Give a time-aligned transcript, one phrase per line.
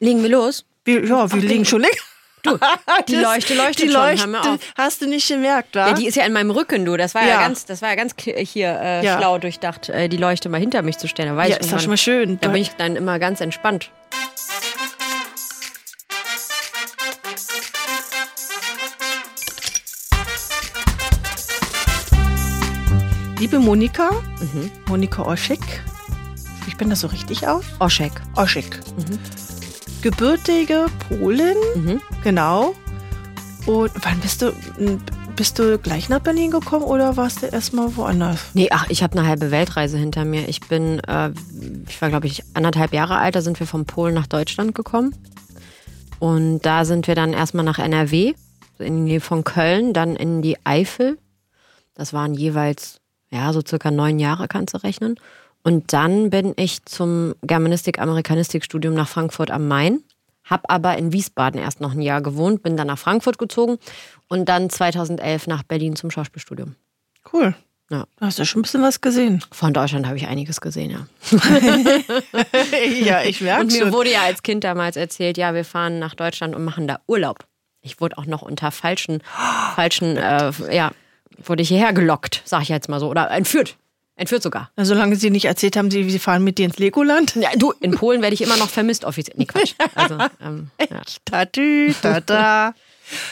[0.00, 0.64] Legen wir los?
[0.84, 1.94] Wir, ja, wir liegen schon länger.
[2.42, 2.58] Du,
[3.08, 4.60] die Leuchte leuchtet die schon, Leuchte, mal auf.
[4.76, 5.88] Hast du nicht gemerkt, wa?
[5.88, 6.96] Ja, die ist ja in meinem Rücken, du.
[6.96, 7.40] Das war ja, Ja.
[7.40, 9.18] ganz, das war ja ganz hier äh, Ja.
[9.18, 11.30] schlau durchdacht, äh, die Leuchte mal hinter mich zu stellen.
[11.30, 12.38] Da weiß ja ich ist doch schon mal schön.
[12.40, 13.90] Da bin ich dann immer ganz entspannt.
[23.38, 24.10] Liebe Monika,
[24.40, 24.70] Mhm.
[24.88, 25.60] Monika Oschek,
[26.66, 27.64] ich bin das so richtig aus?
[27.80, 28.12] Oschek.
[28.34, 28.80] Oschek.
[30.02, 32.00] Gebürtige Polin, Mhm.
[32.22, 32.74] genau.
[33.66, 34.52] Und wann bist du,
[35.34, 38.40] bist du gleich nach Berlin gekommen oder warst du erstmal woanders?
[38.54, 40.48] Nee, ach, ich habe eine halbe Weltreise hinter mir.
[40.48, 41.30] Ich bin, äh,
[41.88, 45.14] ich war glaube ich anderthalb Jahre alt, da sind wir von Polen nach Deutschland gekommen.
[46.20, 48.34] Und da sind wir dann erstmal nach NRW,
[48.78, 51.18] in die Nähe von Köln, dann in die Eifel.
[51.94, 55.16] Das waren jeweils, ja, so circa neun Jahre kannst du rechnen.
[55.66, 60.00] Und dann bin ich zum Germanistik-Amerikanistik-Studium nach Frankfurt am Main.
[60.44, 63.78] Hab aber in Wiesbaden erst noch ein Jahr gewohnt, bin dann nach Frankfurt gezogen
[64.28, 66.76] und dann 2011 nach Berlin zum Schauspielstudium.
[67.32, 67.56] Cool.
[67.90, 68.04] Ja.
[68.16, 69.42] Du hast ja schon ein bisschen was gesehen.
[69.50, 71.08] Von Deutschland habe ich einiges gesehen, ja.
[73.02, 73.92] ja, ich merke Und mir schon.
[73.92, 77.44] wurde ja als Kind damals erzählt, ja, wir fahren nach Deutschland und machen da Urlaub.
[77.82, 79.20] Ich wurde auch noch unter falschen,
[79.74, 80.92] falschen, äh, ja,
[81.42, 83.10] wurde ich hierher gelockt, sag ich jetzt mal so.
[83.10, 83.76] Oder entführt.
[84.16, 84.70] Entführt sogar.
[84.76, 87.34] Na, Solange sie nicht erzählt haben, sie, sie fahren mit dir ins Legoland.
[87.36, 89.36] Ja, du, in Polen werde ich immer noch vermisst offiziell.
[89.38, 89.74] Nee, Quatsch.
[89.94, 91.02] Also, ähm, ja.
[91.26, 92.74] Tatü, tata.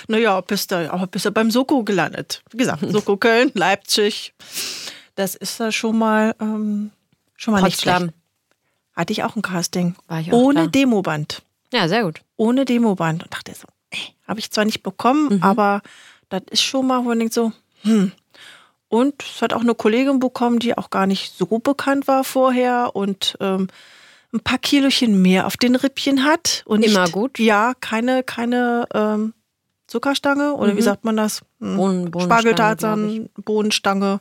[0.08, 2.42] naja, bist du, aber bist du beim Soko gelandet.
[2.50, 4.34] Wie gesagt, Soko Köln, Leipzig.
[5.14, 6.90] Das ist da schon mal, ähm,
[7.36, 8.02] schon mal nicht Potsdam.
[8.02, 8.14] schlecht.
[8.94, 9.94] Hatte ich auch ein Casting.
[10.06, 10.66] War ich auch Ohne da.
[10.68, 11.42] Demoband.
[11.72, 12.20] ja, sehr gut.
[12.36, 13.22] Ohne Demoband.
[13.24, 13.66] Und dachte so,
[14.28, 15.42] habe ich zwar nicht bekommen, Mhm.
[15.42, 15.80] aber
[16.28, 18.12] das ist schon mal, wo man denkt so, hm.
[18.94, 22.94] Und es hat auch eine Kollegin bekommen, die auch gar nicht so bekannt war vorher
[22.94, 23.66] und ähm,
[24.32, 26.62] ein paar Kilochen mehr auf den Rippchen hat.
[26.66, 27.38] Und nicht, Immer gut.
[27.38, 29.34] Ja, keine, keine ähm,
[29.88, 31.42] Zuckerstange oder wie sagt man das?
[31.60, 31.76] Hm.
[31.76, 34.20] Bohnen- Bohnenstange, glaub Spargeltarzan, Bohnenstange.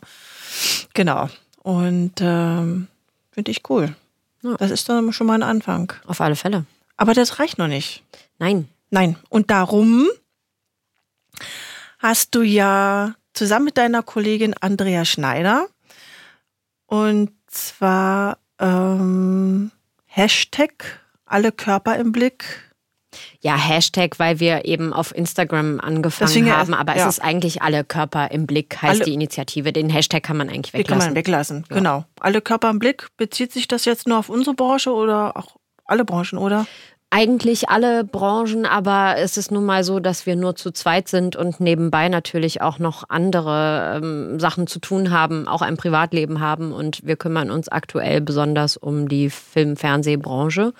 [0.94, 1.30] Genau.
[1.62, 2.88] Und ähm,
[3.32, 3.96] finde ich cool.
[4.42, 4.56] Ja.
[4.58, 5.94] Das ist dann schon mal ein Anfang.
[6.06, 6.66] Auf alle Fälle.
[6.98, 8.04] Aber das reicht noch nicht.
[8.40, 8.68] Nein.
[8.90, 9.16] Nein.
[9.30, 10.08] Und darum
[12.00, 15.68] hast du ja zusammen mit deiner Kollegin Andrea Schneider
[16.86, 19.72] und zwar ähm,
[20.06, 22.46] Hashtag alle Körper im Blick.
[23.42, 27.04] Ja, Hashtag, weil wir eben auf Instagram angefangen ja, haben, aber ja.
[27.04, 29.74] es ist eigentlich alle Körper im Blick, heißt Alle- die Initiative.
[29.74, 31.64] Den Hashtag kann man eigentlich Den kann man weglassen.
[31.64, 31.78] weglassen.
[31.78, 32.06] Genau.
[32.20, 33.08] Alle Körper im Blick.
[33.18, 36.66] Bezieht sich das jetzt nur auf unsere Branche oder auch alle Branchen, oder?
[37.16, 41.36] Eigentlich alle Branchen, aber es ist nun mal so, dass wir nur zu zweit sind
[41.36, 46.72] und nebenbei natürlich auch noch andere ähm, Sachen zu tun haben, auch ein Privatleben haben
[46.72, 50.74] und wir kümmern uns aktuell besonders um die Film-Fernsehbranche.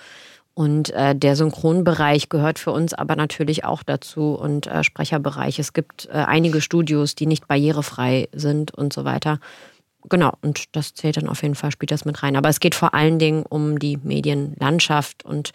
[0.54, 5.60] Und äh, der Synchronbereich gehört für uns aber natürlich auch dazu und äh, Sprecherbereich.
[5.60, 9.38] Es gibt äh, einige Studios, die nicht barrierefrei sind und so weiter.
[10.08, 12.34] Genau, und das zählt dann auf jeden Fall, spielt das mit rein.
[12.34, 15.52] Aber es geht vor allen Dingen um die Medienlandschaft und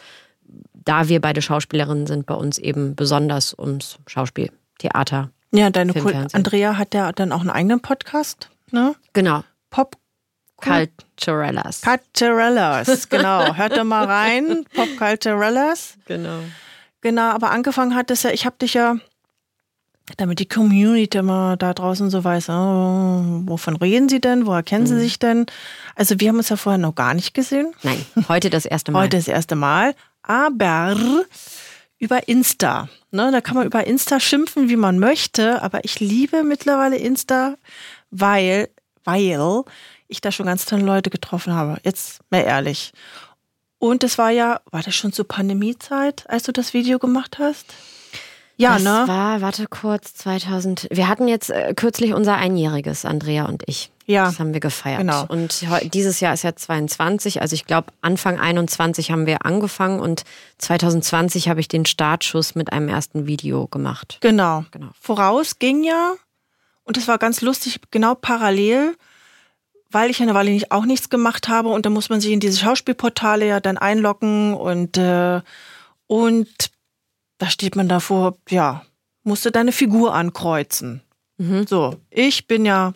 [0.86, 5.30] da wir beide Schauspielerinnen sind, bei uns eben besonders ums Schauspiel, Theater.
[5.52, 6.38] Ja, deine Film, Fernsehen.
[6.38, 8.50] Andrea hat ja dann auch einen eigenen Podcast.
[8.72, 8.96] Ne?
[9.14, 9.96] Genau, Pop
[10.58, 11.82] Culturellas.
[11.82, 13.56] Culturellas, genau.
[13.56, 14.66] Hört da mal rein.
[14.76, 15.96] Pop Culturellas.
[16.06, 16.40] Genau.
[17.02, 18.98] Genau, aber angefangen hat es ja, ich habe dich ja,
[20.18, 24.84] damit die Community mal da draußen so weiß, oh, wovon reden sie denn, woher kennen
[24.84, 24.88] Mhm.
[24.88, 25.46] sie sich denn?
[25.96, 27.74] Also wir haben uns ja vorher noch gar nicht gesehen.
[27.84, 29.04] Nein, heute das erste Mal.
[29.04, 29.96] Heute das erste Mal.
[30.30, 30.96] Aber
[31.98, 32.88] über Insta.
[33.10, 35.64] Ne, da kann man über Insta schimpfen, wie man möchte.
[35.64, 37.56] Aber ich liebe mittlerweile Insta,
[38.12, 38.70] weil,
[39.04, 39.64] weil
[40.08, 41.80] ich da schon ganz tolle Leute getroffen habe.
[41.84, 42.94] Jetzt mal ehrlich.
[43.80, 47.66] Und es war ja, war das schon zur Pandemiezeit, als du das Video gemacht hast?
[48.60, 49.04] Ja, das ne?
[49.08, 50.90] war, warte kurz, 2000.
[50.92, 53.90] Wir hatten jetzt äh, kürzlich unser Einjähriges, Andrea und ich.
[54.06, 55.00] Ja, Das haben wir gefeiert.
[55.00, 55.26] genau.
[55.28, 60.24] Und dieses Jahr ist ja 22, also ich glaube Anfang 21 haben wir angefangen und
[60.58, 64.18] 2020 habe ich den Startschuss mit einem ersten Video gemacht.
[64.22, 64.66] Genau.
[64.72, 64.90] Genau.
[65.00, 66.16] Voraus ging ja,
[66.84, 68.98] und das war ganz lustig, genau parallel,
[69.92, 72.32] weil ich ja eine Weile nicht, auch nichts gemacht habe und da muss man sich
[72.32, 75.40] in diese Schauspielportale ja dann einloggen und, äh,
[76.08, 76.72] und
[77.40, 78.86] da steht man davor, ja,
[79.24, 81.02] musste deine Figur ankreuzen.
[81.38, 81.66] Mhm.
[81.68, 82.94] So, ich bin ja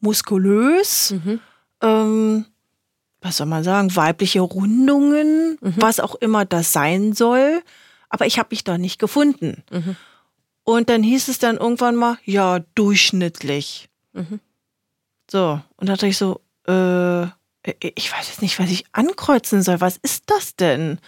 [0.00, 1.40] muskulös, Mhm.
[1.82, 2.46] ähm,
[3.20, 5.74] was soll man sagen, weibliche Rundungen, Mhm.
[5.76, 7.62] was auch immer das sein soll,
[8.08, 9.62] aber ich habe mich da nicht gefunden.
[9.70, 9.96] Mhm.
[10.64, 13.88] Und dann hieß es dann irgendwann mal, ja, durchschnittlich.
[14.12, 14.40] Mhm.
[15.30, 17.24] So, und da dachte ich so, äh,
[17.80, 19.80] ich weiß jetzt nicht, was ich ankreuzen soll.
[19.80, 21.00] Was ist das denn?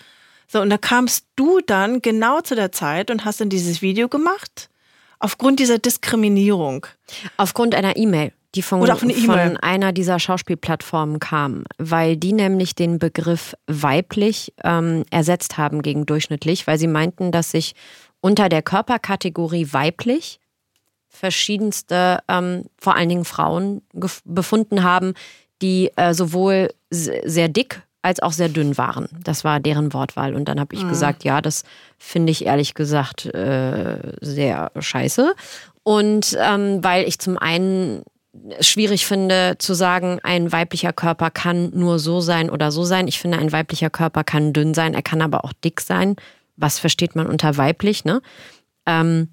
[0.51, 4.09] So, und da kamst du dann genau zu der Zeit und hast dann dieses Video
[4.09, 4.71] gemacht,
[5.19, 6.87] aufgrund dieser Diskriminierung.
[7.37, 12.75] Aufgrund einer E-Mail, die von, auch eine von einer dieser Schauspielplattformen kam, weil die nämlich
[12.75, 17.75] den Begriff weiblich ähm, ersetzt haben gegen durchschnittlich, weil sie meinten, dass sich
[18.21, 20.41] unter der Körperkategorie weiblich
[21.09, 23.83] verschiedenste, ähm, vor allen Dingen Frauen,
[24.25, 25.13] befunden haben,
[25.61, 29.09] die äh, sowohl se- sehr dick als auch sehr dünn waren.
[29.23, 30.35] Das war deren Wortwahl.
[30.35, 31.63] Und dann habe ich gesagt, ja, das
[31.99, 35.35] finde ich ehrlich gesagt äh, sehr scheiße.
[35.83, 38.03] Und ähm, weil ich zum einen
[38.61, 43.09] schwierig finde zu sagen, ein weiblicher Körper kann nur so sein oder so sein.
[43.09, 46.17] Ich finde, ein weiblicher Körper kann dünn sein, er kann aber auch dick sein.
[46.57, 48.21] Was versteht man unter weiblich, ne?
[48.87, 49.29] Ähm,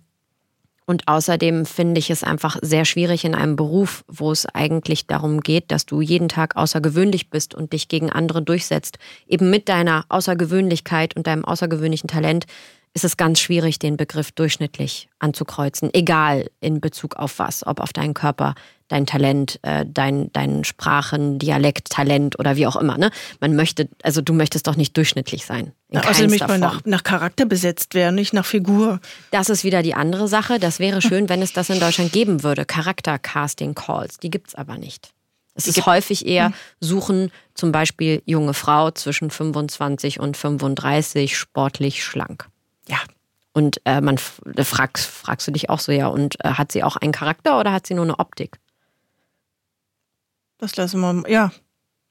[0.86, 5.42] und außerdem finde ich es einfach sehr schwierig in einem Beruf, wo es eigentlich darum
[5.42, 9.00] geht, dass du jeden Tag außergewöhnlich bist und dich gegen andere durchsetzt.
[9.28, 12.46] Eben mit deiner Außergewöhnlichkeit und deinem außergewöhnlichen Talent
[12.96, 15.94] ist es ganz schwierig, den Begriff durchschnittlich anzukreuzen.
[15.94, 18.56] Egal in Bezug auf was, ob auf deinen Körper,
[18.88, 22.98] dein Talent, äh, dein, dein Sprachen, Dialekt, Talent oder wie auch immer.
[22.98, 23.12] Ne?
[23.42, 25.74] Man möchte, also du möchtest doch nicht durchschnittlich sein.
[25.90, 29.02] In Na, außerdem möchte man nach, nach Charakter besetzt werden, nicht nach Figur.
[29.30, 30.58] Das ist wieder die andere Sache.
[30.58, 32.64] Das wäre schön, wenn es das in Deutschland geben würde.
[32.64, 34.20] Charakter-Casting-Calls.
[34.20, 35.12] Die gibt es aber nicht.
[35.54, 42.50] Es ist häufig eher suchen zum Beispiel junge Frau zwischen 25 und 35, sportlich schlank.
[42.88, 42.98] Ja,
[43.54, 46.98] Und äh, man fragst, fragst du dich auch so, ja, und äh, hat sie auch
[46.98, 48.60] einen Charakter oder hat sie nur eine Optik?
[50.58, 51.52] das lassen wir, ja,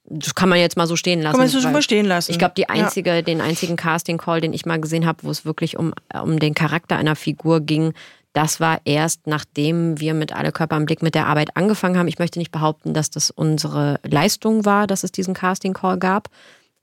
[0.05, 1.33] Das kann man jetzt mal so stehen lassen.
[1.33, 2.31] kann man so schon mal stehen lassen.
[2.31, 2.69] Ich glaube, die Ja.
[2.69, 6.55] einzige, den einzigen Casting-Call, den ich mal gesehen habe, wo es wirklich um, um den
[6.55, 7.95] Charakter einer Figur ging,
[8.35, 12.09] das war erst nachdem wir mit Alle Körper im Blick mit der Arbeit angefangen haben.
[12.09, 16.29] Ich möchte nicht behaupten, dass das unsere Leistung war, dass es diesen Casting-Call gab.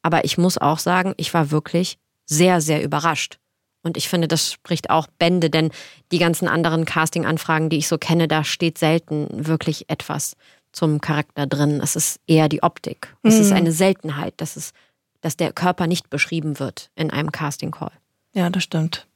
[0.01, 3.37] Aber ich muss auch sagen, ich war wirklich sehr, sehr überrascht.
[3.83, 5.71] Und ich finde, das spricht auch Bände, denn
[6.11, 10.35] die ganzen anderen Casting-Anfragen, die ich so kenne, da steht selten wirklich etwas
[10.71, 11.81] zum Charakter drin.
[11.81, 13.15] Es ist eher die Optik.
[13.23, 14.73] Es ist eine Seltenheit, dass, es,
[15.21, 17.91] dass der Körper nicht beschrieben wird in einem Casting-Call.
[18.33, 19.07] Ja, das stimmt.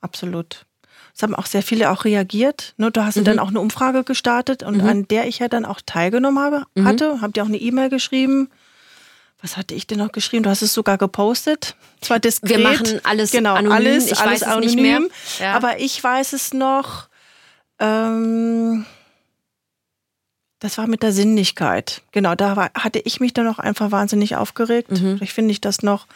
[0.00, 0.64] Absolut.
[1.14, 2.74] Es haben auch sehr viele auch reagiert.
[2.76, 5.64] Ne, du hast ja dann auch eine Umfrage gestartet und an der ich ja dann
[5.64, 7.20] auch teilgenommen habe, hatte.
[7.20, 8.48] Habt ihr auch eine E-Mail geschrieben?
[9.40, 10.42] Was hatte ich denn noch geschrieben?
[10.42, 11.76] Du hast es sogar gepostet.
[12.00, 12.50] Zwar diskret.
[12.50, 13.72] Wir machen alles genau, anonym.
[13.72, 14.66] Alles, Ich alles weiß es anonym.
[14.74, 15.00] nicht mehr.
[15.38, 15.54] Ja.
[15.54, 17.08] Aber ich weiß es noch.
[17.78, 18.84] Ähm,
[20.58, 22.02] das war mit der Sinnlichkeit.
[22.10, 24.90] Genau, da war, hatte ich mich dann auch einfach wahnsinnig aufgeregt.
[24.90, 25.18] Mhm.
[25.18, 26.06] Vielleicht finde ich das noch.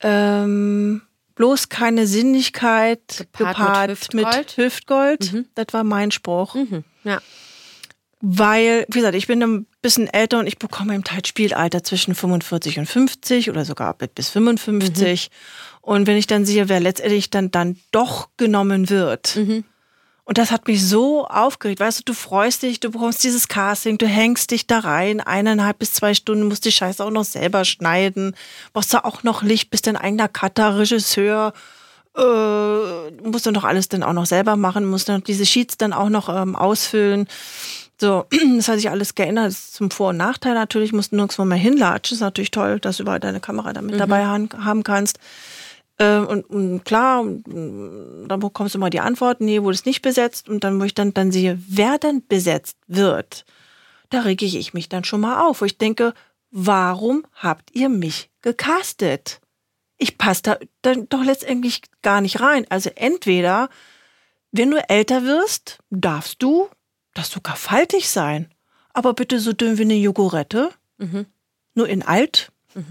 [0.00, 1.00] Ähm,
[1.36, 4.56] bloß keine Sinnlichkeit Gepaart gepaart, mit mit Hüftgold.
[4.56, 5.32] Hüftgold.
[5.32, 5.46] Mhm.
[5.54, 6.54] Das war mein Spruch.
[6.54, 6.84] Mhm.
[7.04, 7.20] Ja.
[8.20, 12.14] Weil, wie gesagt, ich bin ein bisschen älter und ich bekomme im Teil Spielalter zwischen
[12.14, 15.30] 45 und 50 oder sogar bis 55.
[15.82, 19.36] Und wenn ich dann sehe, wer letztendlich dann, dann doch genommen wird.
[20.26, 21.80] Und das hat mich so aufgeregt.
[21.80, 25.78] Weißt du, du freust dich, du bekommst dieses Casting, du hängst dich da rein, eineinhalb
[25.78, 28.34] bis zwei Stunden, musst die Scheiße auch noch selber schneiden,
[28.72, 31.52] brauchst du auch noch Licht, bist dein eigener Cutter, Regisseur,
[32.16, 35.92] äh, musst du noch alles dann auch noch selber machen, musst dann diese Sheets dann
[35.92, 37.28] auch noch ähm, ausfüllen.
[38.00, 38.26] So,
[38.56, 39.46] das hat sich alles geändert.
[39.46, 42.16] Das ist zum Vor- und Nachteil natürlich, musst du nirgendwo mehr hinlatschen.
[42.16, 45.18] Ist natürlich toll, dass du überall deine Kamera da mit dabei haben kannst.
[45.98, 50.02] Äh, und, und klar, und, dann bekommst du immer die Antwort, nee, wurde es nicht
[50.02, 50.48] besetzt.
[50.48, 53.44] Und dann, wo ich dann, dann sehe, wer denn besetzt wird,
[54.10, 55.60] da rege ich mich dann schon mal auf.
[55.60, 56.14] Wo ich denke,
[56.50, 59.40] warum habt ihr mich gecastet?
[59.96, 62.66] Ich passe da dann doch letztendlich gar nicht rein.
[62.68, 63.68] Also entweder,
[64.50, 66.68] wenn du älter wirst, darfst du
[67.14, 68.52] das sogar faltig sein.
[68.92, 70.70] Aber bitte so dünn wie eine Jogurette.
[70.98, 71.26] Mhm.
[71.74, 72.52] Nur in alt.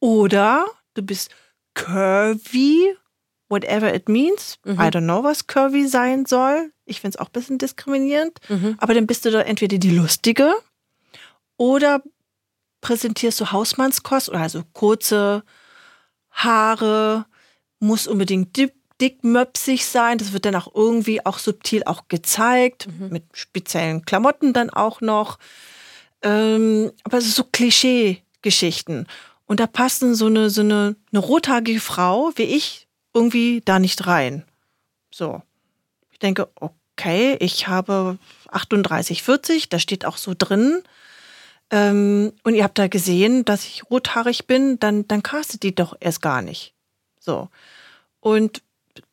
[0.00, 1.30] Oder du bist
[1.74, 2.96] curvy,
[3.48, 4.58] whatever it means.
[4.66, 6.72] I don't know, was curvy sein soll.
[6.84, 8.38] Ich finde es auch ein bisschen diskriminierend.
[8.48, 8.76] Mhm.
[8.78, 10.52] Aber dann bist du da entweder die Lustige
[11.56, 12.02] oder
[12.80, 15.44] präsentierst du Hausmannskost, also kurze
[16.30, 17.26] Haare,
[17.78, 20.18] muss unbedingt dick, dickmöpsig sein.
[20.18, 25.38] Das wird dann auch irgendwie auch subtil auch gezeigt, mit speziellen Klamotten dann auch noch.
[26.22, 29.06] Ähm, aber es ist so Klischee-Geschichten.
[29.46, 34.06] Und da passen so eine, so eine, eine rothaarige Frau wie ich irgendwie da nicht
[34.06, 34.44] rein.
[35.10, 35.42] So.
[36.10, 38.18] Ich denke, okay, ich habe
[38.48, 40.82] 38, 40, da steht auch so drin.
[41.70, 45.96] Ähm, und ihr habt da gesehen, dass ich rothaarig bin, dann, dann castet die doch
[45.98, 46.74] erst gar nicht.
[47.18, 47.48] So.
[48.20, 48.62] Und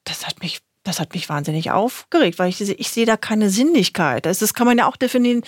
[0.10, 4.25] das hat mich, das hat mich wahnsinnig aufgeregt, weil ich, ich sehe da keine Sinnlichkeit.
[4.25, 5.44] Das, das kann man ja auch definieren,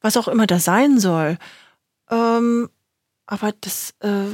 [0.00, 1.38] was auch immer das sein soll.
[2.10, 2.70] Ähm,
[3.26, 4.24] aber das, äh,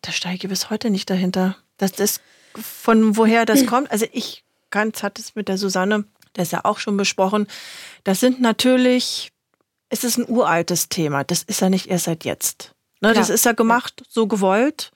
[0.00, 1.56] da steige ich bis heute nicht dahinter.
[1.76, 2.20] Dass das,
[2.54, 3.90] von woher das kommt.
[3.90, 7.46] Also ich ganz hat es mit der Susanne, das ist ja auch schon besprochen.
[8.02, 9.32] Das sind natürlich,
[9.88, 11.24] es ist ein uraltes Thema.
[11.24, 12.74] Das ist ja nicht erst seit jetzt.
[13.00, 14.90] Ne, das ist ja gemacht, so gewollt.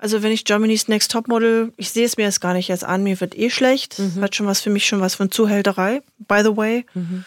[0.00, 3.02] Also wenn ich Germany's Next Topmodel, ich sehe es mir jetzt gar nicht erst an,
[3.02, 3.98] mir wird eh schlecht.
[3.98, 4.22] Mhm.
[4.22, 6.86] Hat schon was für mich schon was von Zuhälterei, by the way.
[6.94, 7.24] Mhm.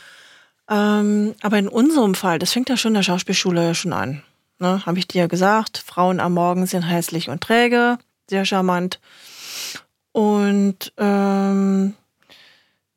[0.69, 4.23] Ähm, aber in unserem Fall, das fängt ja schon in der Schauspielschule ja schon an.
[4.57, 8.99] Ne, Habe ich dir ja gesagt, Frauen am Morgen sind hässlich und träge, sehr charmant.
[10.11, 11.93] Und ähm,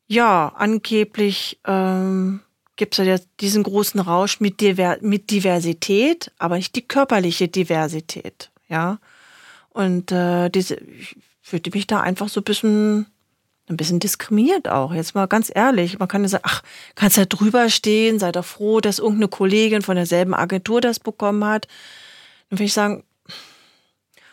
[0.07, 2.39] ja, angeblich ähm,
[2.77, 8.49] gibt es ja diesen großen Rausch mit, Diver mit Diversität, aber nicht die körperliche Diversität.
[8.69, 8.97] Ja.
[9.77, 13.05] Und äh, diese, ich fühlte mich da einfach so ein bisschen,
[13.69, 14.91] ein bisschen diskriminiert auch.
[14.91, 15.99] Jetzt mal ganz ehrlich.
[15.99, 16.63] Man kann ja sagen, ach,
[16.95, 21.45] kannst ja drüber stehen, sei doch froh, dass irgendeine Kollegin von derselben Agentur das bekommen
[21.45, 21.67] hat.
[22.49, 23.03] Dann würde ich sagen,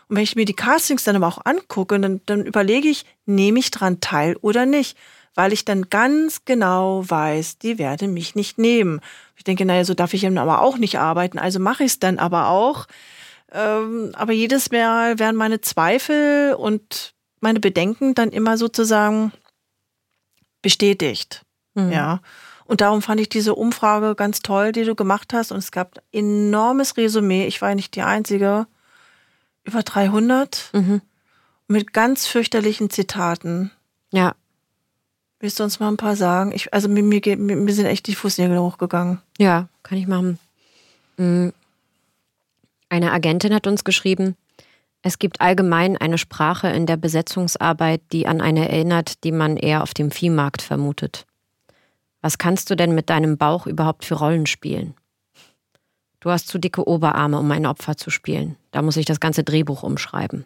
[0.09, 3.59] und wenn ich mir die Castings dann aber auch angucke, dann, dann überlege ich, nehme
[3.59, 4.97] ich dran teil oder nicht?
[5.35, 9.03] Weil ich dann ganz genau weiß, die werden mich nicht nehmen.
[9.37, 11.99] Ich denke, naja, so darf ich eben aber auch nicht arbeiten, also mache ich es
[11.99, 12.87] dann aber auch.
[13.55, 19.33] Ähm, aber jedes Mal werden meine Zweifel und meine Bedenken dann immer sozusagen
[20.61, 21.43] bestätigt.
[21.75, 21.93] Mhm.
[21.93, 22.21] Ja.
[22.65, 25.53] Und darum fand ich diese Umfrage ganz toll, die du gemacht hast.
[25.53, 27.47] Und es gab enormes Resümee.
[27.47, 28.67] Ich war ja nicht die Einzige.
[29.63, 30.71] Über 300.
[30.73, 31.01] Mhm.
[31.69, 33.71] Mit ganz fürchterlichen Zitaten.
[34.13, 34.35] Ja.
[35.39, 36.53] Willst du uns mal ein paar sagen?
[36.53, 39.21] Ich, also mir, mir, mir sind echt die Fußnägel hochgegangen.
[39.39, 40.39] Ja, kann ich machen.
[42.95, 44.37] Eine Agentin hat uns geschrieben,
[45.03, 49.83] es gibt allgemein eine Sprache in der Besetzungsarbeit, die an eine erinnert, die man eher
[49.83, 51.27] auf dem Viehmarkt vermutet.
[52.21, 54.95] Was kannst du denn mit deinem Bauch überhaupt für Rollen spielen?
[56.21, 58.55] Du hast zu dicke Oberarme, um ein Opfer zu spielen.
[58.71, 60.45] Da muss ich das ganze Drehbuch umschreiben.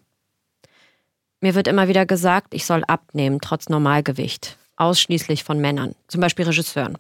[1.43, 4.57] Mir wird immer wieder gesagt, ich soll abnehmen, trotz Normalgewicht.
[4.77, 6.97] Ausschließlich von Männern, zum Beispiel Regisseuren.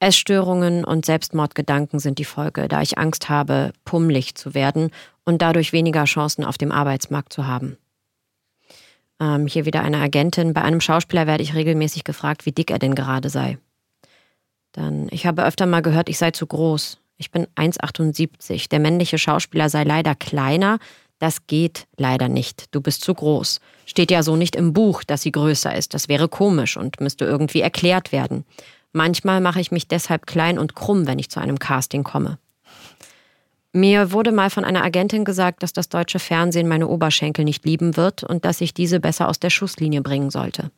[0.00, 4.90] Essstörungen und Selbstmordgedanken sind die Folge, da ich Angst habe, pummelig zu werden
[5.24, 7.76] und dadurch weniger Chancen auf dem Arbeitsmarkt zu haben.
[9.20, 10.54] Ähm, hier wieder eine Agentin.
[10.54, 13.58] Bei einem Schauspieler werde ich regelmäßig gefragt, wie dick er denn gerade sei.
[14.72, 16.98] Dann, ich habe öfter mal gehört, ich sei zu groß.
[17.16, 18.68] Ich bin 1,78.
[18.68, 20.78] Der männliche Schauspieler sei leider kleiner.
[21.18, 22.72] Das geht leider nicht.
[22.72, 23.60] Du bist zu groß.
[23.86, 25.94] Steht ja so nicht im Buch, dass sie größer ist.
[25.94, 28.44] Das wäre komisch und müsste irgendwie erklärt werden.
[28.98, 32.36] Manchmal mache ich mich deshalb klein und krumm, wenn ich zu einem Casting komme.
[33.72, 37.96] Mir wurde mal von einer Agentin gesagt, dass das deutsche Fernsehen meine Oberschenkel nicht lieben
[37.96, 40.72] wird und dass ich diese besser aus der Schusslinie bringen sollte.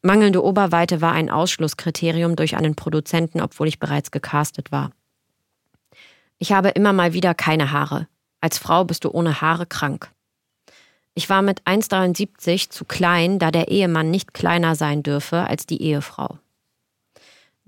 [0.00, 4.90] Mangelnde Oberweite war ein Ausschlusskriterium durch einen Produzenten, obwohl ich bereits gecastet war.
[6.38, 8.08] Ich habe immer mal wieder keine Haare.
[8.40, 10.10] Als Frau bist du ohne Haare krank.
[11.12, 15.82] Ich war mit 1,73 zu klein, da der Ehemann nicht kleiner sein dürfe als die
[15.82, 16.38] Ehefrau.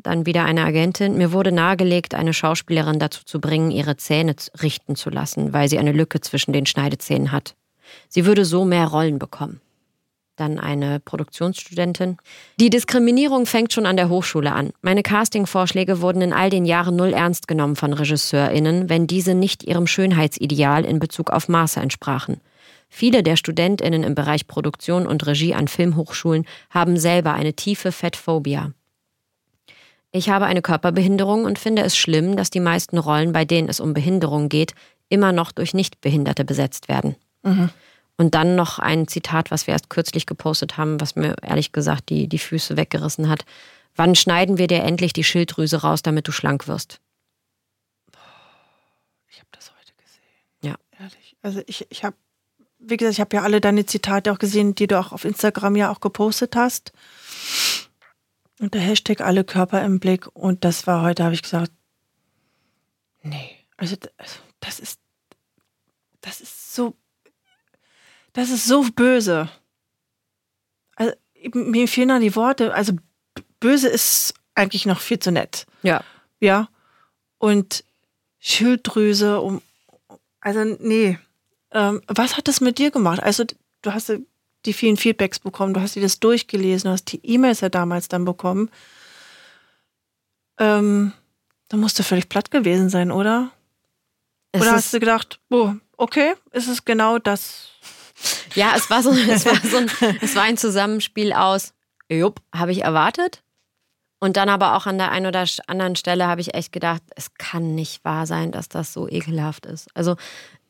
[0.02, 1.18] Dann wieder eine Agentin.
[1.18, 5.78] Mir wurde nahegelegt, eine Schauspielerin dazu zu bringen, ihre Zähne richten zu lassen, weil sie
[5.78, 7.54] eine Lücke zwischen den Schneidezähnen hat.
[8.08, 9.60] Sie würde so mehr Rollen bekommen.
[10.36, 12.16] Dann eine Produktionsstudentin.
[12.58, 14.70] Die Diskriminierung fängt schon an der Hochschule an.
[14.80, 19.64] Meine Castingvorschläge wurden in all den Jahren null ernst genommen von RegisseurInnen, wenn diese nicht
[19.64, 22.40] ihrem Schönheitsideal in Bezug auf Maße entsprachen.
[22.88, 28.72] Viele der StudentInnen im Bereich Produktion und Regie an Filmhochschulen haben selber eine tiefe Fettphobia.
[30.12, 33.78] Ich habe eine Körperbehinderung und finde es schlimm, dass die meisten Rollen, bei denen es
[33.78, 34.74] um Behinderung geht,
[35.08, 37.16] immer noch durch Nichtbehinderte besetzt werden.
[37.42, 37.70] Mhm.
[38.16, 42.10] Und dann noch ein Zitat, was wir erst kürzlich gepostet haben, was mir ehrlich gesagt
[42.10, 43.44] die, die Füße weggerissen hat.
[43.94, 47.00] Wann schneiden wir dir endlich die Schilddrüse raus, damit du schlank wirst?
[49.28, 50.72] Ich habe das heute gesehen.
[50.72, 50.74] Ja.
[50.98, 51.36] Ehrlich.
[51.42, 52.16] Also ich, ich habe,
[52.78, 55.76] wie gesagt, ich habe ja alle deine Zitate auch gesehen, die du auch auf Instagram
[55.76, 56.92] ja auch gepostet hast.
[58.60, 60.26] Und der Hashtag alle Körper im Blick.
[60.36, 61.72] Und das war heute, habe ich gesagt,
[63.22, 65.00] nee, also, also das ist,
[66.20, 66.94] das ist so,
[68.34, 69.48] das ist so böse.
[70.94, 71.14] Also,
[71.54, 72.74] mir fehlen da die Worte.
[72.74, 72.92] Also
[73.60, 75.66] böse ist eigentlich noch viel zu nett.
[75.82, 76.04] Ja.
[76.38, 76.68] Ja.
[77.38, 77.82] Und
[78.40, 79.62] Schilddrüse, um,
[80.42, 81.18] also nee.
[81.70, 83.22] Ähm, was hat das mit dir gemacht?
[83.22, 83.44] Also
[83.80, 84.12] du hast
[84.66, 88.08] die vielen Feedbacks bekommen, du hast dir das durchgelesen, du hast die E-Mails ja damals
[88.08, 88.70] dann bekommen.
[90.58, 91.12] Ähm,
[91.68, 93.50] da musst du völlig platt gewesen sein, oder?
[94.52, 97.68] Es oder hast du gedacht, oh, okay, ist es genau das?
[98.54, 99.90] Ja, es war so, es war so ein,
[100.20, 101.72] es war ein Zusammenspiel aus,
[102.10, 103.42] jupp, habe ich erwartet.
[104.18, 107.32] Und dann aber auch an der einen oder anderen Stelle habe ich echt gedacht, es
[107.34, 109.88] kann nicht wahr sein, dass das so ekelhaft ist.
[109.94, 110.16] Also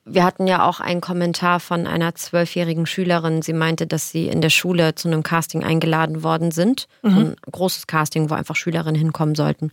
[0.05, 3.43] wir hatten ja auch einen Kommentar von einer zwölfjährigen Schülerin.
[3.43, 6.87] Sie meinte, dass sie in der Schule zu einem Casting eingeladen worden sind.
[7.03, 7.19] Mhm.
[7.19, 9.71] ein großes Casting, wo einfach Schülerinnen hinkommen sollten.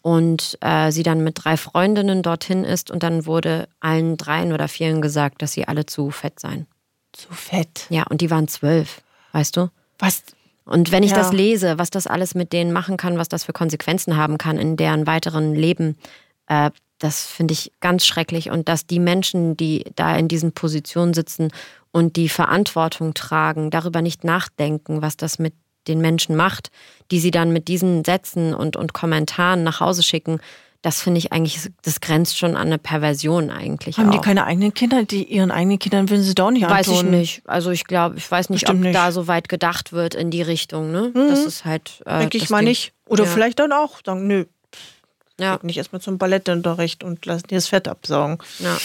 [0.00, 4.68] Und äh, sie dann mit drei Freundinnen dorthin ist und dann wurde allen dreien oder
[4.68, 6.66] vieren gesagt, dass sie alle zu fett seien.
[7.12, 7.86] Zu fett?
[7.88, 9.02] Ja, und die waren zwölf,
[9.32, 9.70] weißt du?
[9.98, 10.24] Was?
[10.66, 11.16] Und wenn ich ja.
[11.16, 14.58] das lese, was das alles mit denen machen kann, was das für Konsequenzen haben kann
[14.58, 15.96] in deren weiteren Leben,
[16.48, 16.70] äh,
[17.04, 18.50] das finde ich ganz schrecklich.
[18.50, 21.52] Und dass die Menschen, die da in diesen Positionen sitzen
[21.92, 25.54] und die Verantwortung tragen, darüber nicht nachdenken, was das mit
[25.86, 26.70] den Menschen macht,
[27.10, 30.40] die sie dann mit diesen Sätzen und, und Kommentaren nach Hause schicken,
[30.80, 33.96] das finde ich eigentlich, das grenzt schon an eine Perversion eigentlich.
[33.96, 34.12] Haben auch.
[34.12, 35.04] die keine eigenen Kinder?
[35.04, 36.76] Die ihren eigenen Kindern würden sie doch nicht antun.
[36.76, 37.42] Weiß ich nicht.
[37.46, 38.94] Also ich glaube, ich weiß nicht, Bestimmt ob nicht.
[38.94, 40.92] da so weit gedacht wird in die Richtung.
[40.92, 41.10] Ne?
[41.14, 41.28] Mhm.
[41.28, 42.02] Das ist halt.
[42.04, 42.68] Äh, Denke ich mal Ding.
[42.68, 42.92] nicht.
[43.06, 43.30] Oder ja.
[43.30, 44.44] vielleicht dann auch sagen, nö.
[45.38, 45.58] Ja.
[45.62, 48.38] Nicht erstmal zum Ballettunterricht und lassen die das Fett absaugen.
[48.58, 48.76] Ja.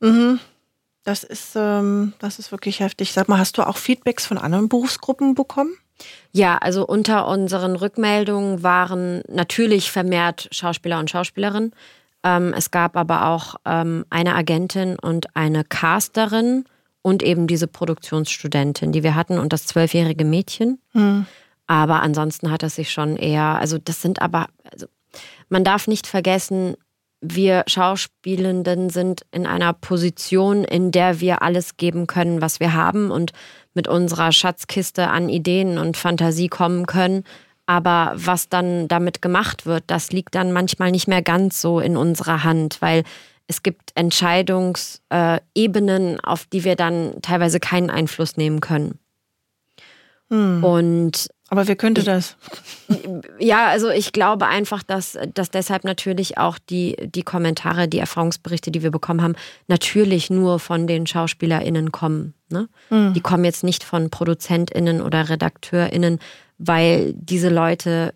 [0.00, 0.40] Mhm.
[1.04, 3.12] Das ist, ähm, das ist wirklich heftig.
[3.12, 5.76] Sag mal, hast du auch Feedbacks von anderen Berufsgruppen bekommen?
[6.32, 11.72] Ja, also unter unseren Rückmeldungen waren natürlich vermehrt Schauspieler und Schauspielerinnen.
[12.22, 16.64] Ähm, es gab aber auch ähm, eine Agentin und eine Casterin
[17.02, 20.80] und eben diese Produktionsstudentin, die wir hatten und das zwölfjährige Mädchen.
[20.92, 21.26] Hm.
[21.66, 24.48] Aber ansonsten hat es sich schon eher, also das sind aber,
[25.48, 26.76] man darf nicht vergessen,
[27.20, 33.10] wir Schauspielenden sind in einer Position, in der wir alles geben können, was wir haben
[33.10, 33.32] und
[33.74, 37.24] mit unserer Schatzkiste an Ideen und Fantasie kommen können.
[37.66, 41.96] Aber was dann damit gemacht wird, das liegt dann manchmal nicht mehr ganz so in
[41.96, 43.04] unserer Hand, weil
[43.46, 48.98] es gibt Entscheidungsebenen, auf die wir dann teilweise keinen Einfluss nehmen können.
[50.30, 50.64] Hm.
[50.64, 52.36] Und aber wer könnte das?
[53.40, 58.70] Ja, also ich glaube einfach, dass, dass deshalb natürlich auch die, die Kommentare, die Erfahrungsberichte,
[58.70, 59.34] die wir bekommen haben,
[59.66, 62.34] natürlich nur von den SchauspielerInnen kommen.
[62.50, 62.68] Ne?
[62.90, 63.14] Mhm.
[63.14, 66.20] Die kommen jetzt nicht von ProduzentInnen oder RedakteurInnen,
[66.58, 68.12] weil diese Leute,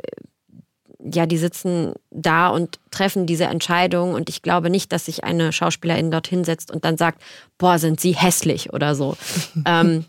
[1.01, 5.53] ja, die sitzen da und treffen diese Entscheidung und ich glaube nicht, dass sich eine
[5.53, 7.21] Schauspielerin dorthin setzt und dann sagt,
[7.59, 9.17] boah, sind sie hässlich oder so.
[9.67, 10.05] ähm,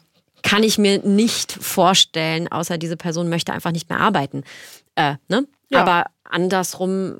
[0.45, 4.43] kann ich mir nicht vorstellen, außer diese Person möchte einfach nicht mehr arbeiten.
[4.93, 5.47] Äh, ne?
[5.69, 5.81] Ja.
[5.81, 7.15] Aber andersrum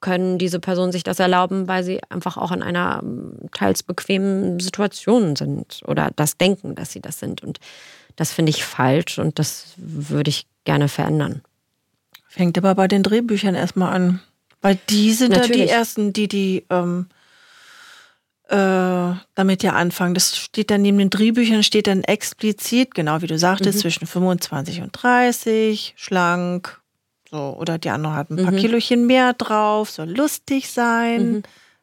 [0.00, 4.60] können diese Personen sich das erlauben, weil sie einfach auch in einer ähm, teils bequemen
[4.60, 7.42] Situation sind oder das denken, dass sie das sind.
[7.42, 7.60] Und
[8.16, 11.42] das finde ich falsch und das würde ich gerne verändern.
[12.28, 14.20] Fängt aber bei den Drehbüchern erstmal an.
[14.62, 17.08] Weil die sind ja die ersten, die die ähm,
[18.48, 20.14] äh, damit ja anfangen.
[20.14, 23.80] Das steht dann neben den Drehbüchern, steht dann explizit, genau wie du sagtest, mhm.
[23.82, 26.80] zwischen 25 und 30, schlank,
[27.30, 28.56] so, oder die andere hat ein paar mhm.
[28.56, 31.42] Kilochen mehr drauf, soll lustig sein, mhm.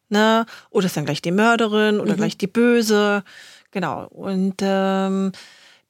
[0.10, 0.46] ne?
[0.72, 2.18] Oder ist dann gleich die Mörderin oder mhm.
[2.18, 3.24] gleich die Böse.
[3.70, 4.08] Genau.
[4.08, 5.34] Und ähm,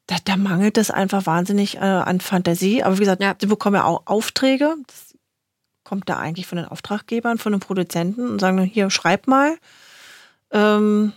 [0.08, 2.84] da, da mangelt es einfach wahnsinnig äh, an Fantasie.
[2.84, 3.36] Aber wie gesagt, ja.
[3.40, 4.76] sie bekommen ja auch Aufträge.
[4.88, 5.16] Das
[5.84, 9.56] kommt da eigentlich von den Auftraggebern, von den Produzenten und sagen, hier, schreib mal.
[10.56, 11.12] Ähm,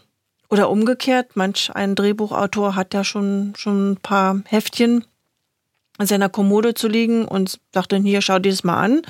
[0.51, 5.05] oder umgekehrt, manch ein Drehbuchautor hat ja schon, schon ein paar Heftchen
[5.98, 9.03] in seiner Kommode zu liegen und sagt dann hier, schau dir das mal an.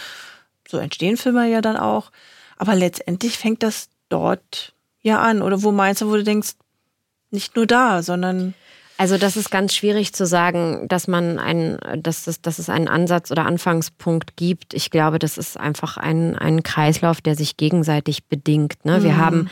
[0.69, 2.11] So entstehen Filme ja dann auch.
[2.57, 5.43] Aber letztendlich fängt das dort ja an.
[5.43, 6.55] Oder wo meinst du, wo du denkst,
[7.31, 8.55] nicht nur da, sondern.
[8.97, 12.89] Also das ist ganz schwierig zu sagen, dass man ein, dass es, dass es einen
[12.89, 14.75] Ansatz oder Anfangspunkt gibt.
[14.75, 18.85] Ich glaube, das ist einfach ein, ein Kreislauf, der sich gegenseitig bedingt.
[18.85, 19.05] Ne?
[19.05, 19.19] Wir mhm.
[19.19, 19.51] haben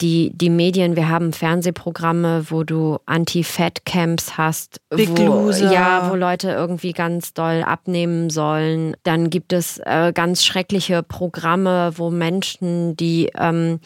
[0.00, 5.70] die, die Medien, wir haben Fernsehprogramme, wo du Anti-Fat-Camps hast, Big wo, Loser.
[5.70, 8.96] ja, wo Leute irgendwie ganz doll abnehmen sollen.
[9.02, 13.80] Dann gibt es äh, ganz schreckliche Programme, wo Menschen, die ähm,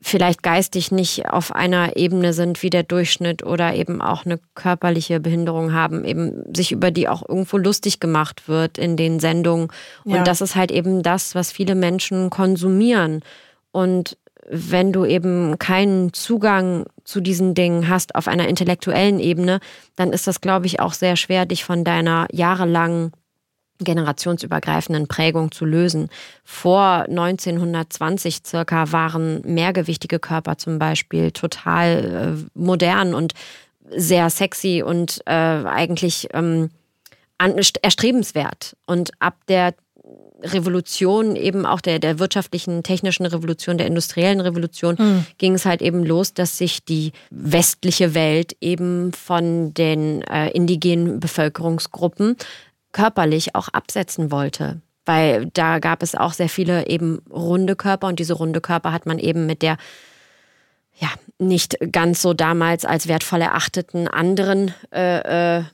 [0.00, 5.18] vielleicht geistig nicht auf einer Ebene sind wie der Durchschnitt oder eben auch eine körperliche
[5.18, 9.68] Behinderung haben, eben sich über die auch irgendwo lustig gemacht wird in den Sendungen.
[10.04, 10.22] Und ja.
[10.22, 13.22] das ist halt eben das, was viele Menschen konsumieren.
[13.72, 14.16] Und
[14.50, 19.60] wenn du eben keinen Zugang zu diesen Dingen hast auf einer intellektuellen Ebene,
[19.96, 23.12] dann ist das, glaube ich, auch sehr schwer, dich von deiner jahrelangen
[23.80, 26.08] generationsübergreifenden Prägung zu lösen.
[26.44, 33.34] Vor 1920 circa waren mehrgewichtige Körper zum Beispiel total äh, modern und
[33.90, 36.70] sehr sexy und äh, eigentlich ähm,
[37.38, 38.76] erstrebenswert.
[38.86, 39.74] Und ab der
[40.42, 45.26] Revolution, eben auch der, der wirtschaftlichen, technischen Revolution, der industriellen Revolution, mhm.
[45.38, 51.20] ging es halt eben los, dass sich die westliche Welt eben von den äh, indigenen
[51.20, 52.36] Bevölkerungsgruppen
[52.92, 54.80] körperlich auch absetzen wollte.
[55.04, 59.06] Weil da gab es auch sehr viele eben runde Körper und diese runde Körper hat
[59.06, 59.78] man eben mit der
[61.00, 65.64] ja, nicht ganz so damals als wertvoll erachteten anderen äh, äh,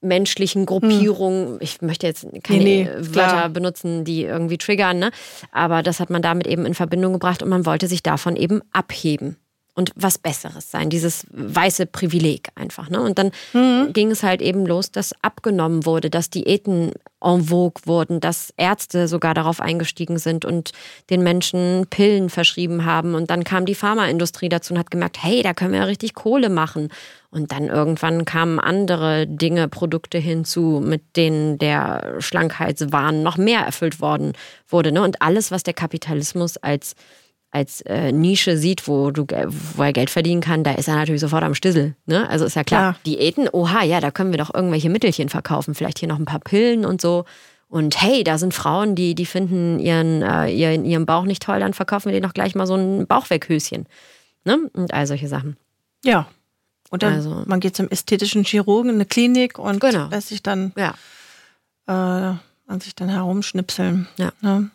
[0.00, 1.54] menschlichen Gruppierungen.
[1.54, 1.58] Hm.
[1.60, 3.48] Ich möchte jetzt keine nee, nee, Wörter klar.
[3.48, 5.10] benutzen, die irgendwie triggern, ne?
[5.52, 8.60] aber das hat man damit eben in Verbindung gebracht und man wollte sich davon eben
[8.72, 9.36] abheben
[9.74, 12.90] und was Besseres sein, dieses weiße Privileg einfach.
[12.90, 13.00] Ne?
[13.00, 13.92] Und dann mhm.
[13.92, 19.06] ging es halt eben los, dass abgenommen wurde, dass Diäten en vogue wurden, dass Ärzte
[19.06, 20.72] sogar darauf eingestiegen sind und
[21.10, 23.14] den Menschen Pillen verschrieben haben.
[23.14, 26.14] Und dann kam die Pharmaindustrie dazu und hat gemerkt, hey, da können wir ja richtig
[26.14, 26.88] Kohle machen.
[27.30, 34.00] Und dann irgendwann kamen andere Dinge, Produkte hinzu, mit denen der Schlankheitswahn noch mehr erfüllt
[34.00, 34.32] worden
[34.68, 34.90] wurde.
[34.90, 35.02] Ne?
[35.02, 36.96] Und alles, was der Kapitalismus als
[37.50, 41.20] als äh, Nische sieht, wo, du, wo er Geld verdienen kann, da ist er natürlich
[41.20, 41.96] sofort am Stissel.
[42.06, 42.28] Ne?
[42.28, 42.96] Also ist ja klar, ja.
[43.06, 46.40] Diäten, oha, ja, da können wir doch irgendwelche Mittelchen verkaufen, vielleicht hier noch ein paar
[46.40, 47.24] Pillen und so.
[47.68, 51.60] Und hey, da sind Frauen, die, die finden ihren, äh, ihren, ihren Bauch nicht toll,
[51.60, 53.86] dann verkaufen wir denen doch gleich mal so ein Bauchweghöschen.
[54.44, 54.70] Ne?
[54.72, 55.56] Und all solche Sachen.
[56.04, 56.28] Ja.
[56.90, 60.08] Und dann, also, man geht zum ästhetischen Chirurgen in eine Klinik und genau.
[60.08, 60.94] lässt sich dann ja.
[61.86, 62.34] äh,
[62.66, 64.08] an sich dann herumschnipseln.
[64.16, 64.32] Ja.
[64.40, 64.70] Ne?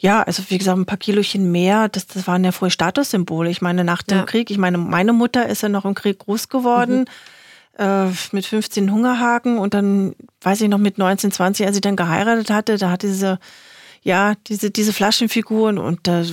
[0.00, 3.50] Ja, also wie gesagt, ein paar Kilochen mehr, das, das waren ja früher Statussymbole.
[3.50, 4.24] Ich meine, nach dem ja.
[4.24, 7.00] Krieg, ich meine, meine Mutter ist ja noch im Krieg groß geworden.
[7.00, 7.04] Mhm.
[7.78, 11.94] Äh, mit 15 Hungerhaken und dann, weiß ich noch, mit 19, 20, als sie dann
[11.94, 13.38] geheiratet hatte, da hatte diese,
[14.02, 16.24] ja, diese, diese Flaschenfiguren und da,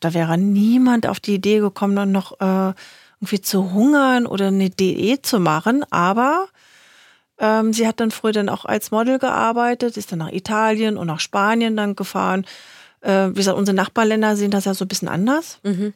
[0.00, 2.74] da wäre niemand auf die Idee gekommen, dann noch äh,
[3.18, 6.48] irgendwie zu hungern oder eine Diät zu machen, aber
[7.38, 11.06] ähm, sie hat dann früher dann auch als Model gearbeitet, ist dann nach Italien und
[11.06, 12.44] nach Spanien dann gefahren
[13.00, 15.58] äh, wie gesagt, unsere Nachbarländer sehen das ja so ein bisschen anders.
[15.62, 15.94] Mhm.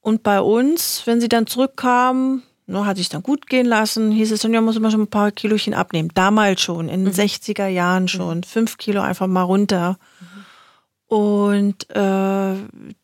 [0.00, 4.32] Und bei uns, wenn sie dann zurückkamen, ne, hat sich dann gut gehen lassen, hieß
[4.32, 6.10] es dann, ja, muss man schon ein paar Kilochen abnehmen.
[6.14, 7.20] Damals schon, in den mhm.
[7.20, 8.38] 60er Jahren schon.
[8.38, 8.42] Mhm.
[8.44, 9.98] Fünf Kilo einfach mal runter.
[10.20, 11.16] Mhm.
[11.16, 12.54] Und äh,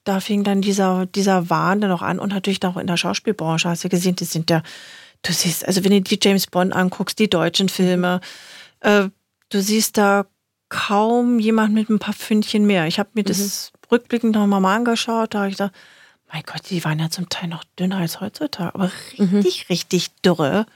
[0.04, 3.68] da fing dann dieser, dieser Wahn dann auch an und natürlich auch in der Schauspielbranche
[3.68, 4.62] hast du gesehen, die sind ja,
[5.22, 8.20] du siehst, also wenn du die James Bond anguckst, die deutschen Filme,
[8.78, 9.08] äh,
[9.48, 10.26] du siehst da
[10.68, 12.86] kaum jemand mit ein paar Pfündchen mehr.
[12.86, 13.26] Ich habe mir mhm.
[13.26, 15.74] das rückblickend nochmal mal angeschaut, da habe ich gedacht,
[16.32, 19.36] mein Gott, die waren ja zum Teil noch dünner als heutzutage, aber mhm.
[19.36, 19.72] richtig, mhm.
[19.72, 20.66] richtig dürre.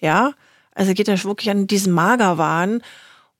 [0.00, 0.32] Ja,
[0.74, 2.82] also geht ja wirklich an diesen Magerwahn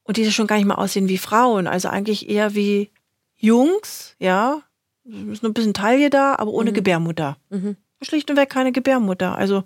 [0.03, 2.91] und die schon gar nicht mehr aussehen wie Frauen, also eigentlich eher wie
[3.37, 4.63] Jungs, ja,
[5.05, 6.75] ist nur ein bisschen Taille da, aber ohne mhm.
[6.75, 7.37] Gebärmutter.
[7.51, 7.77] Mhm.
[8.03, 9.37] Schlicht und weg keine Gebärmutter.
[9.37, 9.63] Also,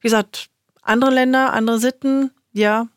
[0.00, 0.48] wie gesagt,
[0.82, 2.88] andere Länder, andere Sitten, ja,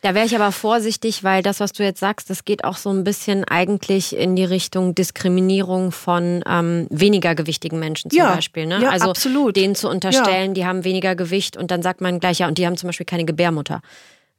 [0.00, 2.90] da wäre ich aber vorsichtig, weil das, was du jetzt sagst, das geht auch so
[2.90, 8.66] ein bisschen eigentlich in die Richtung Diskriminierung von ähm, weniger gewichtigen Menschen zum ja, Beispiel.
[8.66, 8.80] Ne?
[8.82, 9.56] Ja, also absolut.
[9.56, 10.54] denen zu unterstellen, ja.
[10.54, 13.06] die haben weniger Gewicht und dann sagt man gleich, ja, und die haben zum Beispiel
[13.06, 13.80] keine Gebärmutter.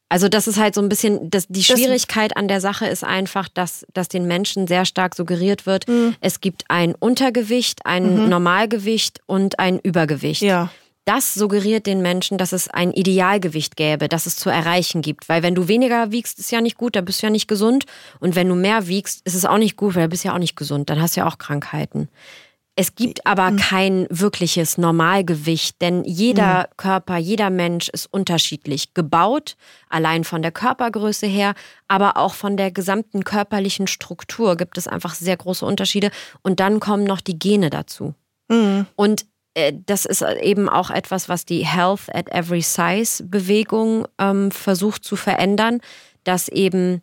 [0.09, 3.47] Also das ist halt so ein bisschen, das, die Schwierigkeit an der Sache ist einfach,
[3.47, 6.15] dass, dass den Menschen sehr stark suggeriert wird, mhm.
[6.19, 8.29] es gibt ein Untergewicht, ein mhm.
[8.29, 10.41] Normalgewicht und ein Übergewicht.
[10.41, 10.69] Ja
[11.05, 15.29] das suggeriert den Menschen, dass es ein Idealgewicht gäbe, das es zu erreichen gibt.
[15.29, 17.85] Weil wenn du weniger wiegst, ist ja nicht gut, da bist du ja nicht gesund.
[18.19, 20.39] Und wenn du mehr wiegst, ist es auch nicht gut, weil du bist ja auch
[20.39, 22.09] nicht gesund, dann hast du ja auch Krankheiten.
[22.75, 23.57] Es gibt aber mhm.
[23.57, 26.77] kein wirkliches Normalgewicht, denn jeder mhm.
[26.77, 29.57] Körper, jeder Mensch ist unterschiedlich gebaut,
[29.89, 31.53] allein von der Körpergröße her,
[31.87, 36.11] aber auch von der gesamten körperlichen Struktur gibt es einfach sehr große Unterschiede.
[36.43, 38.15] Und dann kommen noch die Gene dazu.
[38.47, 38.85] Mhm.
[38.95, 45.03] Und das ist eben auch etwas, was die Health at Every Size Bewegung ähm, versucht
[45.03, 45.81] zu verändern,
[46.23, 47.01] dass eben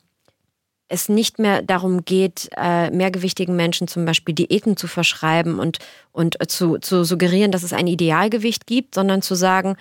[0.88, 5.78] es nicht mehr darum geht, äh, mehrgewichtigen Menschen zum Beispiel Diäten zu verschreiben und,
[6.12, 9.76] und zu, zu suggerieren, dass es ein Idealgewicht gibt, sondern zu sagen,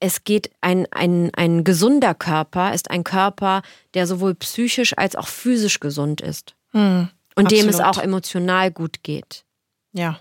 [0.00, 3.62] es geht, ein, ein, ein gesunder Körper ist ein Körper,
[3.94, 6.54] der sowohl psychisch als auch physisch gesund ist.
[6.72, 7.64] Hm, und absolut.
[7.64, 9.44] dem es auch emotional gut geht.
[9.92, 10.18] Ja.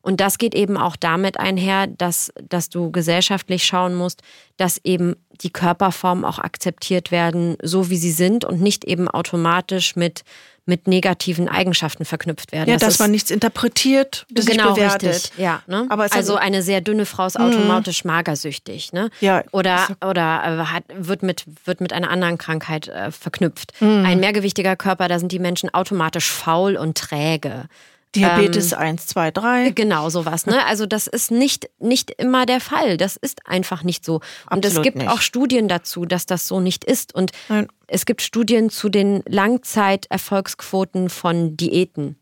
[0.00, 4.22] Und das geht eben auch damit einher, dass, dass du gesellschaftlich schauen musst,
[4.56, 9.94] dass eben die Körperformen auch akzeptiert werden, so wie sie sind und nicht eben automatisch
[9.94, 10.24] mit,
[10.68, 12.68] mit negativen Eigenschaften verknüpft werden.
[12.68, 15.14] Ja, das dass man nichts interpretiert, das genau, bewertet.
[15.14, 15.38] Richtig.
[15.38, 15.86] Ja, ne?
[15.88, 18.10] Aber also eine sehr dünne Frau ist automatisch mhm.
[18.10, 19.10] magersüchtig, ne?
[19.20, 19.44] Ja.
[19.52, 23.72] Oder, oder äh, hat, wird, mit, wird mit einer anderen Krankheit äh, verknüpft.
[23.80, 24.04] Mhm.
[24.04, 27.68] Ein mehrgewichtiger Körper, da sind die Menschen automatisch faul und träge.
[28.14, 29.70] Diabetes ähm, 1, 2, 3.
[29.70, 30.46] Genau, sowas.
[30.46, 30.64] Ne?
[30.66, 32.96] Also das ist nicht, nicht immer der Fall.
[32.96, 34.16] Das ist einfach nicht so.
[34.50, 35.08] Und Absolut es gibt nicht.
[35.08, 37.14] auch Studien dazu, dass das so nicht ist.
[37.14, 37.68] Und Nein.
[37.86, 42.16] es gibt Studien zu den Langzeiterfolgsquoten von Diäten.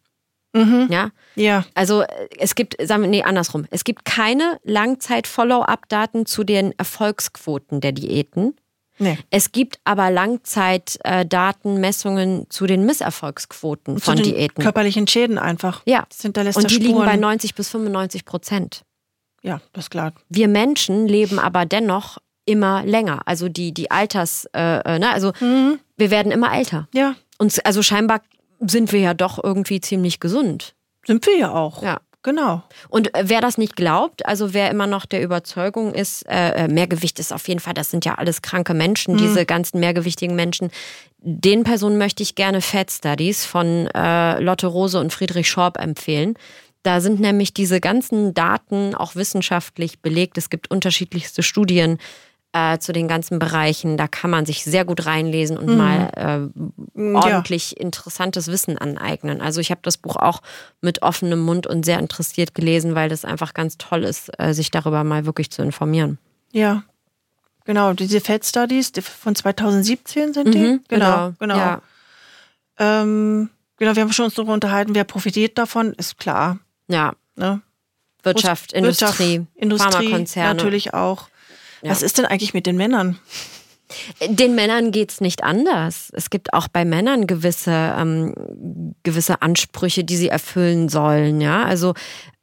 [0.57, 0.88] Mhm.
[0.90, 1.11] Ja?
[1.35, 1.64] ja.
[1.75, 2.05] Also
[2.38, 3.66] es gibt, sagen wir, nee, andersrum.
[3.70, 8.57] Es gibt keine Langzeit-Follow-up-Daten zu den Erfolgsquoten der Diäten.
[8.99, 9.19] Nee.
[9.31, 14.63] Es gibt aber Langzeitdatenmessungen zu den Misserfolgsquoten Zu von den Diäten.
[14.63, 15.83] Körperlichen Schäden einfach.
[15.85, 16.05] Ja.
[16.09, 17.07] Das hinterlässt Und die liegen Spuren.
[17.07, 18.83] bei 90 bis 95 Prozent.
[19.43, 20.13] Ja, das ist klar.
[20.29, 23.21] Wir Menschen leben aber dennoch immer länger.
[23.27, 25.11] Also die, die Alters, äh, äh, ne?
[25.11, 26.89] also wir werden immer älter.
[26.95, 28.21] Ja, Und also scheinbar
[28.61, 30.75] sind wir ja doch irgendwie ziemlich gesund.
[31.07, 31.83] sind wir ja auch.
[31.83, 31.99] Ja.
[32.27, 32.65] Genau.
[32.89, 36.69] Und äh, wer das nicht glaubt, also wer immer noch der Überzeugung ist, äh, äh,
[36.69, 40.73] Mehrgewicht ist auf jeden Fall, das sind ja alles kranke Menschen, diese ganzen mehrgewichtigen Menschen,
[41.19, 46.35] den Personen möchte ich gerne Fat Studies von äh, Lotte Rose und Friedrich Schorb empfehlen.
[46.83, 50.37] Da sind nämlich diese ganzen Daten auch wissenschaftlich belegt.
[50.37, 51.99] Es gibt unterschiedlichste Studien
[52.57, 53.97] äh, zu den ganzen Bereichen.
[53.97, 56.51] Da kann man sich sehr gut reinlesen und mal
[56.95, 59.42] äh, ordentlich interessantes Wissen aneignen.
[59.42, 60.40] Also ich habe das Buch auch
[60.81, 64.71] mit offenem Mund und sehr interessiert gelesen, weil das einfach ganz toll ist, äh, sich
[64.71, 66.19] darüber mal wirklich zu informieren.
[66.53, 66.83] Ja.
[67.66, 70.59] Genau, diese Fat Studies die von 2017 sind die.
[70.59, 71.57] Mhm, genau, genau.
[71.57, 71.83] Ja.
[72.79, 76.59] Ähm, genau, wir haben schon uns darüber unterhalten, wer profitiert davon, ist klar.
[76.88, 77.12] ja.
[77.38, 77.61] Ne?
[78.23, 80.55] Wirtschaft, Wirtschaft, Industrie, Industrie Pharmakonzerne.
[80.55, 81.29] natürlich auch.
[81.83, 81.91] Ja.
[81.91, 83.19] Was ist denn eigentlich mit den Männern?
[84.29, 86.11] Den Männern geht's nicht anders.
[86.12, 88.35] Es gibt auch bei Männern gewisse, ähm,
[89.05, 91.41] gewisse Ansprüche, die sie erfüllen sollen.
[91.41, 91.95] Ja, also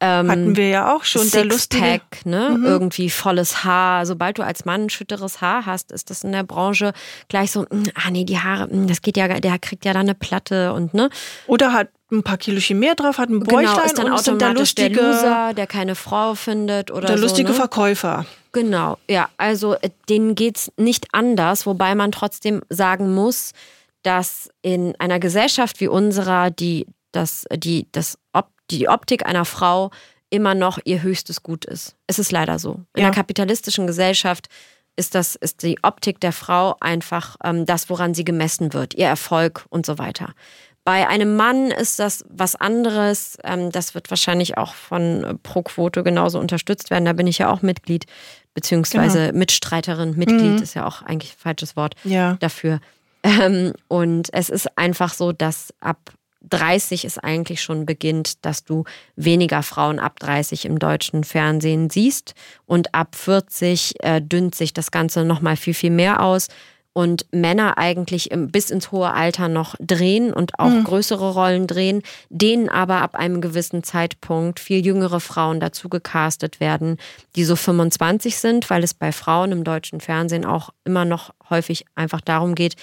[0.04, 1.30] ähm, Hatten wir ja auch schon.
[1.32, 1.82] Der lustige.
[1.82, 1.92] Mhm.
[1.92, 2.60] Sixpack, ne?
[2.62, 4.06] Irgendwie volles Haar.
[4.06, 6.92] Sobald du als Mann schütteres Haar hast, ist das in der Branche
[7.30, 10.02] gleich so, mm, ah nee, die Haare, mm, das geht ja, der kriegt ja dann
[10.02, 11.10] eine Platte und ne?
[11.48, 14.50] Oder hat ein paar Kilochen mehr drauf, hat ein Bäuchlein Genau, ist dann und der
[14.50, 17.24] automatisch der, lustige, Loser, der keine Frau findet oder der so.
[17.24, 17.56] lustige ne?
[17.56, 18.26] Verkäufer.
[18.52, 23.54] Genau, ja, also äh, denen geht's nicht anders, wobei man trotzdem sagen muss,
[24.02, 29.92] dass in einer Gesellschaft wie unserer die, das, die, das Op die Optik einer Frau
[30.30, 31.96] immer noch ihr höchstes Gut ist.
[32.08, 32.82] Es ist leider so.
[32.96, 33.06] In Ja.
[33.08, 34.48] einer kapitalistischen Gesellschaft
[34.96, 39.08] ist das ist die Optik der Frau einfach ähm, das, woran sie gemessen wird, ihr
[39.08, 40.34] Erfolg und so weiter.
[40.86, 43.38] Bei einem Mann ist das was anderes.
[43.44, 47.06] Ähm, das wird wahrscheinlich auch von äh, Pro-Quote genauso unterstützt werden.
[47.06, 48.06] Da bin ich ja auch Mitglied,
[48.54, 50.16] beziehungsweise Mitstreiterin.
[50.18, 52.36] Mitglied ist ja auch eigentlich ein falsches Wort Ja.
[52.40, 52.80] dafür.
[53.24, 55.98] Ähm, und es ist einfach so, dass ab
[56.50, 58.84] 30 es eigentlich schon beginnt, dass du
[59.16, 62.36] weniger Frauen ab 30 im deutschen Fernsehen siehst.
[62.66, 66.48] Und ab 40 äh, dünnt sich das Ganze nochmal viel, viel mehr aus.
[66.96, 72.04] Und Männer eigentlich im, bis ins hohe Alter noch drehen und auch größere Rollen drehen,
[72.30, 76.98] denen aber ab einem gewissen Zeitpunkt viel jüngere Frauen dazu gecastet werden,
[77.36, 81.86] die so 25 sind, weil es bei Frauen im deutschen Fernsehen auch immer noch häufig
[81.96, 82.76] einfach darum geht,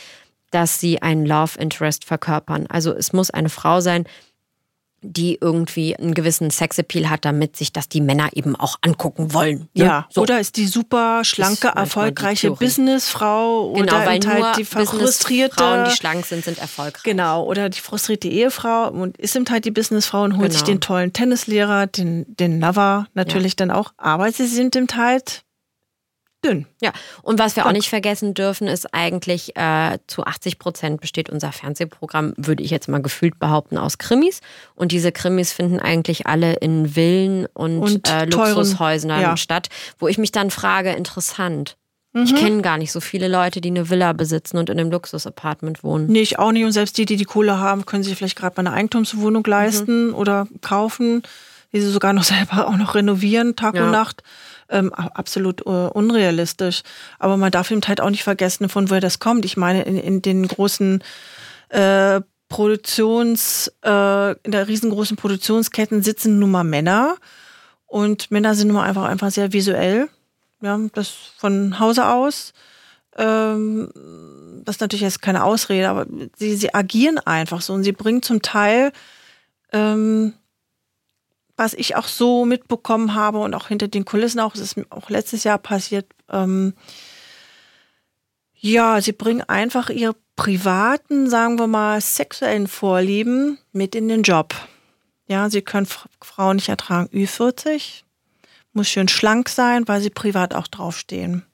[0.50, 2.66] dass sie einen Love Interest verkörpern.
[2.68, 4.04] Also es muss eine Frau sein,
[5.02, 9.60] die irgendwie einen gewissen Sexappeal hat, damit sich das die Männer eben auch angucken wollen.
[9.74, 9.84] ne?
[9.84, 10.20] Ja, so.
[10.20, 12.50] oder ist die super schlanke, erfolgreiche.
[12.50, 17.02] Businessfrau genau, oder weil halt die frustrierte Frauen, die schlank sind, sind erfolgreich.
[17.02, 20.52] Genau, oder die frustrierte Ehefrau und ist eben halt die Businessfrau und holt Genau.
[20.52, 23.92] sich den tollen Tennislehrer, den, den Lover natürlich dann auch.
[23.96, 25.44] Aber sie sind eben halt
[26.44, 26.66] dünn.
[26.81, 27.76] Ja, und was wir auch Dank.
[27.76, 32.88] nicht vergessen dürfen, ist eigentlich, äh, zu 80 Prozent besteht unser Fernsehprogramm, würde ich jetzt
[32.88, 34.40] mal gefühlt behaupten, aus Krimis.
[34.74, 39.37] Und diese Krimis finden eigentlich alle in Villen und, Und äh, Luxushäusern ja.
[39.37, 41.76] statt, wo ich mich dann frage, interessant.
[42.12, 42.22] Mhm.
[42.24, 45.85] Ich kenne gar nicht so viele Leute, die eine Villa besitzen und in einem Luxusapartment
[45.85, 46.07] wohnen.
[46.09, 46.64] Nee, ich auch nicht.
[46.64, 50.09] Und selbst die, die die Kohle haben, können sich vielleicht gerade mal eine Eigentumswohnung leisten
[50.09, 50.14] Mhm.
[50.14, 51.22] oder kaufen,
[51.72, 53.85] die sie sogar noch selber auch noch renovieren, Tag Ja.
[53.85, 54.22] und Nacht.
[54.70, 56.83] Ähm, absolut äh, unrealistisch.
[57.18, 59.44] Aber man darf eben halt auch nicht vergessen, von woher das kommt.
[59.44, 61.02] Ich meine, in, in den großen
[61.70, 67.16] äh, Produktions, äh, in der riesengroßen Produktionsketten sitzen nun mal Männer.
[67.87, 70.09] Und Männer sind nun mal einfach, einfach sehr visuell.
[70.62, 72.52] Ja, das von Hause aus.
[73.16, 73.90] Ähm,
[74.64, 76.06] das ist natürlich jetzt keine Ausrede, aber
[76.37, 78.92] sie, sie agieren einfach so und sie bringen zum Teil,
[79.72, 80.35] ähm,
[81.60, 85.10] was ich auch so mitbekommen habe und auch hinter den Kulissen auch, es ist auch
[85.10, 86.72] letztes Jahr passiert, ähm,
[88.54, 94.54] ja, sie bringen einfach ihre privaten, sagen wir mal, sexuellen Vorlieben mit in den Job.
[95.28, 95.86] Ja, sie können
[96.22, 97.10] Frauen nicht ertragen.
[97.12, 98.04] Ü40
[98.72, 101.44] muss schön schlank sein, weil sie privat auch draufstehen.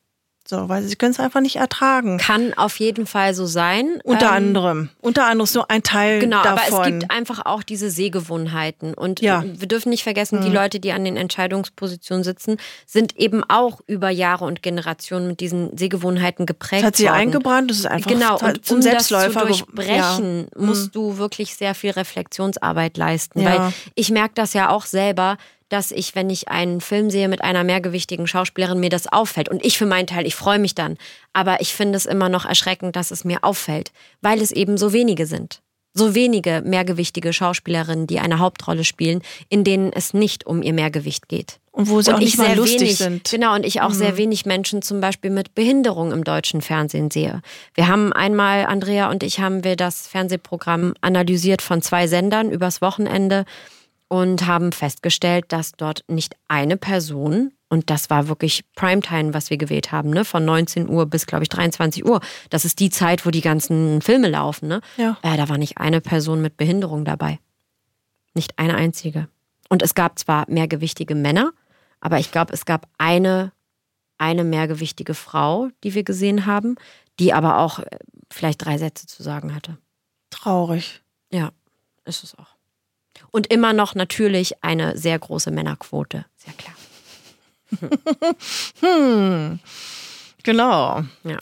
[0.48, 2.18] So, weil sie können es einfach nicht ertragen.
[2.18, 3.98] Kann auf jeden Fall so sein.
[4.04, 4.88] Unter Ähm, anderem.
[5.00, 6.72] Unter anderem ist nur ein Teil Genau, davon.
[6.74, 8.94] aber es gibt einfach auch diese Sehgewohnheiten.
[8.94, 9.40] Und Ja.
[9.40, 9.61] Mhm.
[9.61, 14.09] wir dürfen nicht vergessen, die Leute, die an den Entscheidungspositionen sitzen, sind eben auch über
[14.11, 17.14] Jahre und Generationen mit diesen Sehgewohnheiten geprägt das hat sie worden.
[17.16, 19.40] eingebrannt, das ist einfach Genau, zum und um Selbstläufer.
[19.46, 20.61] das zu durchbrechen, Ja.
[20.61, 20.66] Mhm.
[20.66, 23.40] musst du wirklich sehr viel Reflexionsarbeit leisten.
[23.40, 23.50] Ja.
[23.50, 27.42] Weil ich merke das ja auch selber, dass ich, wenn ich einen Film sehe mit
[27.42, 29.48] einer mehrgewichtigen Schauspielerin, mir das auffällt.
[29.48, 30.96] Und ich für meinen Teil, ich freue mich dann.
[31.33, 34.92] Aber ich finde es immer noch erschreckend, dass es mir auffällt, weil es eben so
[34.92, 35.61] wenige sind.
[35.92, 41.26] So wenige mehrgewichtige Schauspielerinnen, die eine Hauptrolle spielen, in denen es nicht um ihr Mehrgewicht
[41.26, 41.59] geht.
[41.72, 43.31] Und wo sie und auch nicht mal lustig wenig, sind.
[43.31, 43.94] Genau, und ich auch mhm.
[43.94, 47.40] sehr wenig Menschen zum Beispiel mit Behinderung im deutschen Fernsehen sehe.
[47.74, 52.83] Wir haben einmal, Andrea und ich, haben wir das Fernsehprogramm analysiert von zwei Sendern übers
[52.83, 53.46] Wochenende
[54.08, 59.56] und haben festgestellt, dass dort nicht eine Person, und das war wirklich Primetime, was wir
[59.56, 60.24] gewählt haben, ne?
[60.24, 62.20] von 19 Uhr bis, glaube ich, 23 Uhr.
[62.50, 64.68] Das ist die Zeit, wo die ganzen Filme laufen.
[64.68, 64.80] Ne?
[64.96, 65.18] Ja.
[65.22, 67.40] Äh, da war nicht eine Person mit Behinderung dabei.
[68.34, 69.28] Nicht eine einzige.
[69.68, 71.52] Und es gab zwar mehrgewichtige Männer,
[72.00, 73.52] aber ich glaube, es gab eine,
[74.18, 76.76] eine mehrgewichtige Frau, die wir gesehen haben,
[77.18, 77.98] die aber auch äh,
[78.30, 79.78] vielleicht drei Sätze zu sagen hatte.
[80.30, 81.02] Traurig.
[81.32, 81.50] Ja,
[82.04, 82.55] ist es auch.
[83.31, 86.74] Und immer noch natürlich eine sehr große Männerquote, sehr klar.
[88.81, 89.59] hm.
[90.42, 91.02] Genau.
[91.24, 91.38] Ja.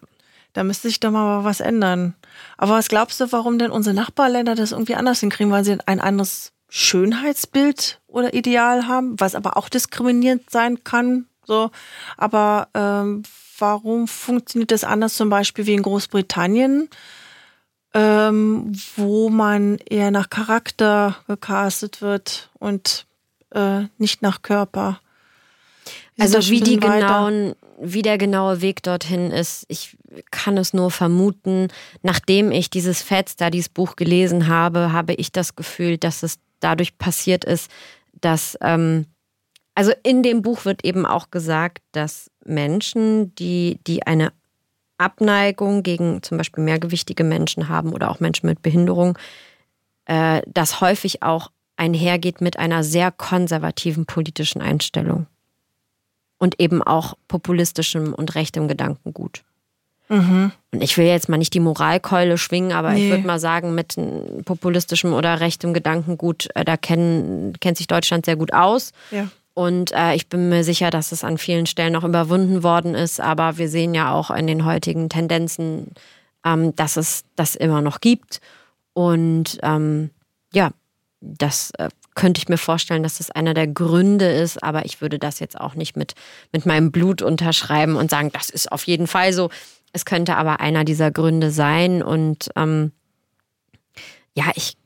[0.55, 2.15] Da müsste sich doch mal was ändern.
[2.57, 5.53] Aber was glaubst du, warum denn unsere Nachbarländer das irgendwie anders hinkriegen?
[5.53, 11.27] Weil sie ein anderes Schönheitsbild oder Ideal haben, was aber auch diskriminierend sein kann.
[11.45, 11.71] So,
[12.17, 13.23] aber ähm,
[13.59, 16.89] warum funktioniert das anders zum Beispiel wie in Großbritannien,
[17.95, 23.07] ähm, wo man eher nach Charakter gecastet wird und
[23.51, 25.01] äh, nicht nach Körper?
[26.19, 29.97] Also wie die genauen, wie der genaue Weg dorthin ist, ich
[30.31, 31.69] kann es nur vermuten.
[32.03, 36.99] Nachdem ich dieses Fat Studies Buch gelesen habe, habe ich das Gefühl, dass es dadurch
[36.99, 37.71] passiert ist,
[38.21, 39.07] dass, ähm,
[39.75, 44.33] also in dem Buch wird eben auch gesagt, dass Menschen, die, die eine
[44.99, 49.19] Abneigung gegen zum Beispiel mehrgewichtige Menschen haben oder auch Menschen mit Behinderung,
[50.07, 55.27] äh, das häufig auch einhergeht mit einer sehr konservativen politischen Einstellung
[56.39, 59.43] und eben auch populistischem und rechtem Gedankengut.
[60.09, 60.53] Mhm.
[60.73, 63.05] Und ich will jetzt mal nicht die Moralkeule schwingen, aber Nee.
[63.07, 63.97] ich würde mal sagen, mit
[64.45, 68.93] populistischem oder rechtem Gedankengut, äh, da kenn, kennt sich Deutschland sehr gut aus.
[69.11, 69.29] Ja.
[69.55, 73.21] Und äh, ich bin mir sicher, dass es an vielen Stellen noch überwunden worden ist.
[73.21, 75.93] Aber wir sehen ja auch in den heutigen Tendenzen,
[76.45, 78.41] ähm, dass es das immer noch gibt.
[78.93, 80.11] Und ähm,
[80.53, 80.71] ja,
[81.21, 84.61] das äh, könnte ich mir vorstellen, dass das einer der Gründe ist.
[84.63, 86.15] Aber ich würde das jetzt auch nicht mit,
[86.53, 89.51] mit meinem Blut unterschreiben und sagen, das ist auf jeden Fall so.
[89.93, 92.03] Es könnte aber einer dieser Gründe sein.
[92.03, 92.91] Und ähm,
[94.35, 94.77] ja, ich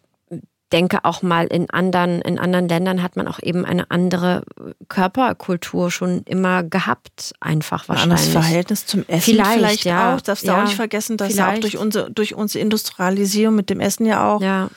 [0.73, 4.43] denke auch mal in anderen, in anderen Ländern hat man auch eben eine andere
[4.89, 8.19] Körperkultur schon immer gehabt, einfach Ein wahrscheinlich.
[8.21, 10.15] anderes Verhältnis zum Essen Vielleicht, vielleicht, ja.
[10.15, 10.21] auch.
[10.21, 13.71] Darfst du Ja, auch nicht vergessen, dass ja auch durch unsere, durch unsere Industrialisierung mit
[13.71, 14.69] dem Essen ja auch Ja,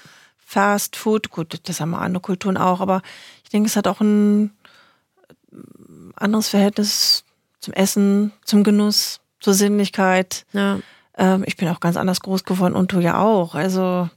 [0.46, 3.02] Fast Food, gut, das haben andere Kulturen auch, aber
[3.44, 4.52] ich denke, es hat auch ein
[6.16, 7.24] anderes Verhältnis
[7.60, 10.46] zum Essen, zum Genuss, zur Sinnlichkeit.
[10.54, 10.80] ja.
[11.18, 13.54] Ähm, ich bin auch ganz anders groß geworden und du ja auch.
[13.54, 14.10] Also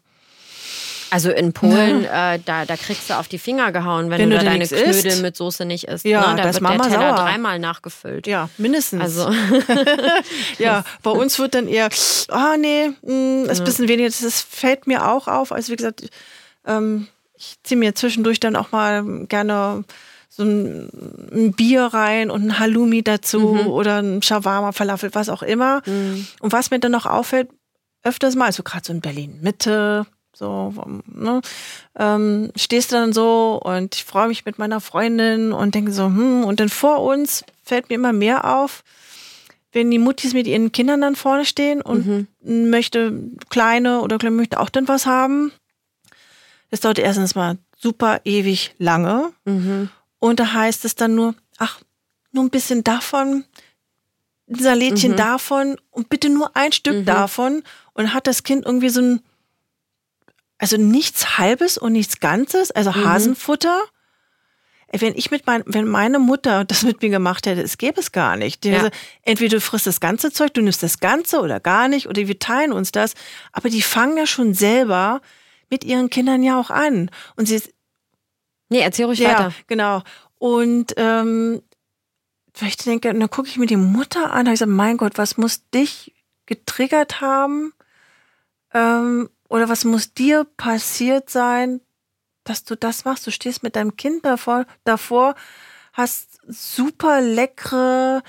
[1.15, 4.37] Also in Polen, äh, da, da kriegst du auf die Finger gehauen, wenn, Wenn du
[4.39, 5.23] da deine Knödel isst.
[5.23, 6.05] mit Soße nicht isst.
[6.05, 6.37] Ja, ne?
[6.39, 7.25] Da da ist wird Mama der Teller sauer.
[7.25, 8.27] dreimal nachgefüllt.
[8.27, 9.01] ja, mindestens.
[9.01, 9.33] Also
[10.59, 11.89] ja, bei uns wird dann eher,
[12.31, 14.09] ah nee, mh, ist ein bisschen weniger.
[14.09, 15.53] Das fällt mir auch auf.
[15.53, 16.11] Also wie gesagt,
[16.67, 19.85] ähm, ich ziehe mir zwischendurch dann auch mal gerne
[20.29, 20.89] so ein,
[21.33, 25.81] ein Bier rein und ein Halloumi dazu oder ein Shawarma, Falafel, was auch immer.
[25.87, 27.51] Und was mir dann noch auffällt,
[28.03, 30.75] öfters mal, also gerade so in Berlin Mitte, so,
[31.07, 31.41] ne,
[31.97, 36.05] ähm, stehst du dann so und ich freue mich mit meiner Freundin und denke so,
[36.07, 38.83] hm, und dann vor uns fällt mir immer mehr auf,
[39.73, 42.07] wenn die Muttis mit ihren Kindern dann vorne stehen und
[42.71, 43.13] möchte
[43.49, 45.53] kleine oder kleine möchte auch dann was haben.
[46.71, 49.33] Das dauert erstens mal super ewig lange.
[49.45, 49.89] mhm.
[50.19, 51.81] Und da heißt es dann nur, ach,
[52.33, 53.45] nur ein bisschen davon,
[54.49, 55.17] ein Salätchen Mhm.
[55.17, 57.63] davon und bitte nur ein Stück davon.
[57.93, 59.21] Und hat das Kind irgendwie so ein,
[60.59, 63.05] also nichts Halbes und nichts Ganzes, also Mhm.
[63.05, 63.83] Hasenfutter.
[64.97, 68.13] Wenn ich mit mein, wenn meine Mutter das mit mir gemacht hätte, es gäbe es
[68.13, 68.65] gar nicht.
[68.65, 68.77] Ja.
[68.77, 72.27] gesagt, entweder du frisst das ganze Zeug, du nimmst das Ganze oder gar nicht, oder
[72.29, 73.15] wir teilen uns das.
[73.53, 75.21] Aber die fangen ja schon selber
[75.69, 77.11] mit ihren Kindern ja auch an.
[77.37, 77.61] Und sie,
[78.69, 79.53] Nee, erzähl ruhig ja, weiter.
[79.67, 80.03] genau.
[80.39, 81.63] Und ähm,
[82.61, 84.97] weil ich denke, und dann gucke ich mir die Mutter an, da ich sage, mein
[84.97, 86.15] Gott, was muss dich
[86.47, 87.73] getriggert haben?
[88.73, 91.81] Ähm, oder was muss dir passiert sein,
[92.45, 93.27] dass du das machst?
[93.27, 95.35] Du stehst mit deinem Kind davor, davor
[95.93, 98.23] hast super leckere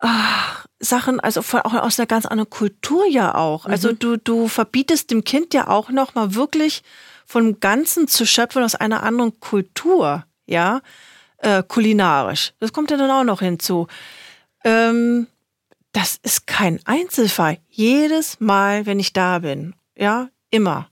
[0.00, 3.66] ach, Sachen, also von, auch aus einer ganz anderen Kultur ja auch.
[3.66, 6.82] Also du, du verbietest dem Kind ja auch noch mal wirklich
[7.26, 10.80] vom Ganzen zu schöpfen aus einer anderen Kultur, ja.
[11.38, 12.54] äh, kulinarisch.
[12.58, 13.86] Das kommt ja dann auch noch hinzu.
[14.64, 15.26] Ähm,
[15.92, 17.58] das ist kein Einzelfall.
[17.68, 20.88] Jedes Mal, wenn ich da bin, ja, immer,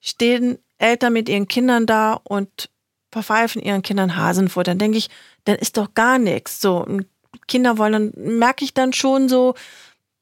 [0.00, 2.70] stehen Eltern mit ihren Kindern da und
[3.12, 4.72] verpfeifen ihren Kindern Hasenfutter.
[4.72, 5.08] Dann denke ich,
[5.44, 6.60] dann ist doch gar nichts.
[6.60, 6.86] So,
[7.46, 9.54] Kinder wollen, merke ich dann schon so,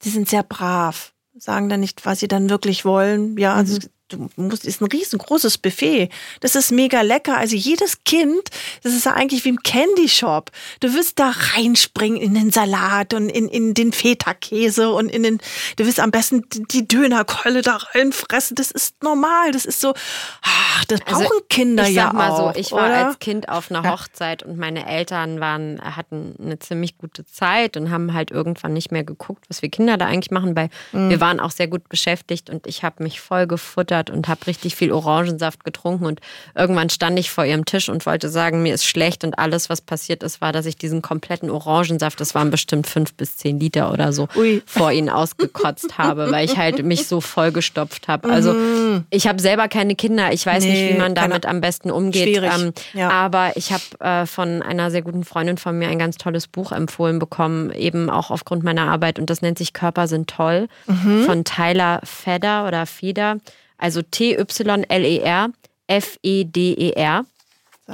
[0.03, 3.37] sie sind sehr brav, sagen dann nicht, was sie dann wirklich wollen.
[3.37, 6.09] Ja, also mhm du musst, ist ein riesengroßes Buffet.
[6.41, 7.37] Das ist mega lecker.
[7.37, 8.49] Also jedes Kind,
[8.83, 10.51] das ist ja eigentlich wie im Candy Shop.
[10.81, 15.39] Du wirst da reinspringen in den Salat und in, in den Feta-Käse und in den,
[15.77, 18.55] du wirst am besten die Dönerkeule da reinfressen.
[18.55, 19.53] Das ist normal.
[19.53, 19.95] Das ist so,
[20.43, 22.55] ach, das also brauchen Kinder ich ja sag mal auch.
[22.55, 23.07] So, ich war oder?
[23.09, 27.91] als Kind auf einer Hochzeit und meine Eltern waren, hatten eine ziemlich gute Zeit und
[27.91, 31.11] haben halt irgendwann nicht mehr geguckt, was wir Kinder da eigentlich machen, weil mhm.
[31.11, 34.47] wir waren auch sehr gut beschäftigt und ich habe mich voll gefuttert gefuttert und habe
[34.47, 36.07] richtig viel Orangensaft getrunken.
[36.07, 36.21] Und
[36.55, 39.25] irgendwann stand ich vor ihrem Tisch und wollte sagen, mir ist schlecht.
[39.25, 43.15] Und alles, was passiert ist, war, dass ich diesen kompletten Orangensaft, das waren bestimmt fünf
[43.15, 44.63] bis zehn Liter oder so, Ui.
[44.67, 48.29] vor ihnen ausgekotzt habe, weil ich halt mich so vollgestopft habe.
[48.31, 49.05] Also mhm.
[49.11, 50.33] ich habe selber keine Kinder.
[50.33, 52.43] Ich weiß nee, nicht, wie man damit am besten umgeht.
[52.43, 53.11] Ähm, ja.
[53.11, 56.73] Aber ich habe äh, von einer sehr guten Freundin von mir ein ganz tolles Buch
[56.73, 59.19] empfohlen bekommen, eben auch aufgrund meiner Arbeit.
[59.19, 61.25] Und das nennt sich Körper sind toll mhm.
[61.25, 63.39] von Tyler Feder oder Feder.
[63.79, 65.51] Also T-Y-L-E-R
[65.89, 67.25] F-E-D-E-R.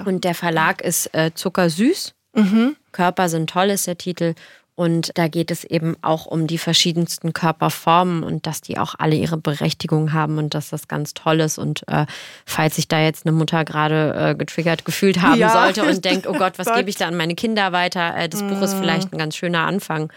[0.04, 2.14] Und der Verlag ist äh, Zuckersüß.
[2.34, 2.76] Mhm.
[2.92, 4.34] Körper sind toll ist der Titel.
[4.76, 9.14] Und da geht es eben auch um die verschiedensten Körperformen und dass die auch alle
[9.14, 11.58] ihre Berechtigung haben und dass das ganz toll ist.
[11.58, 12.06] Und äh,
[12.44, 15.50] falls sich da jetzt eine Mutter gerade äh, getriggert gefühlt haben ja.
[15.50, 18.16] sollte und denkt, oh Gott, was gebe ich da an meine Kinder weiter?
[18.16, 18.48] Äh, das mm.
[18.48, 20.12] Buch ist vielleicht ein ganz schöner Anfang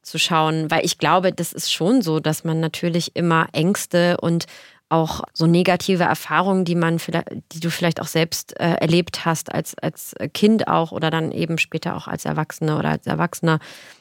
[0.00, 4.46] zu schauen, weil ich glaube, das ist schon so, dass man natürlich immer Ängste und
[4.90, 9.52] auch so negative Erfahrungen, die man vielleicht, die du vielleicht auch selbst äh, erlebt hast
[9.54, 13.60] als, als Kind auch oder dann eben später auch als Erwachsene oder als Erwachsener,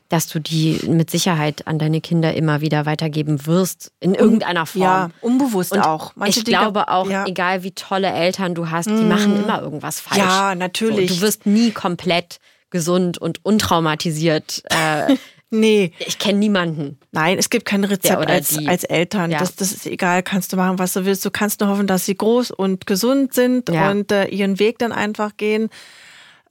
[0.10, 4.82] dass du die mit Sicherheit an deine Kinder immer wieder weitergeben wirst, in irgendeiner Form.
[4.82, 6.14] Ja, unbewusst Und auch.
[6.16, 7.26] Manche ich Dinge, glaube auch, ja.
[7.28, 9.08] egal wie tolle Eltern du hast, die mm.
[9.08, 10.18] machen immer irgendwas falsch.
[10.20, 11.12] Ja, natürlich.
[11.12, 12.40] So, du wirst nie komplett
[12.72, 15.16] gesund und untraumatisiert äh,
[15.52, 15.94] Nee.
[16.00, 17.00] Ich kenne niemanden.
[17.12, 19.32] Nein, es gibt kein Rezept als, als Eltern.
[19.32, 19.40] Ja.
[19.40, 21.26] Das, das ist egal, kannst du machen, was du willst.
[21.26, 23.90] Du kannst nur hoffen, dass sie groß und gesund sind ja.
[23.90, 25.70] und äh, ihren Weg dann einfach gehen.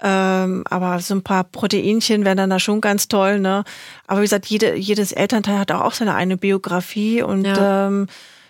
[0.00, 3.64] Ähm, aber so ein paar Proteinchen wären dann da schon ganz toll, ne?
[4.06, 7.88] Aber wie gesagt, jede, jedes Elternteil hat auch, auch seine eine Biografie und ja.
[7.88, 8.06] ähm,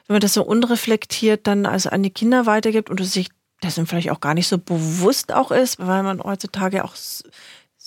[0.07, 3.29] wenn man das so unreflektiert dann also an die Kinder weitergibt und es sich
[3.63, 6.95] dessen vielleicht auch gar nicht so bewusst auch ist, weil man heutzutage auch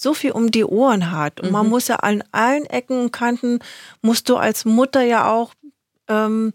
[0.02, 1.40] so viel um die Ohren hat.
[1.40, 1.54] Und mhm.
[1.54, 3.60] man muss ja an allen Ecken und Kanten,
[4.02, 5.54] musst du als Mutter ja auch,
[6.08, 6.54] ähm,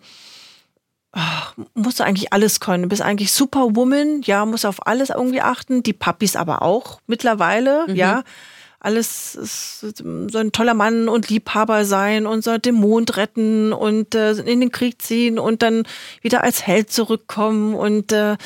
[1.13, 2.85] ach, musst du eigentlich alles können.
[2.85, 5.85] Du bist eigentlich Superwoman, ja, musst auf alles irgendwie achten.
[5.85, 7.95] Die Papis aber auch mittlerweile, mhm.
[7.95, 8.25] ja.
[8.79, 14.33] Alles so ein toller Mann und Liebhaber sein und so den Mond retten und äh,
[14.33, 15.85] in den Krieg ziehen und dann
[16.21, 18.37] wieder als Held zurückkommen und äh,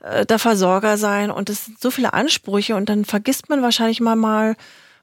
[0.00, 4.00] äh, der Versorger sein und es sind so viele Ansprüche und dann vergisst man wahrscheinlich
[4.00, 4.56] mal mal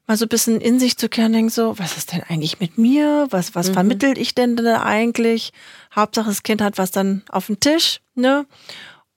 [0.08, 2.78] mal so ein bisschen in sich zu kehren, denkt so, was ist denn eigentlich mit
[2.78, 3.28] mir?
[3.30, 3.74] Was, was mhm.
[3.74, 5.52] vermittelt ich denn da eigentlich?
[5.94, 8.46] Hauptsache, das Kind hat was dann auf dem Tisch, ne?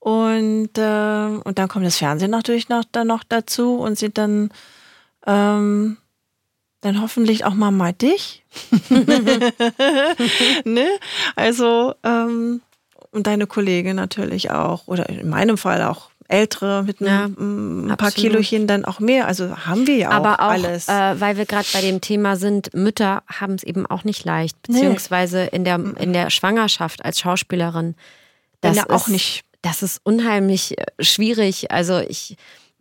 [0.01, 4.51] Und, äh, und dann kommt das Fernsehen natürlich noch, dann noch dazu und sieht dann,
[5.27, 5.99] ähm,
[6.81, 8.43] dann hoffentlich auch mal mal dich.
[10.65, 10.89] ne?
[11.37, 12.63] Also, ähm,
[13.13, 14.87] und deine Kollegin natürlich auch.
[14.87, 19.27] Oder in meinem Fall auch ältere mit ja, ein, paar Kilochen dann auch mehr.
[19.27, 20.89] Also haben wir ja auch, Aber auch alles.
[20.89, 24.61] Äh, weil wir gerade bei dem Thema sind, Mütter haben es eben auch nicht leicht,
[24.63, 25.57] beziehungsweise nee.
[25.57, 27.95] in, der, in der Schwangerschaft als Schauspielerin.
[28.61, 29.43] Das ja, auch nicht.
[29.63, 31.71] Das ist unheimlich äh, schwierig.
[31.71, 32.37] Also ich,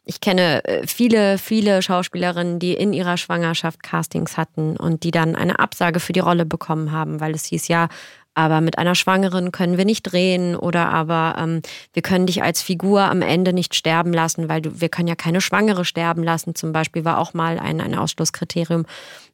[0.06, 5.36] ich kenne äh, viele, viele Schauspielerinnen, die in ihrer Schwangerschaft Castings hatten und die dann
[5.36, 7.90] eine Absage für die Rolle bekommen haben, weil es hieß ja,
[8.34, 11.62] aber mit einer Schwangeren können wir nicht drehen oder aber ähm,
[11.94, 15.16] wir können dich als Figur am Ende nicht sterben lassen, weil du, wir können ja
[15.16, 18.86] keine Schwangere sterben lassen, zum Beispiel war auch mal ein, ein Ausschlusskriterium.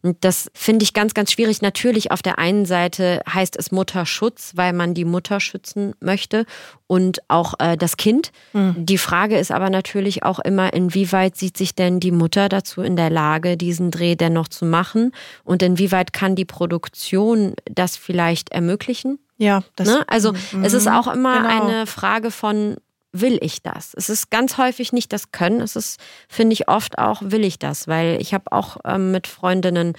[0.01, 1.61] Und das finde ich ganz, ganz schwierig.
[1.61, 6.45] Natürlich auf der einen Seite heißt es Mutterschutz, weil man die Mutter schützen möchte
[6.87, 8.31] und auch äh, das Kind.
[8.53, 8.85] Mhm.
[8.85, 12.95] Die Frage ist aber natürlich auch immer, inwieweit sieht sich denn die Mutter dazu in
[12.95, 15.11] der Lage, diesen Dreh dennoch zu machen
[15.43, 19.19] und inwieweit kann die Produktion das vielleicht ermöglichen?
[19.37, 20.03] Ja, das, ne?
[20.07, 20.63] also mhm.
[20.63, 21.67] es ist auch immer genau.
[21.67, 22.77] eine Frage von
[23.21, 23.93] will ich das?
[23.95, 27.59] Es ist ganz häufig nicht das Können, es ist, finde ich, oft auch, will ich
[27.59, 27.87] das?
[27.87, 29.93] Weil ich habe auch ähm, mit Freundinnen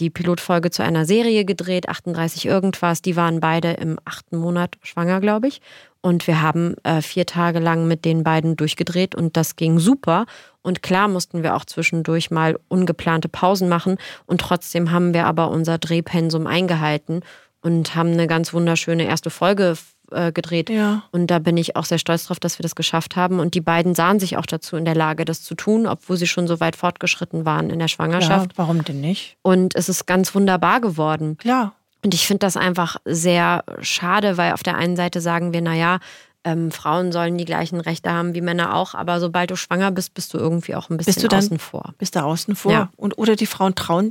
[0.00, 3.00] die Pilotfolge zu einer Serie gedreht, 38 irgendwas.
[3.00, 5.60] Die waren beide im achten Monat schwanger, glaube ich.
[6.00, 10.26] Und wir haben äh, vier Tage lang mit den beiden durchgedreht und das ging super.
[10.62, 13.96] Und klar mussten wir auch zwischendurch mal ungeplante Pausen machen.
[14.26, 17.20] Und trotzdem haben wir aber unser Drehpensum eingehalten
[17.62, 19.76] und haben eine ganz wunderschöne erste Folge
[20.10, 20.70] äh, gedreht.
[20.70, 21.02] Ja.
[21.12, 23.40] Und da bin ich auch sehr stolz drauf, dass wir das geschafft haben.
[23.40, 26.26] Und die beiden sahen sich auch dazu in der Lage, das zu tun, obwohl sie
[26.26, 28.52] schon so weit fortgeschritten waren in der Schwangerschaft.
[28.52, 29.36] Ja, warum denn nicht?
[29.42, 31.36] Und es ist ganz wunderbar geworden.
[31.38, 31.74] Klar.
[32.04, 35.98] Und ich finde das einfach sehr schade, weil auf der einen Seite sagen wir, naja,
[36.44, 40.12] ähm, Frauen sollen die gleichen Rechte haben wie Männer auch, aber sobald du schwanger bist,
[40.12, 41.94] bist du irgendwie auch ein bisschen Bist du dann- außen vor.
[41.96, 42.70] Bist du außen vor?
[42.72, 42.90] Ja.
[42.96, 44.10] Und, oder die Frauen trauen,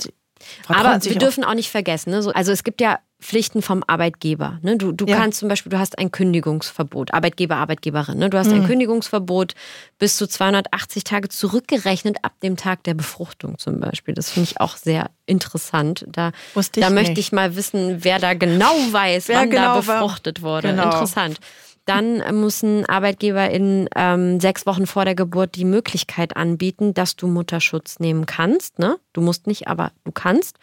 [0.66, 2.22] vertrauen Aber wir dürfen auch nicht vergessen, ne?
[2.22, 4.60] so, also es gibt ja Pflichten vom Arbeitgeber.
[4.64, 4.76] Ne?
[4.78, 5.16] Du, du Ja.
[5.16, 8.18] kannst zum Beispiel, du hast ein Kündigungsverbot, Arbeitgeber, Arbeitgeberin.
[8.18, 8.30] Ne?
[8.30, 9.54] Du hast ein Kündigungsverbot
[9.98, 14.14] bis zu 280 Tage zurückgerechnet ab dem Tag der Befruchtung zum Beispiel.
[14.14, 16.04] Das finde ich auch sehr interessant.
[16.10, 16.32] Da,
[16.74, 17.20] da möchte nicht.
[17.20, 20.70] ich mal wissen, wer da genau weiß, Wer wann genau da war- befruchtet wurde.
[20.70, 20.84] Genau.
[20.84, 21.40] Interessant.
[21.86, 27.28] Dann müssen Arbeitgeber in ähm, sechs Wochen vor der Geburt die Möglichkeit anbieten, dass du
[27.28, 28.80] Mutterschutz nehmen kannst.
[28.80, 28.98] Ne?
[29.12, 30.58] Du musst nicht, aber du kannst.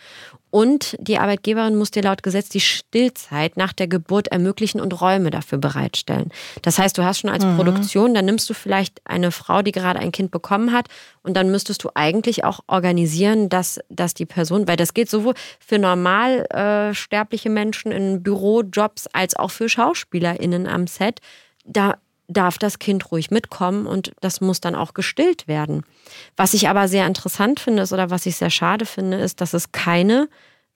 [0.51, 5.31] Und die Arbeitgeberin muss dir laut Gesetz die Stillzeit nach der Geburt ermöglichen und Räume
[5.31, 6.31] dafür bereitstellen.
[6.63, 10.01] Das heißt, du hast schon als Produktion, dann nimmst du vielleicht eine Frau, die gerade
[10.01, 10.89] ein Kind bekommen hat,
[11.23, 15.35] und dann müsstest du eigentlich auch organisieren, dass, dass die Person, weil das geht sowohl
[15.59, 21.21] für normal äh, sterbliche Menschen in Bürojobs als auch für SchauspielerInnen am Set,
[21.65, 21.97] da
[22.33, 25.85] darf das Kind ruhig mitkommen und das muss dann auch gestillt werden.
[26.37, 29.53] Was ich aber sehr interessant finde ist, oder was ich sehr schade finde, ist, dass
[29.53, 30.29] es keine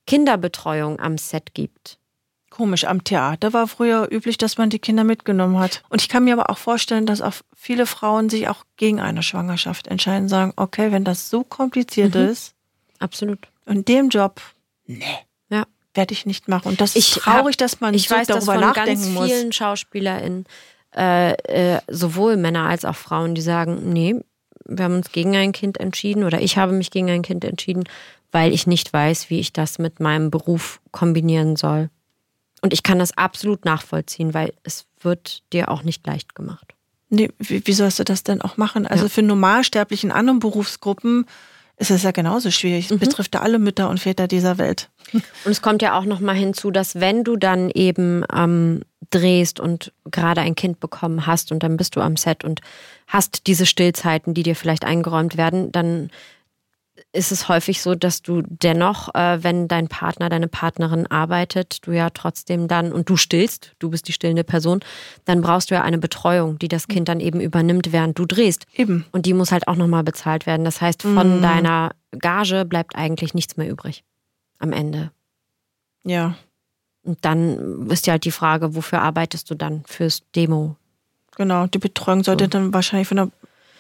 [0.07, 1.99] Kinderbetreuung am Set gibt.
[2.51, 5.83] Komisch, am Theater war früher üblich, dass man die Kinder mitgenommen hat.
[5.89, 9.23] Und ich kann mir aber auch vorstellen, dass auch viele Frauen sich auch gegen eine
[9.25, 12.29] Schwangerschaft entscheiden, sagen, okay, wenn das so kompliziert Mhm.
[12.29, 12.55] ist,
[13.01, 13.39] Absolut.
[13.67, 14.41] in dem Job,
[14.87, 15.03] nee,
[15.51, 15.65] Ja.
[15.95, 16.69] werde ich nicht machen.
[16.69, 19.09] Und das Ich ist traurig, hab- dass man Ich so weiß darüber von nachdenken ganz
[19.09, 19.27] muss.
[19.27, 20.47] vielen SchauspielerInnen,
[20.97, 24.17] äh, äh, sowohl Männer als auch Frauen, die sagen, nee,
[24.67, 27.85] wir haben uns gegen ein Kind entschieden oder ich habe mich gegen ein Kind entschieden,
[28.33, 31.91] weil ich nicht weiß, wie ich das mit meinem Beruf kombinieren soll.
[32.63, 36.75] Und ich kann das absolut nachvollziehen, weil es wird dir auch nicht leicht gemacht.
[37.11, 38.87] Nee, wie, wie sollst du das denn auch machen?
[38.87, 41.27] Also für Normalsterbliche in anderen Berufsgruppen
[41.77, 42.91] ist es ja genauso schwierig.
[42.91, 42.97] Mhm.
[42.97, 44.91] Es betrifft ja alle Mütter und Väter dieser Welt.
[45.13, 49.61] Und es kommt ja auch noch mal hinzu, dass wenn du dann eben ähm, drehst
[49.61, 52.61] und gerade ein Kind bekommen hast und dann bist du am Set und
[53.07, 56.11] hast diese Stillzeiten, die dir vielleicht eingeräumt werden, dann
[57.13, 61.93] ist es häufig so, dass du dennoch, äh, wenn dein Partner, deine Partnerin arbeitet, du
[61.93, 64.81] ja trotzdem dann und du stillst, du bist die stillende Person,
[65.25, 68.67] dann brauchst du ja eine Betreuung, die das Kind dann eben übernimmt, während du drehst.
[68.75, 69.07] Eben.
[69.13, 70.65] Und die muss halt auch nochmal bezahlt werden.
[70.65, 74.05] Das heißt, von deiner Gage bleibt eigentlich nichts mehr übrig
[74.59, 75.11] am Ende.
[76.05, 76.37] Ja,
[77.05, 80.77] Und dann ist ja halt die Frage, wofür arbeitest du dann fürs Demo?
[81.37, 81.67] genau.
[81.67, 83.29] Die Betreuung sollte dann wahrscheinlich von der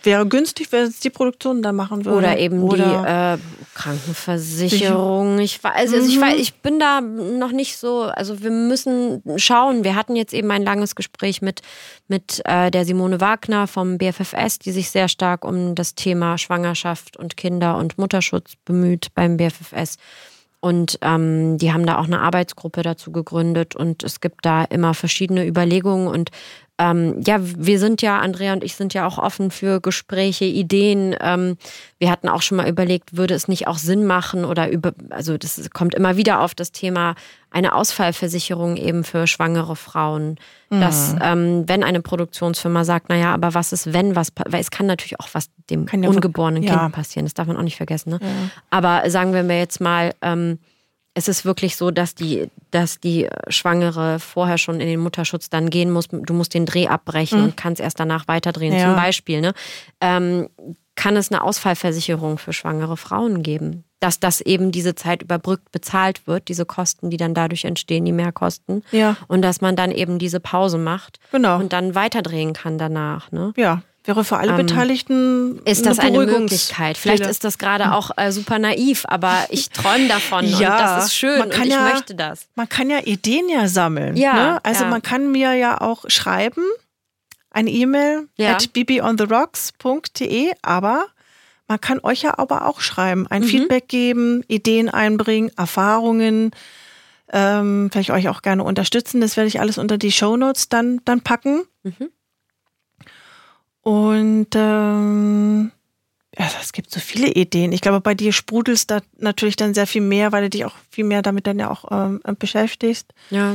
[0.02, 2.18] wäre günstig, wenn es die Produktion dann machen würde.
[2.18, 3.44] Oder eben Oder- die äh,
[3.74, 5.38] Krankenversicherung.
[5.38, 9.22] Ich, wa- also, also ich, wa- ich bin da noch nicht so, also wir müssen
[9.36, 9.84] schauen.
[9.84, 11.62] Wir hatten jetzt eben ein langes Gespräch mit,
[12.08, 17.16] mit äh, der Simone Wagner vom BFFS, die sich sehr stark um das Thema Schwangerschaft
[17.16, 19.96] und Kinder- und Mutterschutz bemüht beim BFFS.
[20.64, 24.94] Und ähm, die haben da auch eine Arbeitsgruppe dazu gegründet und es gibt da immer
[24.94, 26.30] verschiedene Überlegungen und
[26.76, 31.14] ähm, ja, wir sind ja, Andrea und ich sind ja auch offen für Gespräche, Ideen.
[31.20, 31.56] Ähm,
[31.98, 35.38] wir hatten auch schon mal überlegt, würde es nicht auch Sinn machen oder über, also
[35.38, 37.14] das kommt immer wieder auf das Thema
[37.50, 40.36] eine Ausfallversicherung eben für schwangere Frauen.
[40.70, 44.86] Dass, ähm, wenn eine Produktionsfirma sagt, naja, aber was ist, wenn was, weil es kann
[44.86, 46.80] natürlich auch was dem ja- ungeborenen ja.
[46.80, 48.10] Kind passieren, das darf man auch nicht vergessen.
[48.10, 48.20] Ne?
[48.70, 50.58] Aber sagen wir mir jetzt mal, ähm,
[51.14, 55.70] es ist wirklich so, dass die, dass die Schwangere vorher schon in den Mutterschutz dann
[55.70, 56.08] gehen muss.
[56.10, 58.74] Du musst den Dreh abbrechen und kannst erst danach weiterdrehen.
[58.74, 58.86] Ja.
[58.86, 59.54] Zum Beispiel, ne?
[60.00, 60.48] Ähm,
[60.96, 63.84] kann es eine Ausfallversicherung für schwangere Frauen geben?
[64.00, 68.12] Dass das eben diese Zeit überbrückt bezahlt wird, diese Kosten, die dann dadurch entstehen, die
[68.12, 68.84] Mehrkosten.
[68.92, 69.16] Ja.
[69.28, 71.58] Und dass man dann eben diese Pause macht Genau.
[71.58, 73.32] und dann weiterdrehen kann danach.
[73.32, 73.52] Ne?
[73.56, 76.98] Ja, wäre für alle Beteiligten Ähm, Ist das eine Beruhigungs- Möglichkeit?
[76.98, 81.06] Vielleicht ist das gerade auch äh, super naiv, aber ich träume davon und Ja, das
[81.06, 82.46] ist schön man und ich ja- möchte das.
[82.54, 84.16] Man kann ja Ideen ja sammeln.
[84.16, 84.60] Ja, ne?
[84.64, 84.90] Also ja.
[84.90, 86.62] man kann mir ja auch schreiben,
[87.50, 88.52] eine E-Mail Ja.
[88.56, 91.06] at bbiontheRocks.de, aber
[91.68, 93.46] man kann euch ja aber auch schreiben, ein Mhm.
[93.46, 96.50] Feedback geben, Ideen einbringen, Erfahrungen,
[97.32, 99.20] ähm, vielleicht euch auch gerne unterstützen.
[99.20, 101.62] Das werde ich alles unter die Shownotes dann, dann packen.
[101.82, 102.10] Mhm.
[103.84, 105.70] Und ähm,
[106.36, 107.70] Ja, es gibt so viele Ideen.
[107.72, 110.74] Ich glaube, bei dir sprudelst da natürlich dann sehr viel mehr, weil du dich auch
[110.90, 113.12] viel mehr damit dann ja auch ähm, beschäftigst.
[113.30, 113.54] Ja.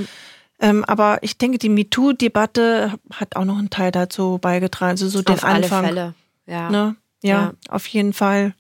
[0.62, 4.92] Ähm, aber ich denke, die MeToo-Debatte hat auch noch einen Teil dazu beigetragen.
[4.92, 5.86] Also so den Auf Anfang.
[5.86, 6.14] alle Fälle.
[6.48, 6.70] Ja.
[6.70, 6.96] Ne?
[7.22, 7.54] Ja, Ja.
[7.70, 8.54] auf jeden Fall.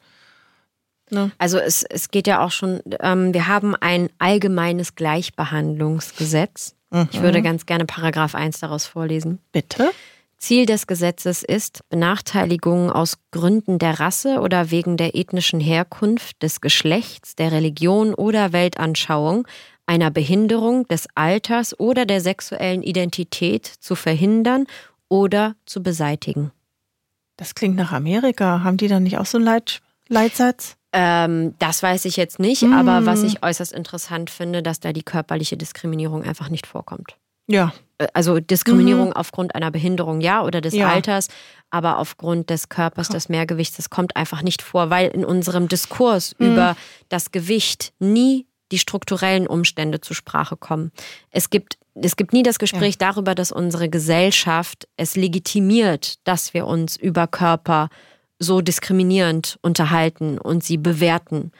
[1.11, 1.31] Ne?
[1.37, 6.75] Also es, es geht ja auch schon, ähm, wir haben ein allgemeines Gleichbehandlungsgesetz.
[7.11, 7.23] Ich Mhm.
[7.23, 9.39] würde ganz gerne Paragraph 1 daraus vorlesen.
[9.51, 9.91] Bitte?
[10.39, 16.61] Ziel des Gesetzes ist, Benachteiligungen aus Gründen der Rasse oder wegen der ethnischen Herkunft, des
[16.61, 19.45] Geschlechts, der Religion oder Weltanschauung,
[19.85, 24.65] einer Behinderung, des Alters oder der sexuellen Identität zu verhindern
[25.09, 26.51] oder zu beseitigen.
[27.37, 28.63] Das klingt nach Amerika.
[28.63, 30.75] Haben die dann nicht auch so einen Leit Leitsatz?
[30.91, 32.73] Ähm, das weiß ich jetzt nicht, Mm.
[32.73, 37.15] aber was ich äußerst interessant finde, dass da die körperliche Diskriminierung einfach nicht vorkommt.
[37.47, 37.73] Ja.
[37.99, 40.79] Äh, Also Diskriminierung aufgrund einer Behinderung, ja, oder des Mhm.
[40.79, 40.89] Ja.
[40.89, 41.27] Alters,
[41.69, 46.33] aber aufgrund des Körpers, des Mehrgewichts, das kommt einfach nicht vor, weil in unserem Diskurs
[46.39, 46.47] Mhm.
[46.53, 46.75] über
[47.09, 50.91] das Gewicht nie die strukturellen Umstände zur Sprache kommen.
[51.31, 56.65] Es gibt, es gibt nie das Gespräch darüber, dass unsere Gesellschaft es legitimiert, dass wir
[56.67, 57.89] uns über Körper
[58.37, 61.51] so diskriminierend unterhalten und sie bewerten.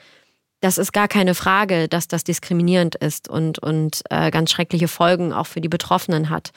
[0.62, 5.32] Das ist gar keine Frage, dass das diskriminierend ist und, und äh, ganz schreckliche Folgen
[5.32, 6.52] auch für die Betroffenen hat.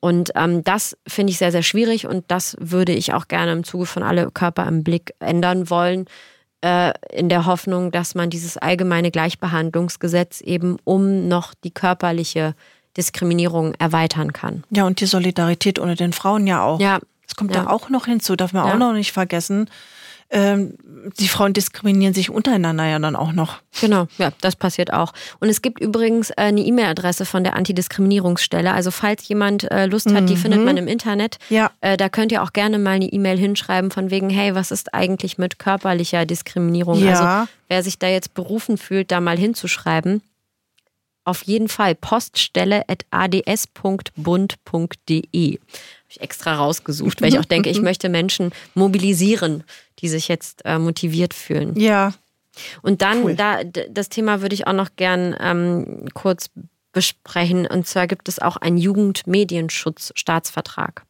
[0.00, 3.64] Und ähm, das finde ich sehr, sehr schwierig und das würde ich auch gerne im
[3.64, 6.06] Zuge von alle Körper im Blick ändern wollen,
[6.62, 12.54] äh, in der Hoffnung, dass man dieses allgemeine Gleichbehandlungsgesetz eben um noch die körperliche
[12.96, 14.64] Diskriminierung erweitern kann.
[14.70, 16.80] Ja, und die Solidarität unter den Frauen ja auch.
[16.80, 17.62] Ja, Das kommt Ja.
[17.64, 18.74] da auch noch hinzu, darf man Ja.
[18.74, 19.70] auch noch nicht vergessen.
[20.34, 20.74] Ähm,
[21.18, 23.60] die Frauen diskriminieren sich untereinander ja dann auch noch.
[23.80, 25.12] Genau, ja, das passiert auch.
[25.38, 28.72] Und es gibt übrigens äh, eine E-Mail-Adresse von der Antidiskriminierungsstelle.
[28.72, 31.38] Also falls jemand äh, Lust hat, die findet man im Internet.
[31.50, 31.70] Ja.
[31.80, 34.92] Äh, da könnt ihr auch gerne mal eine E-Mail hinschreiben von wegen, hey, was ist
[34.92, 36.98] eigentlich mit körperlicher Diskriminierung?
[36.98, 37.10] Ja.
[37.10, 40.20] Also wer sich da jetzt berufen fühlt, da mal hinzuschreiben.
[41.24, 45.52] Auf jeden Fall poststelle at ads.bund.de.
[45.54, 45.60] Habe
[46.08, 49.62] ich extra rausgesucht, weil ich auch denke, ich möchte Menschen mobilisieren,
[50.00, 51.78] die sich jetzt äh, motiviert fühlen.
[51.78, 52.14] Ja.
[52.82, 53.34] Und dann, Cool.
[53.34, 56.48] da, das Thema würde ich auch noch gern ähm, kurz
[56.92, 57.66] besprechen.
[57.66, 61.02] Und zwar gibt es auch einen Jugendmedienschutz-Staatsvertrag.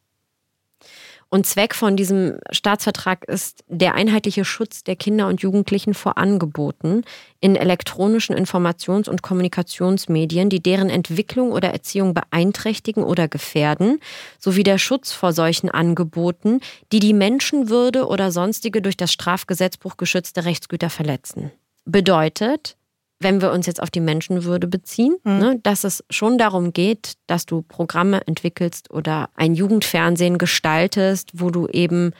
[1.34, 7.02] Und Zweck von diesem Staatsvertrag ist der einheitliche Schutz der Kinder und Jugendlichen vor Angeboten
[7.40, 13.98] in elektronischen Informations- und Kommunikationsmedien, die deren Entwicklung oder Erziehung beeinträchtigen oder gefährden,
[14.38, 16.60] sowie der Schutz vor solchen Angeboten,
[16.92, 21.50] die die Menschenwürde oder sonstige durch das Strafgesetzbuch geschützte Rechtsgüter verletzen.
[21.84, 22.76] Bedeutet,
[23.24, 27.46] wenn wir uns jetzt auf die Menschenwürde beziehen, ne, dass es schon darum geht, dass
[27.46, 32.12] du Programme entwickelst oder ein Jugendfernsehen gestaltest, wo du eben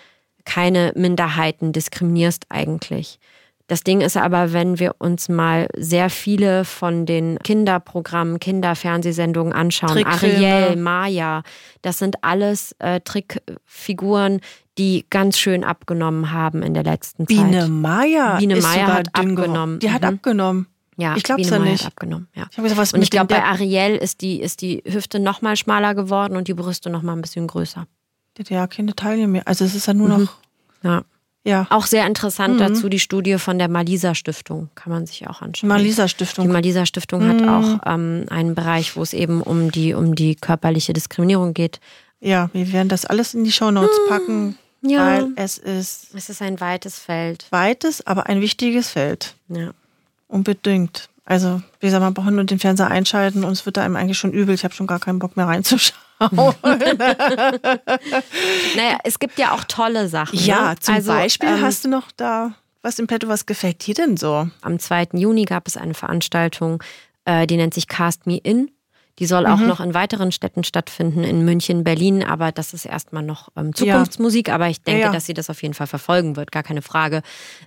[0.44, 3.18] keine Minderheiten diskriminierst eigentlich.
[3.66, 10.04] Das Ding ist aber, wenn wir uns mal sehr viele von den Kinderprogrammen, Kinderfernsehsendungen anschauen.
[10.04, 11.42] Ariel, Maya,
[11.80, 14.40] das sind alles äh, Trickfiguren,
[14.76, 17.28] die ganz schön abgenommen haben in der letzten Zeit.
[17.28, 18.36] Biene Maya.
[18.36, 19.38] Biene ist Maya sogar hat geworden.
[19.38, 19.78] abgenommen.
[19.78, 20.08] Die hat Mhm.
[20.08, 20.66] abgenommen.
[20.96, 21.86] Ja, Ich glaub's Biene ja nicht.
[21.86, 22.46] Abgenommen, ja.
[22.50, 25.56] Ich gesagt, was Und ich glaube, bei Ariel ist die, ist die Hüfte noch mal
[25.56, 27.86] schmaler geworden und die Brüste noch mal ein bisschen größer.
[28.36, 29.42] Der hat ja keine Taille mehr.
[29.46, 30.32] Also es ist ja nur noch.
[30.82, 31.02] Ja.
[31.46, 31.66] Ja.
[31.68, 32.58] Auch sehr interessant Mhm.
[32.58, 34.70] dazu die Studie von der Malisa Stiftung.
[34.74, 35.68] Kann man sich auch anschauen.
[35.68, 36.48] Malisa Die Stiftung.
[36.48, 40.92] Malisa Stiftung hat auch ähm, einen Bereich, wo es eben um die, um die körperliche
[40.94, 41.80] Diskriminierung geht.
[42.20, 45.06] Ja, wir werden das alles in die Shownotes packen, Mm, Ja.
[45.06, 47.46] weil es ist Es ist ein weites Feld.
[47.50, 49.34] weites, aber ein wichtiges Feld.
[49.48, 49.72] Ja.
[50.34, 51.08] Unbedingt.
[51.24, 54.32] Also, wie gesagt, man braucht nur den Fernseher einschalten und es wird einem eigentlich schon
[54.32, 54.54] übel.
[54.54, 56.00] Ich habe schon gar keinen Bock mehr reinzuschauen.
[58.76, 60.38] Naja, es gibt ja auch tolle Sachen.
[60.38, 60.78] ja, ne?
[60.80, 64.16] zum also, Beispiel ähm, hast du noch da was im Petto, was gefällt dir denn
[64.16, 64.48] so?
[64.60, 65.08] Am 2.
[65.14, 66.82] Juni gab es eine Veranstaltung,
[67.24, 68.70] äh, die nennt sich Cast Me In.
[69.20, 73.22] Die soll auch noch in weiteren Städten stattfinden, in München, Berlin, aber das ist erstmal
[73.22, 75.12] noch ähm, Zukunftsmusik, aber ich denke, Ja, ja.
[75.12, 77.22] dass sie das auf jeden Fall verfolgen wird, gar keine Frage.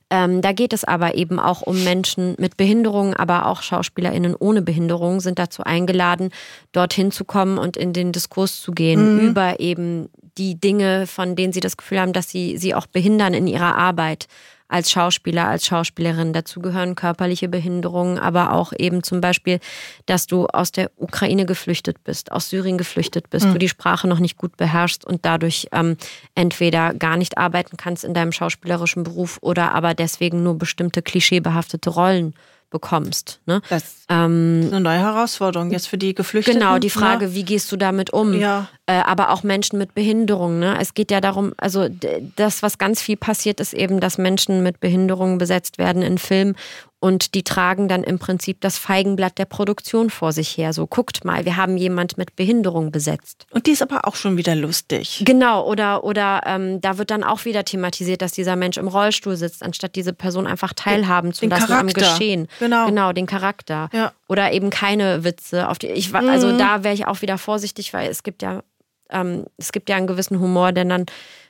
[0.09, 4.61] Ähm, da geht es aber eben auch um Menschen mit Behinderung, aber auch SchauspielerInnen ohne
[4.61, 6.31] Behinderung sind dazu eingeladen,
[6.73, 11.53] dorthin zu kommen und in den Diskurs zu gehen über eben die Dinge, von denen
[11.53, 14.27] sie das Gefühl haben, dass sie sie auch behindern in ihrer Arbeit
[14.69, 16.33] als Schauspieler, als Schauspielerin.
[16.33, 19.59] Dazu gehören körperliche Behinderungen, aber auch eben zum Beispiel,
[20.07, 24.19] dass du aus der Ukraine geflüchtet bist, aus Syrien geflüchtet bist, du die Sprache noch
[24.19, 25.95] nicht gut beherrschst und dadurch ähm,
[26.35, 31.89] entweder gar nicht arbeiten kannst in deinem schauspielerischen Beruf oder aber deswegen nur bestimmte klischeebehaftete
[31.89, 32.33] Rollen
[32.69, 33.39] bekommst.
[33.45, 33.61] Ne?
[33.69, 36.59] Das ist Ähm, eine neue Herausforderung jetzt für die Geflüchteten.
[36.59, 36.91] genau, die ne?
[36.91, 38.33] Frage, wie gehst du damit um?
[38.37, 38.67] Ja.
[38.87, 40.59] Äh, aber auch Menschen mit Behinderung.
[40.59, 40.77] Ne?
[40.79, 41.87] Es geht ja darum, also
[42.35, 46.55] das, was ganz viel passiert, ist eben, dass Menschen mit Behinderungen besetzt werden in Filmen
[46.99, 50.73] und die tragen dann im Prinzip das Feigenblatt der Produktion vor sich her.
[50.73, 53.45] So, guckt mal, wir haben jemand mit Behinderung besetzt.
[53.51, 55.21] Und die ist aber auch schon wieder lustig.
[55.23, 59.35] Genau, oder, oder ähm, da wird dann auch wieder thematisiert, dass dieser Mensch im Rollstuhl
[59.35, 62.47] sitzt, anstatt diese Person einfach teilhaben zu lassen am Geschehen.
[62.59, 62.87] Genau.
[62.87, 63.89] Genau, den Charakter.
[63.93, 64.11] Ja.
[64.27, 65.69] Oder eben keine Witze.
[65.69, 66.57] Auf die, ich, also mhm.
[66.57, 68.63] da wäre ich auch wieder vorsichtig, weil es gibt ja,
[69.09, 71.05] ähm, es gibt ja einen gewissen Humor, der dann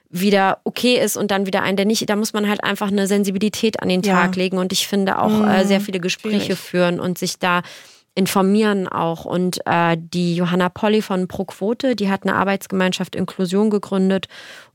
[0.09, 3.07] wieder okay ist und dann wieder ein, der nicht, da muss man halt einfach eine
[3.07, 4.43] Sensibilität an den Tag ja.
[4.43, 5.47] legen und ich finde auch mhm.
[5.47, 6.59] äh, sehr viele Gespräche Schwierig.
[6.59, 7.61] führen und sich da
[8.15, 9.25] informieren auch.
[9.25, 14.27] Und äh, die Johanna Polly von ProQuote, die hat eine Arbeitsgemeinschaft Inklusion gegründet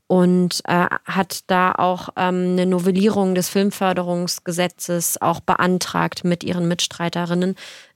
[0.07, 7.55] und äh, hat da auch ähm, eine Novellierung des Filmförderungsgesetzes auch beantragt mit ihren Mitstreiterinnen,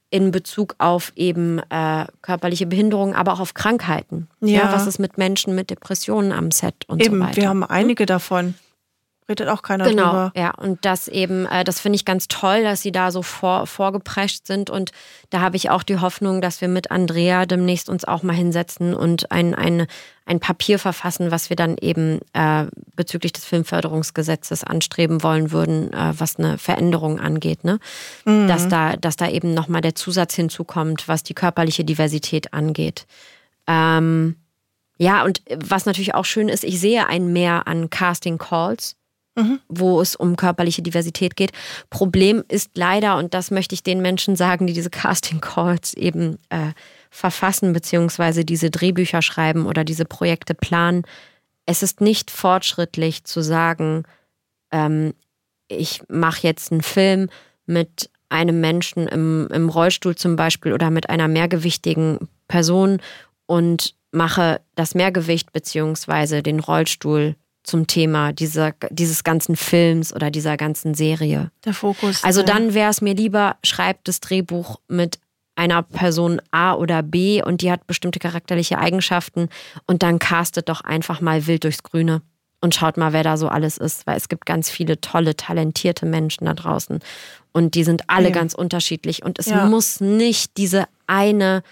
[0.10, 4.28] in Bezug auf eben äh, körperliche Behinderungen, aber auch auf Krankheiten.
[4.40, 4.60] Ja.
[4.60, 4.74] ja.
[4.74, 7.36] Was ist mit Menschen mit Depressionen am Set und eben, so weiter.
[7.36, 8.08] Wir haben einige hm?
[8.08, 8.54] davon.
[9.30, 10.32] Redet auch keiner genau, drüber.
[10.38, 13.68] Ja, und das eben, äh, das finde ich ganz toll, dass sie da so vor,
[13.68, 14.70] vorgeprescht sind.
[14.70, 14.92] Und
[15.30, 18.94] da habe ich auch die Hoffnung, dass wir mit Andrea demnächst uns auch mal hinsetzen
[18.94, 19.86] und ein, ein,
[20.26, 26.14] ein Papier verfassen, was wir dann eben äh, bezüglich des Filmförderungsgesetzes anstreben wollen würden, äh,
[26.18, 27.66] was eine Veränderung angeht.
[27.66, 27.80] Ne?
[28.24, 28.48] Mhm.
[28.48, 33.06] Dass, da, dass da eben nochmal der Zusatz hinzukommt, was die körperliche Diversität angeht.
[33.68, 34.38] Ähm,
[34.98, 38.96] ja, und was natürlich auch schön ist, ich sehe ein Mehr an Casting Calls
[39.68, 41.52] wo es um körperliche Diversität geht.
[41.90, 46.40] Problem ist leider, und das möchte ich den Menschen sagen, die diese Casting Calls eben
[46.50, 46.72] äh,
[47.10, 51.04] verfassen, beziehungsweise diese Drehbücher schreiben oder diese Projekte planen,
[51.66, 54.04] es ist nicht fortschrittlich zu sagen,
[54.72, 55.14] ähm,
[55.68, 57.30] ich mache jetzt einen Film
[57.66, 63.02] mit einem Menschen im, im Rollstuhl zum Beispiel oder mit einer mehrgewichtigen Person
[63.46, 67.36] und mache das Mehrgewicht beziehungsweise den Rollstuhl
[67.68, 71.52] zum Thema dieser, dieses ganzen Films oder dieser ganzen Serie.
[71.66, 72.24] Der Fokus.
[72.24, 75.20] Also dann wäre es mir lieber, schreibt das Drehbuch mit
[75.56, 79.50] einer Person A oder B und die hat bestimmte charakterliche Eigenschaften
[79.88, 82.22] und dann castet doch einfach mal wild durchs Grüne
[82.62, 86.06] und schaut mal, wer da so alles ist, weil es gibt ganz viele tolle, talentierte
[86.06, 87.00] Menschen da draußen
[87.54, 88.34] und die sind alle ja.
[88.34, 89.66] ganz unterschiedlich und es ja.
[89.66, 91.64] muss nicht diese eine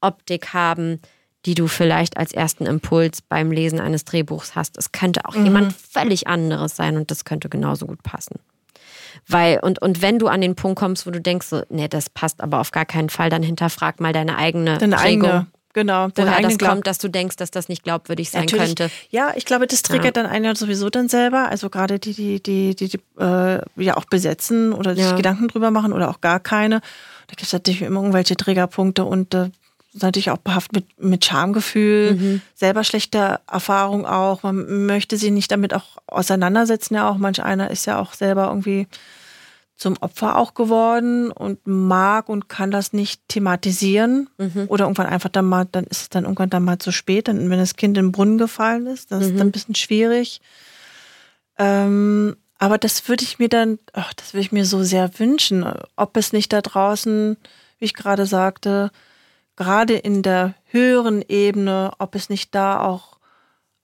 [0.00, 1.00] Optik haben,
[1.46, 4.76] die du vielleicht als ersten Impuls beim Lesen eines Drehbuchs hast.
[4.76, 5.44] Es könnte auch mhm.
[5.44, 8.36] jemand völlig anderes sein und das könnte genauso gut passen.
[9.26, 12.10] Weil, und, und wenn du an den Punkt kommst, wo du denkst, so, nee, das
[12.10, 15.30] passt aber auf gar keinen Fall, dann hinterfrag mal deine eigene deine Prägung.
[15.30, 16.08] Eigene, genau.
[16.14, 18.66] Woher das kommt, dass du denkst, dass das nicht glaubwürdig sein Natürlich.
[18.66, 18.90] könnte.
[19.10, 20.22] Ja, ich glaube, das triggert ja.
[20.22, 21.48] dann einen ja sowieso dann selber.
[21.48, 25.16] Also gerade die, die, die, die, die äh, ja auch besetzen oder sich ja.
[25.16, 26.80] Gedanken drüber machen oder auch gar keine.
[26.80, 29.50] Da gibt es natürlich immer irgendwelche Triggerpunkte und äh,
[29.92, 32.42] natürlich auch behaftet mit, mit Schamgefühl, mhm.
[32.54, 34.42] selber schlechte Erfahrung auch.
[34.42, 37.18] Man möchte sich nicht damit auch auseinandersetzen, ja auch.
[37.18, 38.86] Manch einer ist ja auch selber irgendwie
[39.76, 44.28] zum Opfer auch geworden und mag und kann das nicht thematisieren.
[44.36, 44.66] Mhm.
[44.68, 47.48] Oder irgendwann einfach dann mal, dann ist es dann irgendwann dann mal zu spät, dann,
[47.48, 49.26] wenn das Kind in den Brunnen gefallen ist, das mhm.
[49.26, 50.40] ist dann ein bisschen schwierig.
[51.58, 55.64] Ähm, aber das würde ich mir dann, ach, das würde ich mir so sehr wünschen,
[55.96, 57.38] ob es nicht da draußen,
[57.78, 58.90] wie ich gerade sagte,
[59.60, 63.18] gerade in der höheren Ebene, ob es nicht da auch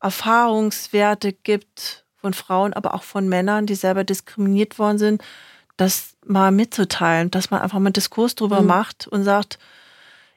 [0.00, 5.22] Erfahrungswerte gibt von Frauen, aber auch von Männern, die selber diskriminiert worden sind,
[5.76, 8.68] das mal mitzuteilen, dass man einfach mal einen Diskurs drüber mhm.
[8.68, 9.58] macht und sagt,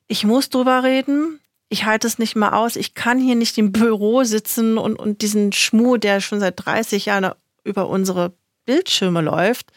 [0.10, 3.72] ich muss drüber reden, ich halte es nicht mehr aus, ich kann hier nicht im
[3.72, 7.32] Büro sitzen und, und diesen Schmuh, der schon seit 30 Jahren
[7.64, 8.34] über unsere
[8.66, 9.72] Bildschirme läuft,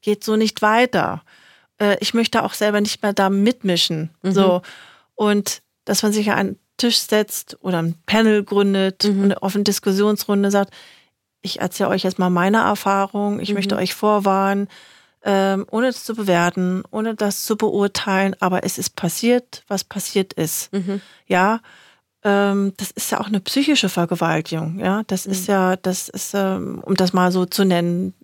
[0.00, 1.22] geht so nicht weiter.
[1.76, 4.08] Äh, ich möchte auch selber nicht mehr da mitmischen.
[4.22, 4.32] Mhm.
[4.32, 4.62] So.
[5.14, 9.18] Und dass man sich an einen Tisch setzt oder ein Panel gründet mhm.
[9.18, 10.72] und eine offene Diskussionsrunde sagt,
[11.42, 13.56] ich erzähle euch jetzt mal meine Erfahrung, ich mhm.
[13.56, 14.68] möchte euch vorwarnen,
[15.24, 20.32] ähm, ohne das zu bewerten, ohne das zu beurteilen, aber es ist passiert, was passiert
[20.32, 20.72] ist.
[20.72, 21.00] Mhm.
[21.26, 21.60] Ja,
[22.24, 24.78] ähm, das ist ja auch eine psychische Vergewaltigung.
[24.78, 25.52] Ja, das ist mhm.
[25.52, 28.14] ja, das ist, ähm, um das mal so zu nennen,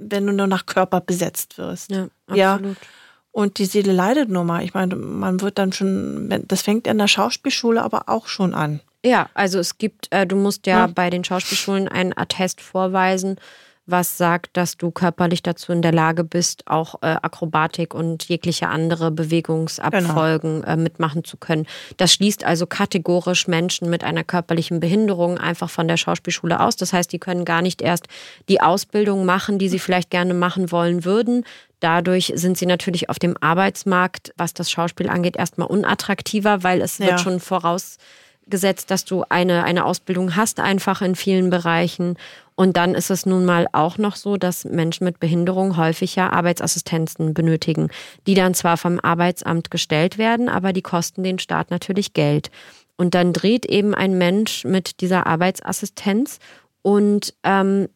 [0.00, 1.90] wenn du nur nach Körper besetzt wirst.
[1.90, 2.76] Ja, absolut.
[2.76, 2.86] Ja?
[3.32, 4.62] Und die Seele leidet nur mal.
[4.62, 8.80] Ich meine, man wird dann schon, das fängt in der Schauspielschule aber auch schon an.
[9.04, 13.36] Ja, also es gibt, äh, du musst ja, ja, bei den Schauspielschulen einen Attest vorweisen,
[13.84, 18.68] was sagt, dass du körperlich dazu in der Lage bist, auch äh, Akrobatik und jegliche
[18.68, 20.72] andere Bewegungsabfolgen genau.
[20.72, 21.66] äh, mitmachen zu können.
[21.96, 26.76] Das schließt also kategorisch Menschen mit einer körperlichen Behinderung einfach von der Schauspielschule aus.
[26.76, 28.06] Das heißt, die können gar nicht erst
[28.48, 31.44] die Ausbildung machen, die sie vielleicht gerne machen wollen würden
[31.82, 36.98] dadurch sind sie natürlich auf dem Arbeitsmarkt, was das Schauspiel angeht, erstmal unattraktiver, weil es
[36.98, 37.06] ja.
[37.06, 42.16] wird schon vorausgesetzt, dass du eine, eine Ausbildung hast, einfach in vielen Bereichen.
[42.54, 46.30] Und dann ist es nun mal auch noch so, dass Menschen mit Behinderung häufig ja
[46.30, 47.88] Arbeitsassistenzen benötigen,
[48.26, 52.50] die dann zwar vom Arbeitsamt gestellt werden, aber die kosten den Staat natürlich Geld.
[52.96, 56.38] Und dann dreht eben ein Mensch mit dieser Arbeitsassistenz
[56.82, 57.88] und ähm,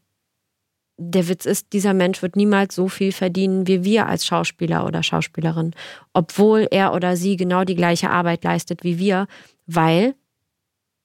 [0.99, 5.03] der Witz ist, dieser Mensch wird niemals so viel verdienen wie wir als Schauspieler oder
[5.03, 5.75] Schauspielerin,
[6.13, 9.27] obwohl er oder sie genau die gleiche Arbeit leistet wie wir,
[9.67, 10.15] weil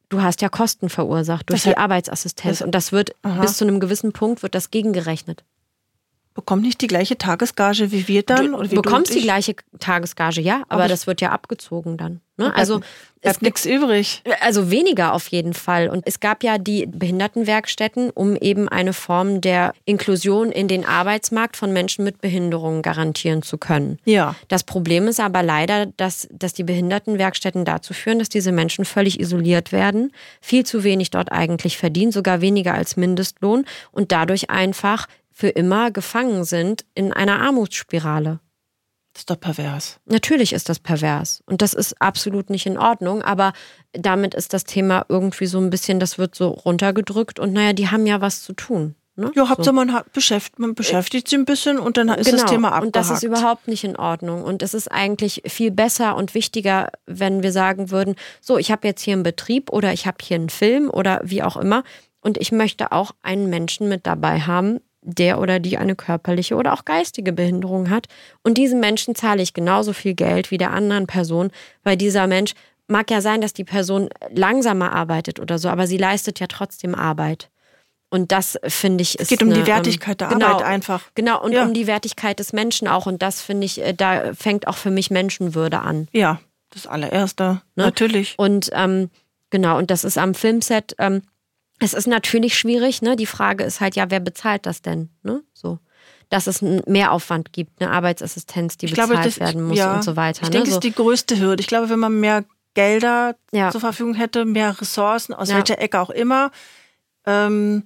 [0.09, 3.41] du hast ja Kosten verursacht durch das die Arbeitsassistenz und das wird aha.
[3.41, 5.43] bis zu einem gewissen Punkt wird das gegengerechnet.
[6.33, 8.47] Bekommt nicht die gleiche Tagesgage wie wir dann?
[8.47, 11.97] Du, oder wie bekommst du die gleiche Tagesgage, ja, aber, aber das wird ja abgezogen
[11.97, 12.21] dann.
[12.41, 12.55] Ne?
[12.55, 14.23] Also es bleibt nichts übrig.
[14.39, 15.89] Also weniger auf jeden Fall.
[15.89, 21.55] Und es gab ja die Behindertenwerkstätten, um eben eine Form der Inklusion in den Arbeitsmarkt
[21.55, 23.99] von Menschen mit Behinderungen garantieren zu können.
[24.05, 24.35] Ja.
[24.47, 29.19] Das Problem ist aber leider, dass, dass die Behindertenwerkstätten dazu führen, dass diese Menschen völlig
[29.19, 35.07] isoliert werden, viel zu wenig dort eigentlich verdienen, sogar weniger als Mindestlohn und dadurch einfach
[35.41, 38.39] für immer gefangen sind in einer Armutsspirale.
[39.11, 39.99] Das ist doch pervers.
[40.05, 41.41] Natürlich ist das pervers.
[41.47, 43.23] Und das ist absolut nicht in Ordnung.
[43.23, 43.53] Aber
[43.91, 47.39] damit ist das Thema irgendwie so ein bisschen, das wird so runtergedrückt.
[47.39, 48.93] Und naja, die haben ja was zu tun.
[49.15, 49.31] Ne?
[49.33, 49.73] Ja, Hauptsache so.
[49.73, 52.43] man, hat beschäftigt, man beschäftigt sich ein bisschen und dann ist genau.
[52.43, 52.85] das Thema abgehakt.
[52.85, 54.43] Und das ist überhaupt nicht in Ordnung.
[54.43, 58.87] Und es ist eigentlich viel besser und wichtiger, wenn wir sagen würden, so, ich habe
[58.87, 61.83] jetzt hier einen Betrieb oder ich habe hier einen Film oder wie auch immer.
[62.21, 66.73] Und ich möchte auch einen Menschen mit dabei haben, der oder die eine körperliche oder
[66.73, 68.07] auch geistige Behinderung hat.
[68.43, 71.51] Und diesem Menschen zahle ich genauso viel Geld wie der anderen Person,
[71.83, 72.53] weil dieser Mensch
[72.87, 76.93] mag ja sein, dass die Person langsamer arbeitet oder so, aber sie leistet ja trotzdem
[76.93, 77.49] Arbeit.
[78.09, 79.21] Und das finde ich ist.
[79.21, 81.03] Es geht um eine, die ähm, Wertigkeit der genau, Arbeit einfach.
[81.15, 81.63] Genau, und ja.
[81.63, 83.05] um die Wertigkeit des Menschen auch.
[83.05, 86.09] Und das finde ich, äh, da fängt auch für mich Menschenwürde an.
[86.11, 86.41] Ja,
[86.71, 87.61] das allererste.
[87.75, 87.85] Ne?
[87.85, 88.33] Natürlich.
[88.37, 89.09] Und ähm,
[89.49, 90.93] genau, und das ist am Filmset.
[90.99, 91.21] Ähm,
[91.81, 93.15] es ist natürlich schwierig, ne?
[93.15, 95.09] Die Frage ist halt, ja, wer bezahlt das denn?
[95.23, 95.43] Ne?
[95.53, 95.79] So.
[96.29, 99.95] Dass es einen Mehraufwand gibt, eine Arbeitsassistenz, die ich bezahlt glaube, das, werden muss ja,
[99.95, 100.43] und so weiter.
[100.43, 100.75] Ich denke, ne?
[100.75, 101.59] das ist die größte Hürde.
[101.59, 103.71] Ich glaube, wenn man mehr Gelder ja.
[103.71, 105.55] zur Verfügung hätte, mehr Ressourcen, aus ja.
[105.55, 106.51] welcher Ecke auch immer.
[107.25, 107.83] Ähm,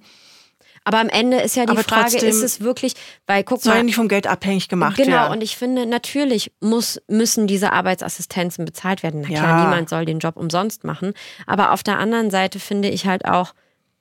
[0.84, 2.94] aber am Ende ist ja die Frage, ist es wirklich,
[3.26, 3.74] weil guck soll mal.
[3.74, 5.22] Soll ja nicht vom Geld abhängig gemacht genau, werden.
[5.22, 9.22] Genau, und ich finde, natürlich muss, müssen diese Arbeitsassistenzen bezahlt werden.
[9.22, 11.14] Na klar, niemand soll den Job umsonst machen.
[11.44, 13.52] Aber auf der anderen Seite finde ich halt auch,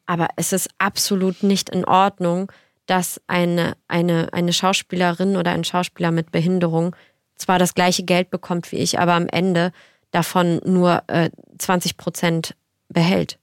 [0.05, 2.51] aber es ist absolut nicht in Ordnung,
[2.85, 6.95] dass eine, eine, eine Schauspielerin oder ein Schauspieler mit Behinderung
[7.35, 9.71] zwar das gleiche Geld bekommt wie ich, aber am Ende
[10.11, 12.55] davon nur äh, 20 Prozent
[12.89, 13.39] behält.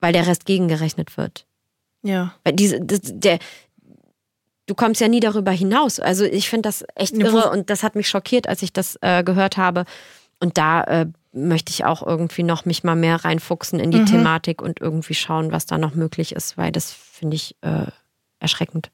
[0.00, 1.46] Weil der Rest gegengerechnet wird.
[2.02, 2.34] Ja.
[2.44, 3.38] Weil diese, das, der,
[4.66, 5.98] du kommst ja nie darüber hinaus.
[5.98, 9.24] Also ich finde das echt irre und das hat mich schockiert, als ich das äh,
[9.24, 9.84] gehört habe.
[10.38, 11.06] Und da äh,
[11.36, 14.06] möchte ich auch irgendwie noch mich mal mehr reinfuchsen in die mhm.
[14.06, 17.86] Thematik und irgendwie schauen, was da noch möglich ist, weil das finde ich äh,
[18.40, 18.90] erschreckend.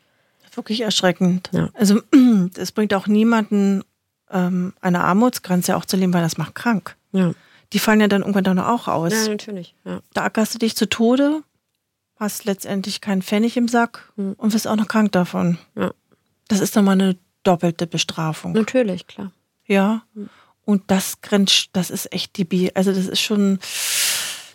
[0.55, 1.49] Wirklich erschreckend.
[1.53, 1.71] Ja.
[1.75, 2.03] Also
[2.57, 3.85] es bringt auch niemanden
[4.31, 6.97] ähm, eine Armutsgrenze auch zu leben, weil das macht krank.
[7.13, 7.33] Ja.
[7.73, 9.13] Die fallen ja dann irgendwann dann auch aus.
[9.13, 9.75] Ja, natürlich.
[9.85, 10.01] Ja.
[10.13, 11.43] Da ackerst du dich zu Tode,
[12.17, 14.35] hast letztendlich keinen Pfennig im Sack mhm.
[14.37, 15.59] und wirst auch noch krank davon.
[15.75, 15.93] Ja.
[16.49, 18.53] Das ist dann mal eine doppelte Bestrafung.
[18.53, 19.33] Natürlich, klar.
[19.67, 20.03] Ja.
[20.65, 23.59] Und das grenzt, das ist echt die Bi, also das ist schon,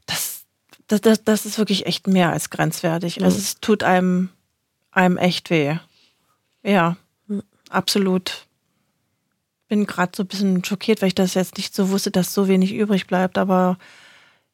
[0.05, 0.45] das,
[0.87, 3.19] das, das, das ist wirklich echt mehr als grenzwertig.
[3.19, 3.25] Mhm.
[3.25, 4.29] Also es tut einem,
[4.91, 5.77] einem echt weh.
[6.63, 6.97] Ja,
[7.27, 7.43] mhm.
[7.69, 8.47] absolut.
[9.67, 12.47] Bin gerade so ein bisschen schockiert, weil ich das jetzt nicht so wusste, dass so
[12.47, 13.77] wenig übrig bleibt, aber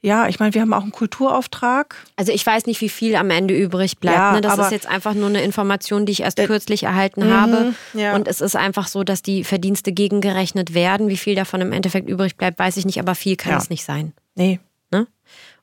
[0.04, 1.96] ja, ich meine, wir haben auch einen Kulturauftrag.
[2.18, 4.18] Also ich weiß nicht, wie viel am Ende übrig bleibt.
[4.18, 4.42] Ja, ne?
[4.42, 7.74] Das ist jetzt einfach nur eine Information, die ich erst äh, kürzlich erhalten mhm, habe.
[7.94, 8.14] Ja.
[8.14, 11.08] Und es ist einfach so, dass die Verdienste gegengerechnet werden.
[11.08, 13.58] Wie viel davon im Endeffekt übrig bleibt, weiß ich nicht, aber viel kann ja.
[13.58, 14.12] es nicht sein.
[14.36, 14.60] Nee.
[14.92, 15.08] Ne?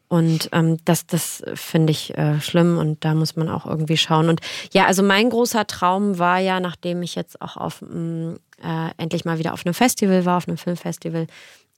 [0.09, 4.31] Und ähm, das, das finde ich äh, schlimm und da muss man auch irgendwie schauen.
[4.31, 4.41] Und
[4.73, 9.25] ja, also mein großer Traum war ja, nachdem ich jetzt auch auf mm, äh, endlich
[9.25, 11.27] mal wieder auf einem Festival war, auf einem Filmfestival,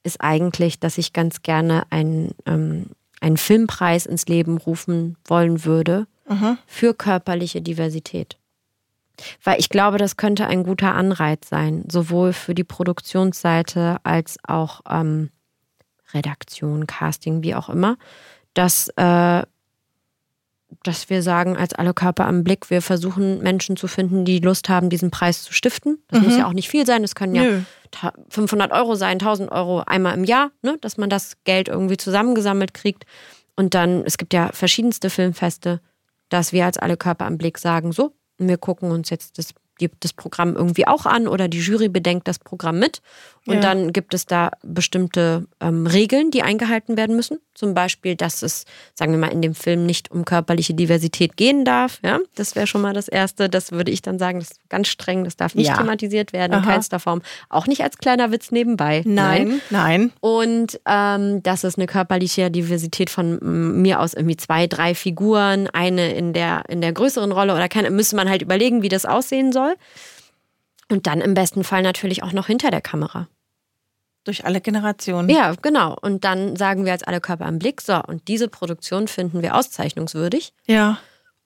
[0.02, 2.86] ist eigentlich, dass ich ganz gerne einen, ähm,
[3.20, 6.58] einen Filmpreis ins Leben rufen wollen würde Aha.
[6.66, 8.36] für körperliche Diversität.
[9.44, 14.80] Weil ich glaube, das könnte ein guter Anreiz sein, sowohl für die Produktionsseite als auch
[14.90, 15.30] ähm,
[16.12, 17.96] Redaktion, Casting, wie auch immer,
[18.54, 19.42] dass, äh,
[20.82, 24.68] dass wir sagen, als alle Körper am Blick, wir versuchen Menschen zu finden, die Lust
[24.68, 25.98] haben, diesen Preis zu stiften.
[26.08, 26.26] Das mhm.
[26.26, 27.60] muss ja auch nicht viel sein, das können ja Nö.
[28.28, 30.78] 500 Euro sein, 1000 Euro einmal im Jahr, ne?
[30.80, 33.04] dass man das Geld irgendwie zusammengesammelt kriegt.
[33.56, 35.80] Und dann, es gibt ja verschiedenste Filmfeste,
[36.28, 39.54] dass wir als alle Körper am Blick sagen, so, wir gucken uns jetzt das,
[40.00, 43.02] das Programm irgendwie auch an oder die Jury bedenkt das Programm mit.
[43.44, 43.60] Und ja.
[43.60, 47.38] dann gibt es da bestimmte ähm, Regeln, die eingehalten werden müssen.
[47.54, 51.64] Zum Beispiel, dass es, sagen wir mal, in dem Film nicht um körperliche Diversität gehen
[51.64, 51.98] darf.
[52.04, 53.48] Ja, das wäre schon mal das Erste.
[53.48, 55.24] Das würde ich dann sagen, das ist ganz streng.
[55.24, 55.76] Das darf nicht ja.
[55.76, 57.20] thematisiert werden in keinster Form.
[57.48, 59.02] Auch nicht als kleiner Witz nebenbei.
[59.04, 59.60] Nein, nein.
[59.70, 60.12] nein.
[60.20, 66.14] Und ähm, dass es eine körperliche Diversität von mir aus irgendwie zwei, drei Figuren, eine
[66.14, 69.52] in der, in der größeren Rolle oder keine, müsste man halt überlegen, wie das aussehen
[69.52, 69.71] soll.
[70.88, 73.28] Und dann im besten Fall natürlich auch noch hinter der Kamera.
[74.24, 75.28] Durch alle Generationen.
[75.28, 75.96] Ja, genau.
[76.00, 79.56] Und dann sagen wir als alle Körper im Blick, so, und diese Produktion finden wir
[79.56, 80.52] auszeichnungswürdig.
[80.66, 80.98] Ja.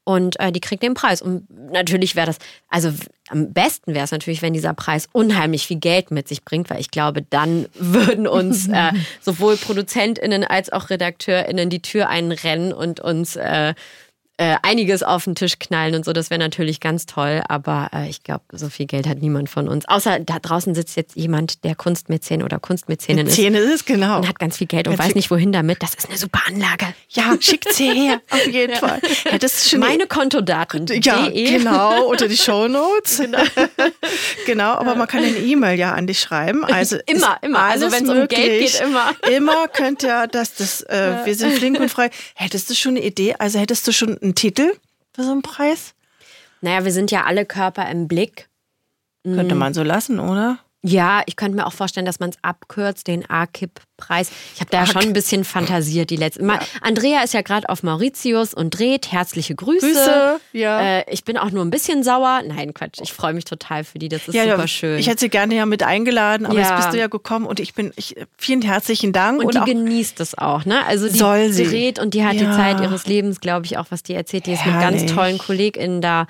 [0.09, 1.21] Und äh, die kriegt den Preis.
[1.21, 2.93] Und natürlich wäre das, also
[3.29, 6.79] am besten wäre es natürlich, wenn dieser Preis unheimlich viel Geld mit sich bringt, weil
[6.79, 13.01] ich glaube, dann würden uns äh, sowohl ProduzentInnen als auch RedakteurInnen die Tür einrennen und
[13.01, 13.75] uns äh,
[14.39, 16.13] äh, einiges auf den Tisch knallen und so.
[16.13, 19.69] Das wäre natürlich ganz toll, aber äh, ich glaube, so viel Geld hat niemand von
[19.69, 19.89] uns.
[19.89, 23.75] Außer da draußen sitzt jetzt jemand, der Kunstmäzen oder Kunstmäzenin Mäzene ist.
[23.75, 24.19] ist, genau.
[24.19, 25.83] Und hat ganz viel Geld und ganz weiß nicht, wohin damit.
[25.83, 26.87] Das ist eine super Anlage.
[27.09, 28.79] Ja, schickt sie her, auf jeden ja.
[28.79, 29.01] Fall.
[29.31, 30.87] Ja, das ist schon Meine Kontodaten.
[31.03, 33.23] Ja, genau, oder die Shownotes.
[33.27, 33.43] Genau.
[34.47, 36.65] genau, aber man kann eine E-Mail ja an dich schreiben.
[36.77, 37.61] Also immer, immer.
[37.61, 39.13] Also wenn es um Geld geht, immer.
[39.35, 41.27] Immer könnt ihr, dass das, äh, ja.
[41.27, 42.11] wir sind flink und frei.
[42.35, 43.35] Hättest du schon eine Idee?
[43.39, 44.73] Also hättest du schon einen Titel
[45.15, 45.95] für so einen Preis?
[46.61, 48.49] Naja, wir sind ja alle Körper im Blick.
[49.25, 49.61] Könnte mhm.
[49.61, 50.59] man so lassen, oder?
[50.87, 54.31] Ja, ich könnte mir auch vorstellen, dass man es abkürzt, den AKIP-Preis.
[54.55, 56.61] Ich habe da ja schon ein bisschen fantasiert die letzten Mal.
[56.61, 56.67] Ja.
[56.81, 59.11] Andrea ist ja gerade auf Mauritius und dreht.
[59.11, 59.87] Herzliche Grüße.
[59.87, 60.99] Grüße, ja.
[60.99, 62.43] Äh, ich bin auch nur ein bisschen sauer.
[62.47, 63.01] Nein, Quatsch.
[63.03, 64.09] Ich freue mich total für die.
[64.09, 64.99] Das ist ja, super schön.
[64.99, 67.75] Ich hätte sie gerne ja mit eingeladen, aber jetzt bist du ja gekommen und ich
[67.75, 69.41] bin, ich, vielen herzlichen Dank.
[69.41, 70.87] Und, und die genießt es auch, ne?
[70.87, 71.65] Also die soll sie.
[71.65, 74.47] dreht und die hat die Zeit ihres Lebens, glaube ich, auch was die erzählt.
[74.47, 75.01] Die ist Herrlich.
[75.01, 76.27] mit ganz tollen KollegInnen da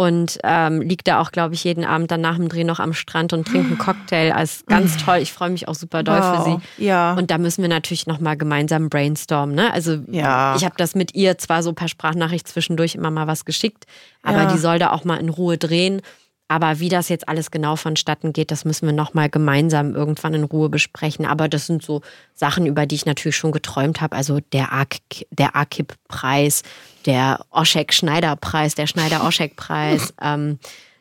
[0.00, 2.94] und ähm, liegt da auch, glaube ich, jeden Abend dann nach dem Dreh noch am
[2.94, 4.32] Strand und trinkt einen Cocktail.
[4.32, 5.18] Also ganz toll.
[5.18, 6.36] Ich freue mich auch super doll wow.
[6.36, 6.86] für sie.
[6.86, 7.12] Ja.
[7.12, 9.54] Und da müssen wir natürlich nochmal gemeinsam brainstormen.
[9.54, 9.70] Ne?
[9.74, 10.56] Also ja.
[10.56, 13.84] ich habe das mit ihr zwar so per Sprachnachricht zwischendurch immer mal was geschickt,
[14.22, 14.52] aber ja.
[14.52, 16.00] die soll da auch mal in Ruhe drehen.
[16.48, 20.44] Aber wie das jetzt alles genau vonstatten geht, das müssen wir nochmal gemeinsam irgendwann in
[20.44, 21.26] Ruhe besprechen.
[21.26, 22.00] Aber das sind so
[22.32, 24.16] Sachen, über die ich natürlich schon geträumt habe.
[24.16, 26.62] Also der, AKIP-Preis,
[27.06, 30.14] der Oschek-Schneider-Preis, der Schneider-Oschek-Preis.
[30.22, 30.58] ähm,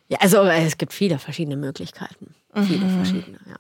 [0.08, 2.34] ja, also es gibt viele verschiedene Möglichkeiten.
[2.54, 2.96] Viele mhm.
[3.04, 3.56] verschiedene, ja.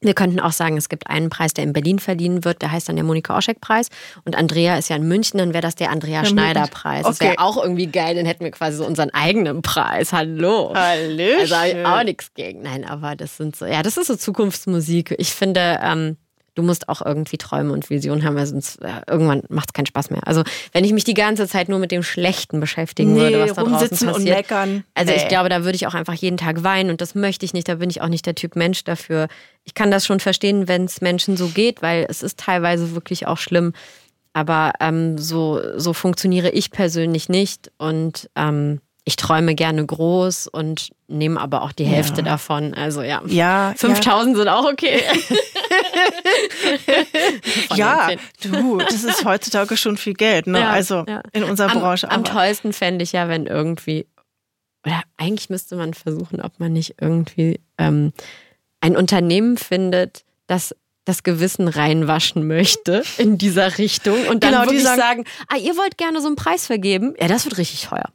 [0.00, 2.88] Wir könnten auch sagen, es gibt einen Preis, der in Berlin verliehen wird, der heißt
[2.88, 3.88] dann der Monika Oschek-Preis.
[4.24, 7.04] Und Andrea ist ja in München, dann wäre das der Andrea Schneider-Preis.
[7.04, 7.08] Okay.
[7.10, 10.12] Das wäre auch irgendwie geil, dann hätten wir quasi so unseren eigenen Preis.
[10.12, 10.72] Hallo.
[10.74, 11.40] Hallöchen.
[11.40, 12.62] Also habe ich auch nichts gegen.
[12.62, 15.16] Nein, aber das sind so, ja, das ist so Zukunftsmusik.
[15.18, 16.16] Ich finde, ähm,
[16.58, 19.86] du musst auch irgendwie Träume und Visionen haben, weil sonst äh, irgendwann macht es keinen
[19.86, 20.26] Spaß mehr.
[20.26, 20.42] Also
[20.72, 23.62] wenn ich mich die ganze Zeit nur mit dem Schlechten beschäftigen nee, würde, was da
[23.62, 24.16] draußen passiert.
[24.16, 24.84] Und meckern.
[24.94, 25.18] Also nee.
[25.18, 27.68] ich glaube, da würde ich auch einfach jeden Tag weinen und das möchte ich nicht.
[27.68, 29.28] Da bin ich auch nicht der Typ Mensch dafür.
[29.62, 33.28] Ich kann das schon verstehen, wenn es Menschen so geht, weil es ist teilweise wirklich
[33.28, 33.72] auch schlimm.
[34.32, 40.90] Aber ähm, so, so funktioniere ich persönlich nicht und ähm, ich träume gerne groß und
[41.08, 42.26] nehme aber auch die Hälfte ja.
[42.26, 42.74] davon.
[42.74, 44.38] Also ja, ja 5000 ja.
[44.38, 45.02] sind auch okay.
[47.74, 48.10] ja,
[48.42, 50.68] du, das ist heutzutage schon viel Geld, ne?
[50.68, 52.10] Also in unserer am, Branche.
[52.10, 54.06] Am tollsten fände ich ja, wenn irgendwie,
[54.84, 58.12] oder eigentlich müsste man versuchen, ob man nicht irgendwie ähm,
[58.80, 60.74] ein Unternehmen findet, das
[61.08, 65.74] das Gewissen reinwaschen möchte in dieser Richtung und dann genau, wirklich sagen, sagen, ah, ihr
[65.78, 67.14] wollt gerne so einen Preis vergeben?
[67.18, 68.10] Ja, das wird richtig teuer.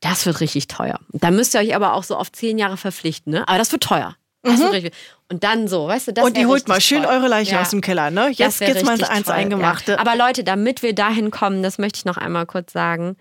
[0.00, 0.98] Das wird richtig teuer.
[1.12, 3.46] Da müsst ihr euch aber auch so auf zehn Jahre verpflichten, ne?
[3.48, 4.16] Aber das wird teuer.
[4.42, 4.62] Das mhm.
[4.62, 4.94] wird richtig.
[5.30, 7.12] Und dann so, weißt du, das Und die holt mal schön toll.
[7.12, 7.60] eure Leiche ja.
[7.60, 8.30] aus dem Keller, ne?
[8.30, 9.34] Jetzt geht's mal eins toll.
[9.34, 9.92] Eingemachte.
[9.92, 9.98] Ja.
[9.98, 13.16] Aber Leute, damit wir dahin kommen, das möchte ich noch einmal kurz sagen.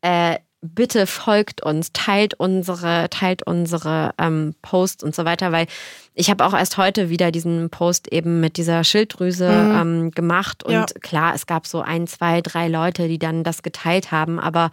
[0.00, 5.66] Äh, bitte folgt uns, teilt unsere, teilt unsere ähm, Posts und so weiter, weil
[6.12, 9.80] ich habe auch erst heute wieder diesen Post eben mit dieser Schilddrüse mhm.
[9.80, 10.86] ähm, gemacht und ja.
[11.00, 14.70] klar, es gab so ein, zwei, drei Leute, die dann das geteilt haben, aber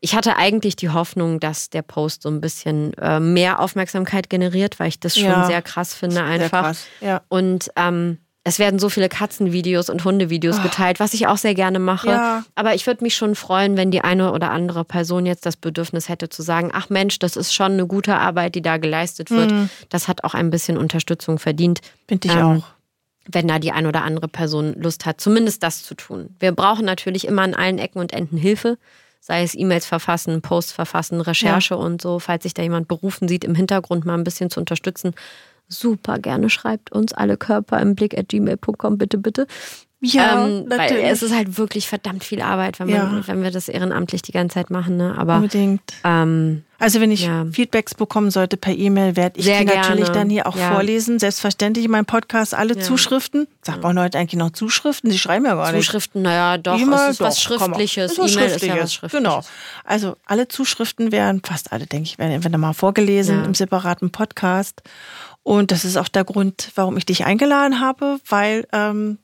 [0.00, 4.78] ich hatte eigentlich die Hoffnung, dass der Post so ein bisschen äh, mehr Aufmerksamkeit generiert,
[4.78, 5.46] weil ich das schon ja.
[5.46, 6.50] sehr krass finde einfach.
[6.50, 6.86] Sehr krass.
[7.00, 7.22] Ja.
[7.28, 10.62] Und ähm, es werden so viele Katzenvideos und Hundevideos oh.
[10.62, 12.08] geteilt, was ich auch sehr gerne mache.
[12.08, 12.44] Ja.
[12.54, 16.08] Aber ich würde mich schon freuen, wenn die eine oder andere Person jetzt das Bedürfnis
[16.08, 19.50] hätte zu sagen, ach Mensch, das ist schon eine gute Arbeit, die da geleistet wird.
[19.50, 19.68] Mhm.
[19.90, 21.80] Das hat auch ein bisschen Unterstützung verdient.
[22.08, 22.64] Finde ich ähm, auch.
[23.26, 26.34] Wenn da die eine oder andere Person Lust hat, zumindest das zu tun.
[26.40, 28.78] Wir brauchen natürlich immer an allen Ecken und Enden Hilfe
[29.22, 31.80] sei es E-Mails verfassen, Posts verfassen, Recherche ja.
[31.80, 35.14] und so, falls sich da jemand berufen sieht, im Hintergrund mal ein bisschen zu unterstützen
[35.70, 39.46] super gerne schreibt uns alle Körper im Blick at gmail.com, bitte, bitte.
[40.02, 41.04] Ja, ähm, weil natürlich.
[41.04, 43.26] es ist halt wirklich verdammt viel Arbeit, wenn, man, Ja.
[43.28, 44.96] wenn wir das ehrenamtlich die ganze Zeit machen.
[44.96, 45.14] Ne?
[45.18, 45.82] Aber Unbedingt.
[46.04, 47.44] ähm, Also wenn ich Ja.
[47.52, 50.12] Feedbacks bekommen sollte per E-Mail, werde ich Sehr die natürlich gerne.
[50.18, 50.72] dann hier auch Ja.
[50.72, 51.18] vorlesen.
[51.18, 52.78] Selbstverständlich in meinem Podcast alle.
[52.78, 53.46] Zuschriften.
[53.60, 55.10] Sagt man heute eigentlich noch Zuschriften?
[55.10, 55.84] Sie schreiben ja gar nicht.
[55.84, 57.58] Zuschriften, naja, doch, E-Mail, es ist was doch, man.
[57.68, 58.18] Schriftliches.
[58.18, 58.82] Was E-Mail ist ja Schriftliches.
[58.82, 59.22] was Schriftliches.
[59.22, 59.40] Genau.
[59.84, 64.80] Also alle Zuschriften werden, fast alle, denke ich, werden entweder mal vorgelesen im separaten Podcast.
[65.42, 69.18] Und das ist auch der Grund, warum ich dich eingeladen habe, weil ähm,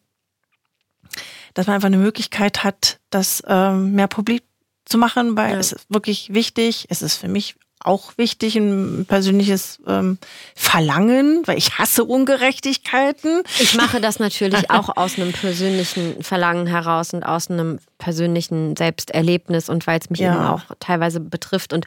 [1.55, 4.43] dass man einfach eine Möglichkeit hat, das ähm, mehr publik
[4.85, 5.59] zu machen, weil Ja.
[5.59, 6.87] es ist wirklich wichtig.
[6.91, 10.19] Es ist für mich auch wichtig, ein persönliches ähm,
[10.55, 13.43] Verlangen, weil ich hasse Ungerechtigkeiten.
[13.61, 19.69] Ich mache das natürlich auch aus einem persönlichen Verlangen heraus und aus einem persönlichen Selbsterlebnis
[19.69, 20.35] und weil es mich Ja.
[20.35, 21.73] eben auch teilweise betrifft.
[21.73, 21.87] Und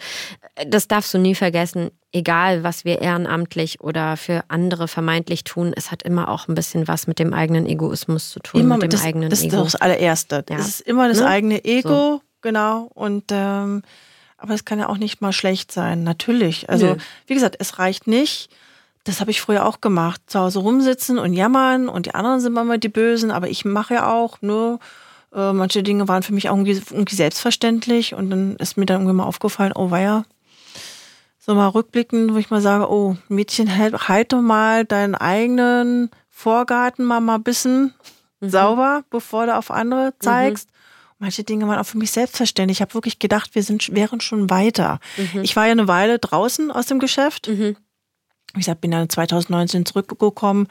[0.55, 5.73] äh, das darfst du nie vergessen, egal was wir ehrenamtlich oder für andere vermeintlich tun,
[5.75, 8.83] es hat immer auch ein bisschen was mit dem eigenen Egoismus zu tun, Immer mit
[8.83, 9.57] dem das, eigenen das ist Ego.
[9.57, 10.45] doch das allererste.
[10.49, 10.57] Ja.
[10.57, 11.27] Es ist immer das Ne?
[11.27, 12.89] eigene Ego, genau.
[12.93, 13.83] Und ähm,
[14.39, 16.69] aber es kann ja auch nicht mal schlecht sein, natürlich.
[16.69, 16.95] Also Nö.
[17.27, 18.49] wie gesagt, es reicht nicht.
[19.03, 20.21] Das habe ich früher auch gemacht.
[20.27, 23.95] Zu Hause rumsitzen und jammern und die anderen sind immer die Bösen, aber ich mache
[23.95, 24.79] ja auch nur.
[25.33, 29.01] Äh, manche Dinge waren für mich auch irgendwie, irgendwie selbstverständlich und dann ist mir dann
[29.01, 30.25] irgendwie mal aufgefallen, oh weia,
[31.39, 36.09] so mal rückblickend, wo ich mal sage, oh Mädchen, halt, halt doch mal deinen eigenen
[36.29, 37.93] Vorgarten mal mal ein bisschen
[38.41, 40.69] sauber, bevor du auf andere zeigst.
[41.19, 42.77] Manche Dinge waren auch für mich selbstverständlich.
[42.77, 44.99] Ich habe wirklich gedacht, wir sind, wären schon weiter.
[45.43, 47.49] Ich war ja eine Weile draußen aus dem Geschäft.
[47.49, 47.75] Mhm.
[48.53, 50.67] Wie gesagt, bin dann 2019 zurückgekommen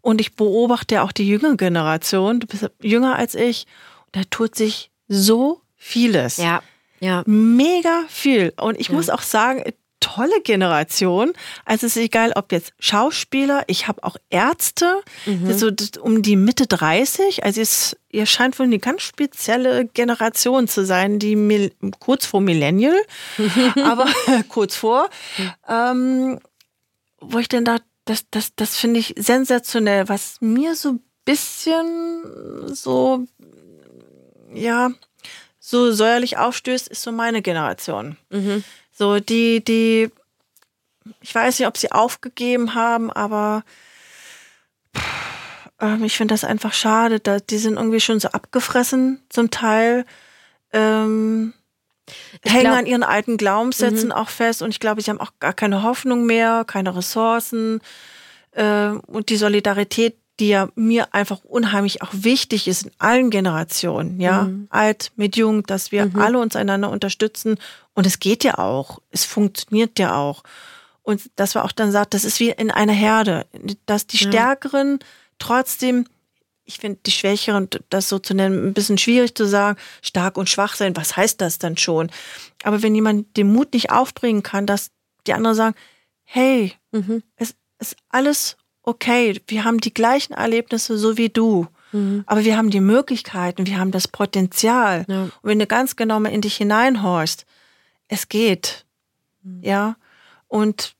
[0.00, 2.40] und ich beobachte ja auch die jüngere Generation.
[2.40, 3.66] Du bist jünger als ich.
[4.12, 6.62] Da tut sich so vieles Ja,
[7.00, 7.22] ja.
[7.26, 8.52] mega viel.
[8.58, 8.94] Und ich Ja.
[8.94, 9.62] muss auch sagen,
[10.02, 11.32] tolle Generation.
[11.64, 15.52] Also es ist egal, ob jetzt Schauspieler, ich habe auch Ärzte, Mhm.
[15.56, 17.44] so das- um die Mitte 30.
[17.44, 22.40] Also es, ihr scheint wohl eine ganz spezielle Generation zu sein, die Mil kurz vor
[22.40, 22.96] Millennial,
[23.82, 24.06] aber
[24.48, 25.08] kurz vor.
[25.68, 26.38] Ähm,
[27.20, 32.74] wo ich denn da, das, das, das finde ich sensationell, was mir so ein bisschen
[32.74, 33.24] so,
[34.52, 34.90] ja,
[35.60, 38.16] so säuerlich aufstößt, ist so meine Generation.
[38.30, 38.64] Mhm.
[39.02, 40.10] So die, die,
[41.22, 43.64] ich weiß nicht, ob sie aufgegeben haben, aber
[45.80, 47.18] ähm, ich finde das einfach schade.
[47.18, 50.06] Da, die sind irgendwie schon so abgefressen zum Teil.
[50.72, 51.52] Ähm,
[52.44, 55.52] hängen glaub- an ihren alten Glaubenssätzen auch fest und ich glaube, sie haben auch gar
[55.52, 57.80] keine Hoffnung mehr, keine Ressourcen
[58.52, 64.20] ähm, und die Solidarität, die ja mir einfach unheimlich auch wichtig ist in allen Generationen,
[64.20, 67.58] ja, alt mit jung, dass wir alle uns einander unterstützen.
[67.94, 70.42] Und es geht ja auch, es funktioniert ja auch.
[71.02, 73.46] Und dass wir auch dann sagt, das ist wie in einer Herde,
[73.86, 74.98] dass die Stärkeren
[75.38, 76.06] trotzdem
[76.64, 80.48] ich finde die Schwächeren, das so zu nennen, ein bisschen schwierig zu sagen, stark und
[80.48, 82.10] schwach sein, was heißt das dann schon?
[82.62, 84.90] Aber wenn jemand den Mut nicht aufbringen kann, dass
[85.26, 85.74] die anderen sagen,
[86.22, 87.22] hey, Mhm.
[87.36, 92.24] es ist alles okay, wir haben die gleichen Erlebnisse so wie du, Mhm.
[92.26, 95.04] aber wir haben die Möglichkeiten, wir haben das Potenzial.
[95.08, 95.24] Ja.
[95.24, 97.44] Und wenn du ganz genau mal in dich hineinhorchst,
[98.08, 98.86] es geht.
[99.42, 99.60] Mhm.
[99.62, 99.96] Ja.
[100.48, 100.94] Und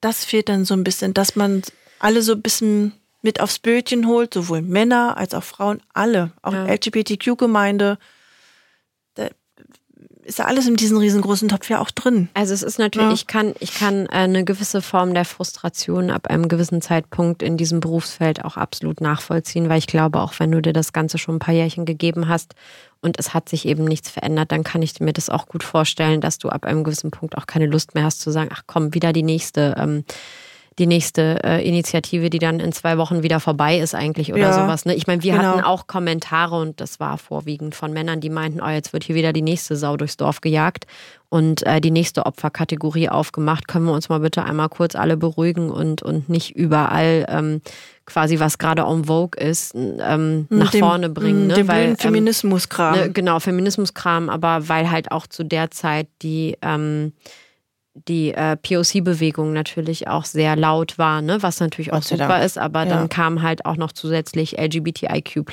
[0.00, 1.62] das fehlt dann so ein bisschen, dass man
[1.98, 6.54] alle so ein bisschen mit aufs Bötchen holt, sowohl Männer als auch Frauen, alle, auch
[6.54, 6.64] Ja.
[6.66, 7.98] LGBTQ-Gemeinde.
[10.30, 12.28] Ist ja alles in diesem riesengroßen Topf ja auch drin.
[12.34, 13.14] Also es ist natürlich, Ja.
[13.14, 17.56] ich kann, ich kann äh, eine gewisse Form der Frustration ab einem gewissen Zeitpunkt in
[17.56, 21.34] diesem Berufsfeld auch absolut nachvollziehen, weil ich glaube, auch wenn du dir das Ganze schon
[21.34, 22.54] ein paar Jährchen gegeben hast
[23.00, 26.20] und es hat sich eben nichts verändert, dann kann ich mir das auch gut vorstellen,
[26.20, 28.94] dass du ab einem gewissen Punkt auch keine Lust mehr hast zu sagen, ach komm,
[28.94, 30.04] wieder die nächste, ähm,
[30.78, 34.52] die nächste äh, Initiative, die dann in zwei Wochen wieder vorbei ist eigentlich oder Ja,
[34.52, 34.84] sowas.
[34.86, 34.94] Ne?
[34.94, 35.44] Ich meine, wir genau.
[35.44, 39.14] hatten auch Kommentare und das war vorwiegend von Männern, die meinten, oh, jetzt wird hier
[39.16, 40.86] wieder die nächste Sau durchs Dorf gejagt
[41.28, 43.68] und äh, die nächste Opferkategorie aufgemacht.
[43.68, 47.60] Können wir uns mal bitte einmal kurz alle beruhigen und, und nicht überall ähm,
[48.06, 51.48] quasi, was gerade en vogue ist, ähm, nach Dem- vorne bringen.
[51.48, 51.54] Ne?
[51.54, 52.96] Den Weil, ähm, Feminismuskram.
[52.96, 57.12] Ne, genau, Feminismuskram, aber weil halt auch zu der Zeit die, ähm,
[57.94, 61.42] die äh, POC-Bewegung natürlich auch sehr laut war, ne?
[61.42, 62.44] was natürlich auch Gott super Dank.
[62.44, 62.88] ist, aber Ja.
[62.88, 65.44] dann kam halt auch noch zusätzlich LGBTIQ+,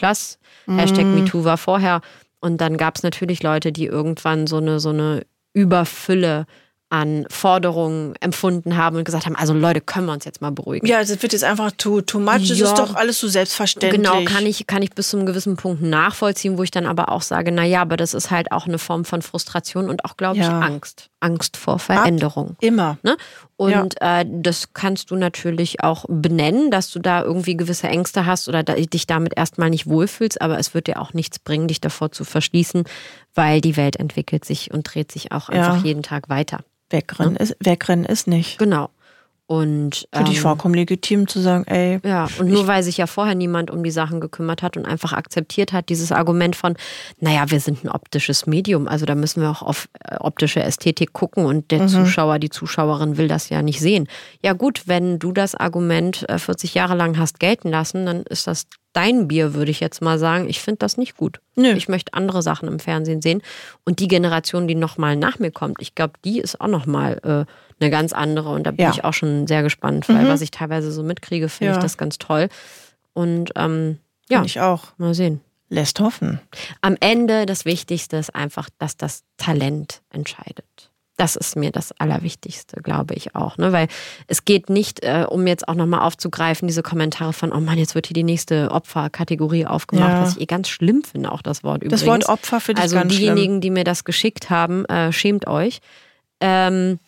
[0.68, 1.16] Hashtag Mhm.
[1.16, 2.02] MeToo war vorher
[2.40, 5.24] und dann gab es natürlich Leute, die irgendwann so eine, so eine
[5.54, 6.46] Überfülle
[6.90, 10.88] an Forderungen empfunden haben und gesagt haben, also Leute, können wir uns jetzt mal beruhigen.
[10.88, 12.50] ja, es wird jetzt einfach too, too much.
[12.50, 12.66] Es Ja.
[12.68, 13.92] ist doch alles so selbstverständlich.
[14.02, 17.10] Genau, kann ich, kann ich bis zu einem gewissen Punkt nachvollziehen, wo ich dann aber
[17.12, 20.16] auch sage, na ja, aber das ist halt auch eine Form von Frustration und auch,
[20.16, 20.60] glaube ich, Ja.
[20.62, 21.10] Angst.
[21.20, 22.52] Angst vor Veränderung.
[22.52, 22.98] Ab, immer.
[23.04, 23.18] Ne?
[23.56, 24.22] Und ja.
[24.22, 28.64] äh, das kannst du natürlich auch benennen, dass du da irgendwie gewisse Ängste hast oder
[28.64, 32.12] da, dich damit erstmal nicht wohlfühlst, aber es wird dir auch nichts bringen, dich davor
[32.12, 32.84] zu verschließen,
[33.34, 35.84] weil die Welt entwickelt sich und dreht sich auch einfach ja.
[35.84, 36.60] jeden Tag weiter.
[36.90, 37.42] Wegrennen, ja?
[37.42, 38.60] ist, wegrennen ist nicht.
[38.60, 38.90] Genau.
[39.48, 42.00] Und finde ich ähm, vollkommen legitim zu sagen, ey.
[42.04, 45.14] Ja, und nur weil sich ja vorher niemand um die Sachen gekümmert hat und einfach
[45.14, 46.76] akzeptiert hat, dieses Argument von,
[47.22, 51.14] naja, wir sind ein optisches Medium, also da müssen wir auch auf äh, optische Ästhetik
[51.14, 51.88] gucken und der mhm.
[51.88, 54.10] Zuschauer, die Zuschauerin will das ja nicht sehen.
[54.44, 58.48] Ja, gut, wenn du das Argument 40 äh, Jahre lang hast gelten lassen, dann ist
[58.48, 60.50] das dein Bier, würde ich jetzt mal sagen.
[60.50, 61.40] Ich finde das nicht gut.
[61.56, 61.72] Nö.
[61.74, 63.44] Ich möchte andere Sachen im Fernsehen sehen.
[63.86, 67.20] Und die Generation, die nochmal nach mir kommt, ich glaube, die ist auch nochmal.
[67.24, 68.50] Äh, eine ganz andere.
[68.50, 68.92] Und da bin ja.
[68.92, 70.28] ich auch schon sehr gespannt, weil mhm.
[70.30, 71.78] was ich teilweise so mitkriege, finde ja.
[71.78, 72.50] ich das ganz toll.
[73.14, 73.98] Und ähm,
[74.30, 74.86] ja, ich auch.
[74.98, 75.42] Mal sehen.
[75.70, 76.40] Lässt hoffen.
[76.82, 80.92] Am Ende das Wichtigste ist einfach, dass das Talent entscheidet.
[81.18, 83.58] Das ist mir das Allerwichtigste, glaube ich auch.
[83.58, 83.72] Ne?
[83.74, 83.88] Weil
[84.28, 87.96] es geht nicht, äh, um jetzt auch nochmal aufzugreifen, diese Kommentare von, oh Mann, jetzt
[87.96, 90.22] wird hier die nächste Opferkategorie aufgemacht, ja.
[90.22, 92.02] was ich eh ganz schlimm finde, auch das Wort übrigens.
[92.02, 93.62] Das Wort Opfer für dich Also diejenigen, schlimm.
[93.62, 95.80] die mir das geschickt haben, äh, schämt euch.
[96.40, 97.00] Ähm,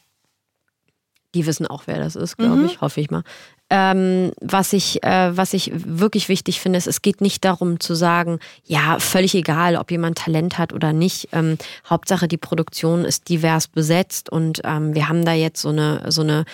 [1.35, 2.65] die wissen auch, wer das ist, glaube mhm.
[2.65, 3.23] ich, hoffe ich mal.
[3.69, 7.93] Ähm, was, ich, äh, was ich wirklich wichtig finde, ist, es geht nicht darum zu
[7.93, 11.30] sagen, ja, völlig egal, ob jemand Talent hat oder nicht.
[11.34, 11.57] Ähm,
[11.88, 16.22] Hauptsache, die Produktion ist divers besetzt und ähm, wir haben da jetzt so eine, so
[16.22, 16.45] eine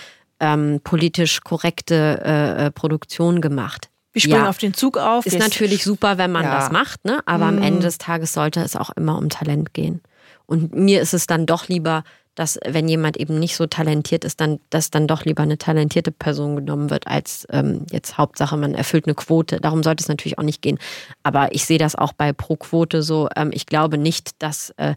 [0.42, 3.90] ähm, politisch korrekte äh, äh Produktion gemacht.
[4.12, 4.50] Wir springen ja.
[4.50, 5.26] auf den Zug auf.
[5.26, 6.56] Ist natürlich super, wenn man ja.
[6.58, 7.20] das macht, ne?
[7.26, 7.58] aber mhm.
[7.58, 10.02] am Ende des Tages sollte es auch immer um Talent gehen.
[10.46, 12.04] Und mir ist es dann doch lieber,
[12.36, 16.12] dass wenn jemand eben nicht so talentiert ist, dann, dass dann doch lieber eine talentierte
[16.12, 19.60] Person genommen wird, als ähm, jetzt Hauptsache, man erfüllt eine Quote.
[19.62, 20.78] Darum sollte es natürlich auch nicht gehen.
[21.24, 23.30] Aber ich sehe das auch bei Pro Quote so.
[23.36, 24.96] Ähm, ich glaube nicht, dass äh,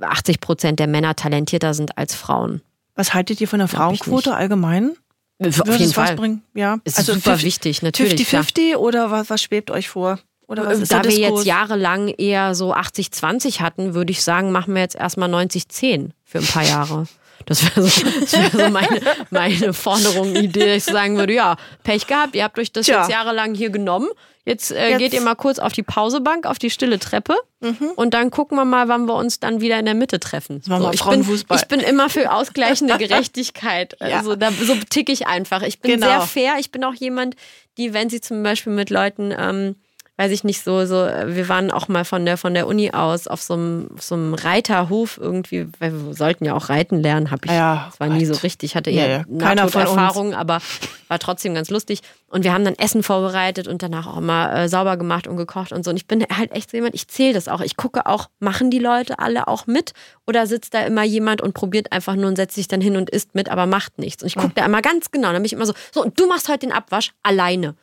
[0.00, 2.60] 80 Prozent der Männer talentierter sind als Frauen.
[2.96, 4.96] Was haltet ihr von der Frauenquote allgemein?
[5.38, 6.16] Auf jeden Fall.
[6.16, 6.42] Bringen?
[6.54, 6.78] Ja.
[6.84, 8.28] Ist also super 50, wichtig, natürlich.
[8.28, 10.18] 50-50 oder was, was schwebt euch vor?
[10.48, 14.74] Oder was ist da wir jetzt jahrelang eher so 80-20 hatten, würde ich sagen, machen
[14.74, 17.06] wir jetzt erstmal 90-10 für ein paar Jahre.
[17.46, 19.00] Das wäre so, wär so meine,
[19.30, 23.00] meine Forderung, Idee, dass ich sagen würde, ja, Pech gehabt, ihr habt euch das Tja.
[23.00, 24.08] jetzt jahrelang hier genommen.
[24.44, 27.90] Jetzt, äh, jetzt, geht ihr mal kurz auf die Pausebank, auf die stille Treppe mhm.
[27.96, 30.62] und dann gucken wir mal, wann wir uns dann wieder in der Mitte treffen.
[30.64, 33.96] So, ich, bin, ich bin immer für ausgleichende Gerechtigkeit.
[34.00, 34.18] ja.
[34.18, 35.62] Also da, so ticke ich einfach.
[35.62, 36.06] Ich bin genau.
[36.06, 36.54] sehr fair.
[36.60, 37.34] Ich bin auch jemand,
[37.76, 39.74] die, wenn sie zum Beispiel mit Leuten ähm,
[40.18, 43.28] weiß ich nicht, so, so, wir waren auch mal von der, von der Uni aus
[43.28, 47.42] auf so einem, so einem Reiterhof irgendwie, weil wir sollten ja auch reiten lernen, habe
[47.44, 49.38] ich, ja, das war nie so richtig, hatte eher ja, ja.
[49.38, 50.60] Keiner von Erfahrung, aber
[51.08, 52.00] war trotzdem ganz lustig.
[52.28, 55.72] Und wir haben dann Essen vorbereitet und danach auch mal äh, sauber gemacht und gekocht
[55.72, 55.90] und so.
[55.90, 57.60] Und ich bin halt echt so jemand, ich zähle das auch.
[57.60, 59.92] Ich gucke auch, machen die Leute alle auch mit
[60.26, 63.10] oder sitzt da immer jemand und probiert einfach nur und setzt sich dann hin und
[63.10, 64.22] isst mit, aber macht nichts.
[64.22, 65.28] Und ich gucke da immer ganz genau.
[65.28, 67.74] Dann bin ich immer so, so, und du machst heute den Abwasch alleine.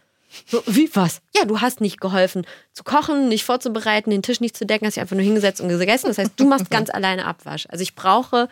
[0.45, 1.22] So, wie was?
[1.35, 4.95] Ja, du hast nicht geholfen zu kochen, nicht vorzubereiten, den Tisch nicht zu decken, hast
[4.95, 6.07] dich einfach nur hingesetzt und gegessen.
[6.07, 7.65] Das heißt, du machst ganz alleine Abwasch.
[7.69, 8.49] Also ich brauche,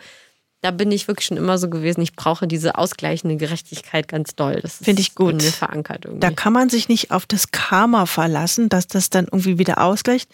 [0.60, 4.60] da bin ich wirklich schon immer so gewesen, ich brauche diese ausgleichende Gerechtigkeit ganz doll.
[4.62, 5.32] Das finde ich gut.
[5.32, 6.20] In mir verankert irgendwie.
[6.20, 10.30] Da kann man sich nicht auf das Karma verlassen, dass das dann irgendwie wieder ausgleicht.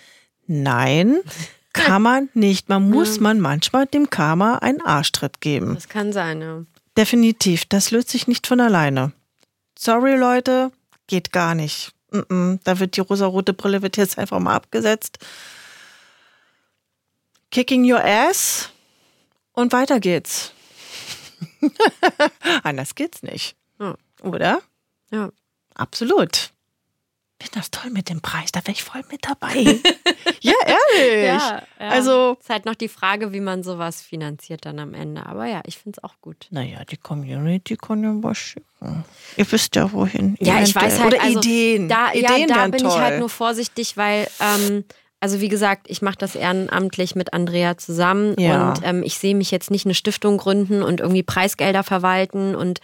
[0.47, 1.19] Nein,
[1.73, 2.69] kann man nicht.
[2.69, 3.23] Man muss ja.
[3.23, 5.75] man manchmal dem Karma einen Arschtritt geben.
[5.75, 6.63] Das kann sein, ja.
[6.97, 7.65] Definitiv.
[7.67, 9.13] Das löst sich nicht von alleine.
[9.79, 10.73] Sorry, Leute
[11.09, 11.93] geht gar nicht.
[12.11, 15.19] Da wird die rosarote Brille wird jetzt einfach mal abgesetzt.
[17.51, 18.71] Kicking your ass
[19.53, 20.53] und weiter geht's.
[22.63, 23.57] Anders geht's nicht.
[23.81, 23.97] Ja.
[24.23, 24.63] Oder?
[25.11, 25.31] Ja.
[25.75, 26.53] Absolut
[27.41, 29.81] finde das toll mit dem Preis, da wäre ich voll mit dabei.
[30.41, 31.25] ja, ehrlich.
[31.25, 31.89] Ja, ja.
[31.89, 32.37] Also.
[32.39, 35.25] Es ist halt noch die Frage, wie man sowas finanziert dann am Ende.
[35.25, 36.49] Aber ja, ich finde es auch gut.
[36.51, 39.05] Naja, die Community kann ja was schicken.
[39.37, 40.37] Ihr wisst ja, wohin.
[40.41, 41.15] Ja, ich weiß halt.
[41.15, 41.89] Oder also, Ideen.
[41.89, 42.91] Da, Ideen ja, da bin toll.
[42.91, 44.29] ich halt nur vorsichtig, weil.
[44.41, 44.85] Ähm,
[45.21, 48.69] also wie gesagt, ich mache das ehrenamtlich mit Andrea zusammen ja.
[48.69, 52.81] und ähm, ich sehe mich jetzt nicht eine Stiftung gründen und irgendwie Preisgelder verwalten und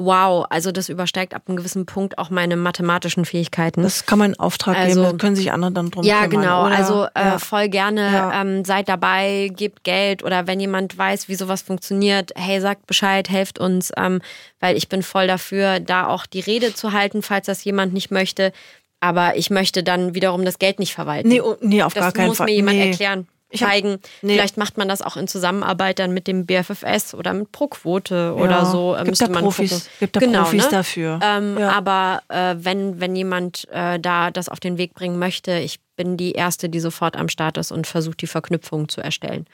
[0.00, 3.82] wow, also das übersteigt ab einem gewissen Punkt auch meine mathematischen Fähigkeiten.
[3.82, 6.42] Das kann man in Auftrag also, geben, da können sich andere dann drum ja, kümmern.
[6.42, 6.66] Genau.
[6.66, 6.76] Oder?
[6.76, 7.38] Also äh, ja.
[7.38, 8.40] voll gerne ja.
[8.40, 13.28] ähm, seid dabei, gebt Geld oder wenn jemand weiß, wie sowas funktioniert, hey, sagt Bescheid,
[13.28, 14.20] helft uns, ähm,
[14.58, 18.10] weil ich bin voll dafür, da auch die Rede zu halten, falls das jemand nicht
[18.10, 18.52] möchte.
[19.00, 21.28] Aber ich möchte dann wiederum das Geld nicht verwalten.
[21.28, 22.28] Nee, oh, nee auf das gar keinen Fall.
[22.28, 22.90] Das muss mir jemand nee.
[22.90, 23.92] erklären zeigen.
[23.92, 24.34] Hab, nee.
[24.34, 28.42] Vielleicht macht man das auch in Zusammenarbeit dann mit dem BFFS oder mit Pro-Quote ja,
[28.42, 28.94] oder so.
[28.96, 29.86] Gibt müsste da man Profis, gucken.
[30.00, 30.70] gibt da genau, Profis ne?
[30.70, 31.20] dafür.
[31.22, 31.70] Ähm, ja.
[31.70, 36.16] Aber äh, wenn, wenn jemand äh, da das auf den Weg bringen möchte, ich bin
[36.16, 39.46] die Erste, die sofort am Start ist und versucht, die Verknüpfung zu erstellen.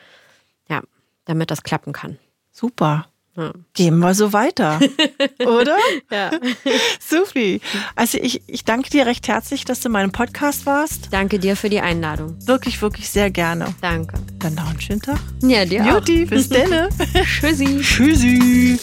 [0.69, 0.83] Ja,
[1.25, 2.19] damit das klappen kann.
[2.53, 3.07] Super.
[3.37, 3.53] Ja.
[3.75, 4.81] Gehen wir so weiter,
[5.41, 5.77] oder?
[6.11, 6.31] Ja.
[7.01, 7.61] Sufi.
[7.95, 11.09] Also ich, ich danke dir recht herzlich, dass du in meinem Podcast warst.
[11.11, 12.37] Danke dir für die Einladung.
[12.47, 13.75] Wirklich, wirklich sehr gerne.
[13.81, 14.19] Danke.
[14.39, 15.19] Dann noch einen schönen Tag.
[15.43, 15.95] Ja, dir auch.
[15.95, 16.89] Juti, bis denne.
[17.25, 17.81] Tschüssi.
[17.83, 18.79] Tschüssi.